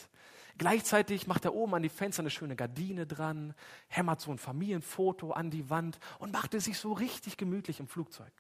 Gleichzeitig 0.57 1.27
macht 1.27 1.45
er 1.45 1.55
oben 1.55 1.75
an 1.75 1.83
die 1.83 1.89
Fenster 1.89 2.23
eine 2.23 2.31
schöne 2.31 2.55
Gardine 2.55 3.07
dran, 3.07 3.55
hämmert 3.89 4.21
so 4.21 4.31
ein 4.31 4.39
Familienfoto 4.39 5.33
an 5.33 5.51
die 5.51 5.69
Wand 5.69 5.99
und 6.21 6.33
macht 6.33 6.55
es 6.55 6.65
sich 6.65 6.79
so 6.79 6.93
richtig 6.93 7.37
gemütlich 7.37 7.81
im 7.81 7.89
Flugzeug. 7.89 8.33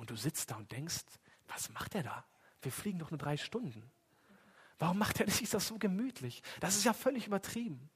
Und 0.00 0.08
du 0.08 0.16
sitzt 0.16 0.50
da 0.50 0.56
und 0.56 0.72
denkst, 0.72 1.04
was 1.46 1.68
macht 1.68 1.94
er 1.94 2.02
da? 2.02 2.24
Wir 2.62 2.72
fliegen 2.72 2.98
doch 2.98 3.10
nur 3.10 3.18
drei 3.18 3.36
Stunden. 3.36 3.92
Warum 4.78 4.96
macht 4.96 5.20
er 5.20 5.28
sich 5.30 5.50
das 5.50 5.66
so 5.66 5.76
gemütlich? 5.76 6.42
Das 6.58 6.74
ist 6.74 6.84
ja 6.84 6.94
völlig 6.94 7.26
übertrieben. 7.26 7.90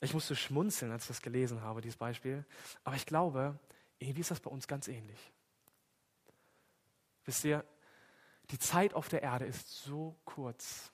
Ich 0.00 0.14
musste 0.14 0.36
schmunzeln, 0.36 0.92
als 0.92 1.02
ich 1.02 1.08
das 1.08 1.22
gelesen 1.22 1.60
habe, 1.60 1.80
dieses 1.80 1.96
Beispiel. 1.96 2.44
Aber 2.84 2.94
ich 2.94 3.04
glaube, 3.04 3.58
irgendwie 3.98 4.20
ist 4.20 4.30
das 4.30 4.38
bei 4.38 4.48
uns 4.48 4.68
ganz 4.68 4.86
ähnlich. 4.86 5.32
Wisst 7.24 7.44
ihr, 7.44 7.64
die 8.52 8.60
Zeit 8.60 8.94
auf 8.94 9.08
der 9.08 9.22
Erde 9.22 9.44
ist 9.44 9.82
so 9.82 10.16
kurz. 10.24 10.92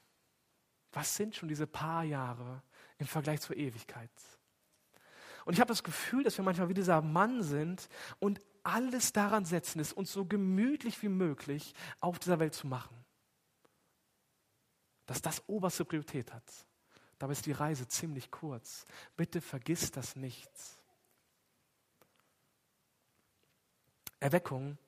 Was 0.92 1.16
sind 1.16 1.36
schon 1.36 1.50
diese 1.50 1.66
paar 1.66 2.04
Jahre 2.04 2.62
im 2.96 3.06
Vergleich 3.06 3.42
zur 3.42 3.58
Ewigkeit? 3.58 4.10
Und 5.44 5.52
ich 5.52 5.60
habe 5.60 5.68
das 5.68 5.82
Gefühl, 5.82 6.24
dass 6.24 6.38
wir 6.38 6.44
manchmal 6.46 6.70
wie 6.70 6.74
dieser 6.74 7.02
Mann 7.02 7.42
sind 7.42 7.90
und 8.20 8.40
alles 8.62 9.12
daran 9.12 9.44
setzen, 9.44 9.80
es 9.80 9.92
uns 9.92 10.12
so 10.12 10.24
gemütlich 10.24 11.02
wie 11.02 11.08
möglich 11.08 11.74
auf 12.00 12.18
dieser 12.18 12.38
Welt 12.38 12.54
zu 12.54 12.66
machen. 12.66 12.96
Dass 15.06 15.22
das 15.22 15.42
oberste 15.48 15.84
Priorität 15.84 16.32
hat. 16.32 16.44
Dabei 17.18 17.32
ist 17.32 17.46
die 17.46 17.52
Reise 17.52 17.86
ziemlich 17.88 18.30
kurz. 18.30 18.86
Bitte 19.16 19.40
vergiss 19.40 19.90
das 19.90 20.16
nicht. 20.16 20.50
Erweckung 24.20 24.78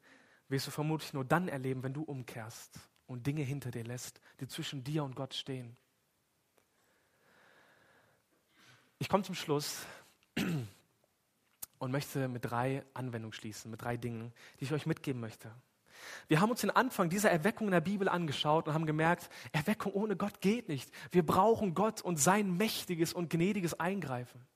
wirst 0.49 0.67
du 0.67 0.71
vermutlich 0.71 1.13
nur 1.13 1.25
dann 1.25 1.49
erleben, 1.49 1.83
wenn 1.83 1.95
du 1.95 2.03
umkehrst 2.03 2.79
und 3.07 3.27
Dinge 3.27 3.43
hinter 3.43 3.71
dir 3.71 3.85
lässt, 3.85 4.21
die 4.41 4.47
zwischen 4.47 4.85
dir 4.85 5.05
und 5.05 5.17
Gott 5.17 5.35
stehen. 5.35 5.77
Ich 8.99 9.09
komme 9.09 9.25
zum 9.25 9.35
Schluss 9.35 9.85
und 11.83 11.91
möchte 11.91 12.29
mit 12.29 12.45
drei 12.45 12.85
Anwendungen 12.95 13.33
schließen, 13.33 13.69
mit 13.69 13.83
drei 13.83 13.97
Dingen, 13.97 14.33
die 14.61 14.67
ich 14.67 14.73
euch 14.73 14.87
mitgeben 14.87 15.21
möchte. 15.21 15.51
Wir 16.29 16.41
haben 16.41 16.53
uns 16.53 16.61
den 16.61 16.71
Anfang 16.71 17.11
dieser 17.11 17.29
Erweckung 17.29 17.67
in 17.67 17.73
der 17.73 17.81
Bibel 17.81 18.09
angeschaut 18.09 18.69
und 18.69 18.75
haben 18.75 18.87
gemerkt, 18.87 19.29
Erweckung 19.51 19.93
ohne 19.93 20.15
Gott 20.15 20.41
geht 20.41 20.69
nicht. 20.69 20.93
Wir 21.11 21.27
brauchen 21.27 21.75
Gott 21.75 22.01
und 22.01 22.21
sein 22.21 22.57
mächtiges 22.57 23.13
und 23.13 23.31
gnädiges 23.31 23.81
Eingreifen. 23.81 24.47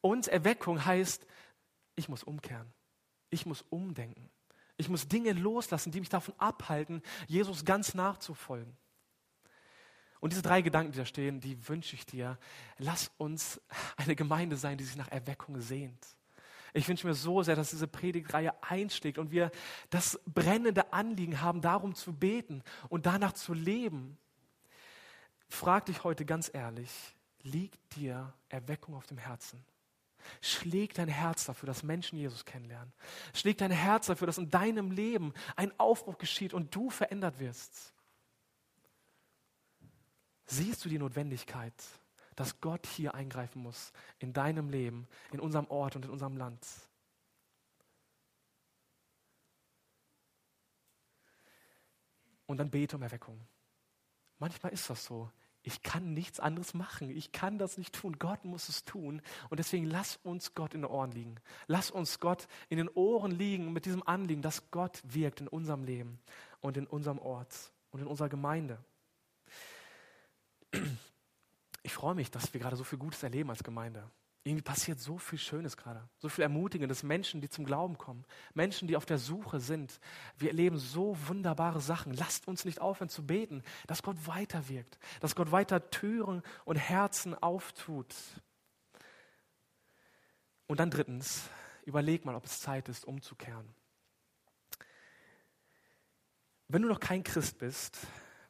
Und 0.00 0.28
Erweckung 0.28 0.82
heißt, 0.82 1.26
ich 1.94 2.08
muss 2.08 2.22
umkehren. 2.22 2.72
Ich 3.28 3.44
muss 3.44 3.60
umdenken. 3.68 4.30
Ich 4.78 4.88
muss 4.88 5.08
Dinge 5.08 5.34
loslassen, 5.34 5.92
die 5.92 6.00
mich 6.00 6.08
davon 6.08 6.32
abhalten, 6.38 7.02
Jesus 7.26 7.66
ganz 7.66 7.92
nachzufolgen. 7.92 8.78
Und 10.20 10.32
diese 10.32 10.40
drei 10.40 10.62
Gedanken, 10.62 10.92
die 10.92 10.98
da 10.98 11.04
stehen, 11.04 11.38
die 11.38 11.68
wünsche 11.68 11.96
ich 11.96 12.06
dir. 12.06 12.38
Lass 12.78 13.10
uns 13.18 13.60
eine 13.98 14.16
Gemeinde 14.16 14.56
sein, 14.56 14.78
die 14.78 14.84
sich 14.84 14.96
nach 14.96 15.08
Erweckung 15.08 15.60
sehnt. 15.60 16.16
Ich 16.76 16.88
wünsche 16.88 17.06
mir 17.06 17.14
so 17.14 17.42
sehr, 17.42 17.56
dass 17.56 17.70
diese 17.70 17.88
Predigtreihe 17.88 18.52
einschlägt 18.62 19.16
und 19.16 19.30
wir 19.30 19.50
das 19.88 20.20
brennende 20.26 20.92
Anliegen 20.92 21.40
haben, 21.40 21.62
darum 21.62 21.94
zu 21.94 22.12
beten 22.12 22.62
und 22.90 23.06
danach 23.06 23.32
zu 23.32 23.54
leben. 23.54 24.18
Frag 25.48 25.86
dich 25.86 26.04
heute 26.04 26.26
ganz 26.26 26.50
ehrlich, 26.52 26.90
liegt 27.42 27.96
dir 27.96 28.34
Erweckung 28.50 28.94
auf 28.94 29.06
dem 29.06 29.16
Herzen? 29.16 29.64
Schlägt 30.42 30.98
dein 30.98 31.08
Herz 31.08 31.46
dafür, 31.46 31.66
dass 31.66 31.82
Menschen 31.82 32.18
Jesus 32.18 32.44
kennenlernen? 32.44 32.92
Schlägt 33.32 33.62
dein 33.62 33.70
Herz 33.70 34.06
dafür, 34.08 34.26
dass 34.26 34.36
in 34.36 34.50
deinem 34.50 34.90
Leben 34.90 35.32
ein 35.54 35.72
Aufbruch 35.80 36.18
geschieht 36.18 36.52
und 36.52 36.74
du 36.74 36.90
verändert 36.90 37.38
wirst? 37.38 37.94
Siehst 40.44 40.84
du 40.84 40.90
die 40.90 40.98
Notwendigkeit, 40.98 41.72
dass 42.36 42.60
Gott 42.60 42.86
hier 42.86 43.14
eingreifen 43.14 43.62
muss 43.62 43.92
in 44.18 44.32
deinem 44.32 44.68
Leben, 44.68 45.08
in 45.32 45.40
unserem 45.40 45.66
Ort 45.68 45.96
und 45.96 46.04
in 46.04 46.10
unserem 46.10 46.36
Land. 46.36 46.64
Und 52.46 52.58
dann 52.58 52.70
bete 52.70 52.96
um 52.96 53.02
Erweckung. 53.02 53.40
Manchmal 54.38 54.72
ist 54.72 54.88
das 54.88 55.04
so. 55.04 55.30
Ich 55.62 55.82
kann 55.82 56.14
nichts 56.14 56.38
anderes 56.38 56.74
machen. 56.74 57.10
Ich 57.10 57.32
kann 57.32 57.58
das 57.58 57.76
nicht 57.76 57.92
tun. 57.92 58.20
Gott 58.20 58.44
muss 58.44 58.68
es 58.68 58.84
tun. 58.84 59.20
Und 59.48 59.58
deswegen 59.58 59.86
lass 59.86 60.16
uns 60.22 60.54
Gott 60.54 60.74
in 60.74 60.82
den 60.82 60.90
Ohren 60.90 61.10
liegen. 61.10 61.34
Lass 61.66 61.90
uns 61.90 62.20
Gott 62.20 62.46
in 62.68 62.76
den 62.76 62.88
Ohren 62.90 63.32
liegen 63.32 63.72
mit 63.72 63.84
diesem 63.84 64.06
Anliegen, 64.06 64.42
dass 64.42 64.70
Gott 64.70 65.02
wirkt 65.02 65.40
in 65.40 65.48
unserem 65.48 65.82
Leben 65.82 66.20
und 66.60 66.76
in 66.76 66.86
unserem 66.86 67.18
Ort 67.18 67.72
und 67.90 68.00
in 68.00 68.06
unserer 68.06 68.28
Gemeinde 68.28 68.78
ich 71.86 71.94
freue 71.94 72.16
mich, 72.16 72.32
dass 72.32 72.52
wir 72.52 72.60
gerade 72.60 72.74
so 72.74 72.82
viel 72.82 72.98
Gutes 72.98 73.22
erleben 73.22 73.48
als 73.48 73.62
Gemeinde. 73.62 74.10
Irgendwie 74.42 74.62
passiert 74.62 74.98
so 74.98 75.18
viel 75.18 75.38
Schönes 75.38 75.76
gerade, 75.76 76.08
so 76.18 76.28
viel 76.28 76.42
Ermutigendes, 76.42 77.04
Menschen, 77.04 77.40
die 77.40 77.48
zum 77.48 77.64
Glauben 77.64 77.96
kommen, 77.96 78.24
Menschen, 78.54 78.88
die 78.88 78.96
auf 78.96 79.06
der 79.06 79.18
Suche 79.18 79.60
sind. 79.60 80.00
Wir 80.36 80.50
erleben 80.50 80.78
so 80.78 81.16
wunderbare 81.28 81.80
Sachen. 81.80 82.12
Lasst 82.12 82.48
uns 82.48 82.64
nicht 82.64 82.80
aufhören 82.80 83.08
zu 83.08 83.24
beten, 83.24 83.62
dass 83.86 84.02
Gott 84.02 84.16
weiter 84.26 84.68
wirkt, 84.68 84.98
dass 85.20 85.36
Gott 85.36 85.52
weiter 85.52 85.90
Türen 85.90 86.42
und 86.64 86.74
Herzen 86.74 87.40
auftut. 87.40 88.12
Und 90.66 90.80
dann 90.80 90.90
drittens, 90.90 91.48
überleg 91.84 92.24
mal, 92.24 92.34
ob 92.34 92.46
es 92.46 92.60
Zeit 92.60 92.88
ist, 92.88 93.04
umzukehren. 93.04 93.72
Wenn 96.66 96.82
du 96.82 96.88
noch 96.88 96.98
kein 96.98 97.22
Christ 97.22 97.58
bist, 97.58 97.96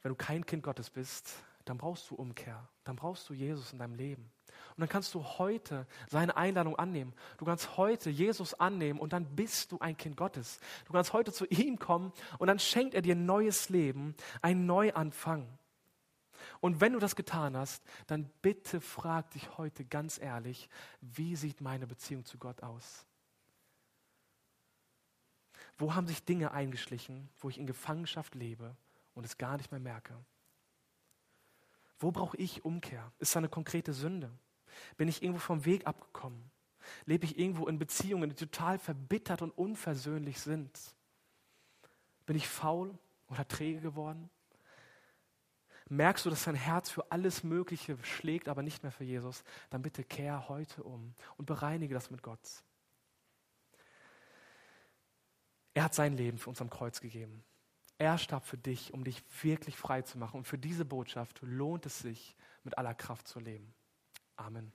wenn 0.00 0.08
du 0.08 0.16
kein 0.16 0.46
Kind 0.46 0.62
Gottes 0.62 0.88
bist, 0.88 1.34
dann 1.66 1.78
brauchst 1.78 2.08
du 2.10 2.14
Umkehr, 2.14 2.66
dann 2.84 2.96
brauchst 2.96 3.28
du 3.28 3.34
Jesus 3.34 3.72
in 3.72 3.78
deinem 3.78 3.96
Leben. 3.96 4.30
Und 4.76 4.80
dann 4.80 4.88
kannst 4.88 5.14
du 5.14 5.22
heute 5.22 5.86
seine 6.08 6.36
Einladung 6.36 6.76
annehmen. 6.76 7.12
Du 7.38 7.44
kannst 7.44 7.76
heute 7.76 8.08
Jesus 8.08 8.54
annehmen 8.54 9.00
und 9.00 9.12
dann 9.12 9.24
bist 9.36 9.72
du 9.72 9.78
ein 9.80 9.96
Kind 9.96 10.16
Gottes. 10.16 10.60
Du 10.84 10.92
kannst 10.92 11.12
heute 11.12 11.32
zu 11.32 11.44
ihm 11.46 11.78
kommen 11.78 12.12
und 12.38 12.46
dann 12.46 12.58
schenkt 12.58 12.94
er 12.94 13.02
dir 13.02 13.14
ein 13.14 13.26
neues 13.26 13.68
Leben, 13.68 14.14
einen 14.42 14.66
Neuanfang. 14.66 15.46
Und 16.60 16.80
wenn 16.80 16.92
du 16.92 16.98
das 17.00 17.16
getan 17.16 17.56
hast, 17.56 17.82
dann 18.06 18.30
bitte 18.42 18.80
frag 18.80 19.30
dich 19.32 19.58
heute 19.58 19.84
ganz 19.84 20.18
ehrlich, 20.18 20.68
wie 21.00 21.34
sieht 21.36 21.60
meine 21.60 21.86
Beziehung 21.86 22.24
zu 22.24 22.38
Gott 22.38 22.62
aus? 22.62 23.06
Wo 25.78 25.94
haben 25.94 26.06
sich 26.06 26.24
Dinge 26.24 26.52
eingeschlichen, 26.52 27.28
wo 27.40 27.48
ich 27.48 27.58
in 27.58 27.66
Gefangenschaft 27.66 28.34
lebe 28.34 28.76
und 29.14 29.24
es 29.24 29.36
gar 29.36 29.56
nicht 29.56 29.72
mehr 29.72 29.80
merke? 29.80 30.14
Wo 31.98 32.10
brauche 32.10 32.36
ich 32.36 32.64
Umkehr? 32.64 33.12
Ist 33.18 33.34
da 33.34 33.38
eine 33.38 33.48
konkrete 33.48 33.92
Sünde? 33.92 34.30
Bin 34.96 35.08
ich 35.08 35.22
irgendwo 35.22 35.40
vom 35.40 35.64
Weg 35.64 35.86
abgekommen? 35.86 36.50
Lebe 37.04 37.24
ich 37.24 37.38
irgendwo 37.38 37.66
in 37.66 37.78
Beziehungen, 37.78 38.30
die 38.30 38.36
total 38.36 38.78
verbittert 38.78 39.42
und 39.42 39.50
unversöhnlich 39.50 40.40
sind? 40.40 40.78
Bin 42.26 42.36
ich 42.36 42.46
faul 42.46 42.96
oder 43.28 43.46
träge 43.48 43.80
geworden? 43.80 44.30
Merkst 45.88 46.26
du, 46.26 46.30
dass 46.30 46.44
dein 46.44 46.56
Herz 46.56 46.90
für 46.90 47.10
alles 47.12 47.44
Mögliche 47.44 47.96
schlägt, 48.02 48.48
aber 48.48 48.62
nicht 48.62 48.82
mehr 48.82 48.90
für 48.90 49.04
Jesus? 49.04 49.44
Dann 49.70 49.82
bitte 49.82 50.02
kehr 50.02 50.48
heute 50.48 50.82
um 50.82 51.14
und 51.36 51.46
bereinige 51.46 51.94
das 51.94 52.10
mit 52.10 52.22
Gott. 52.22 52.40
Er 55.74 55.84
hat 55.84 55.94
sein 55.94 56.16
Leben 56.16 56.38
für 56.38 56.50
uns 56.50 56.60
am 56.60 56.70
Kreuz 56.70 57.00
gegeben. 57.00 57.44
Er 57.98 58.18
starb 58.18 58.44
für 58.44 58.58
dich, 58.58 58.92
um 58.92 59.04
dich 59.04 59.22
wirklich 59.42 59.76
frei 59.76 60.02
zu 60.02 60.18
machen. 60.18 60.38
Und 60.38 60.44
für 60.44 60.58
diese 60.58 60.84
Botschaft 60.84 61.40
lohnt 61.42 61.86
es 61.86 62.00
sich, 62.00 62.36
mit 62.62 62.76
aller 62.78 62.94
Kraft 62.94 63.28
zu 63.28 63.40
leben. 63.40 63.74
Amen. 64.36 64.72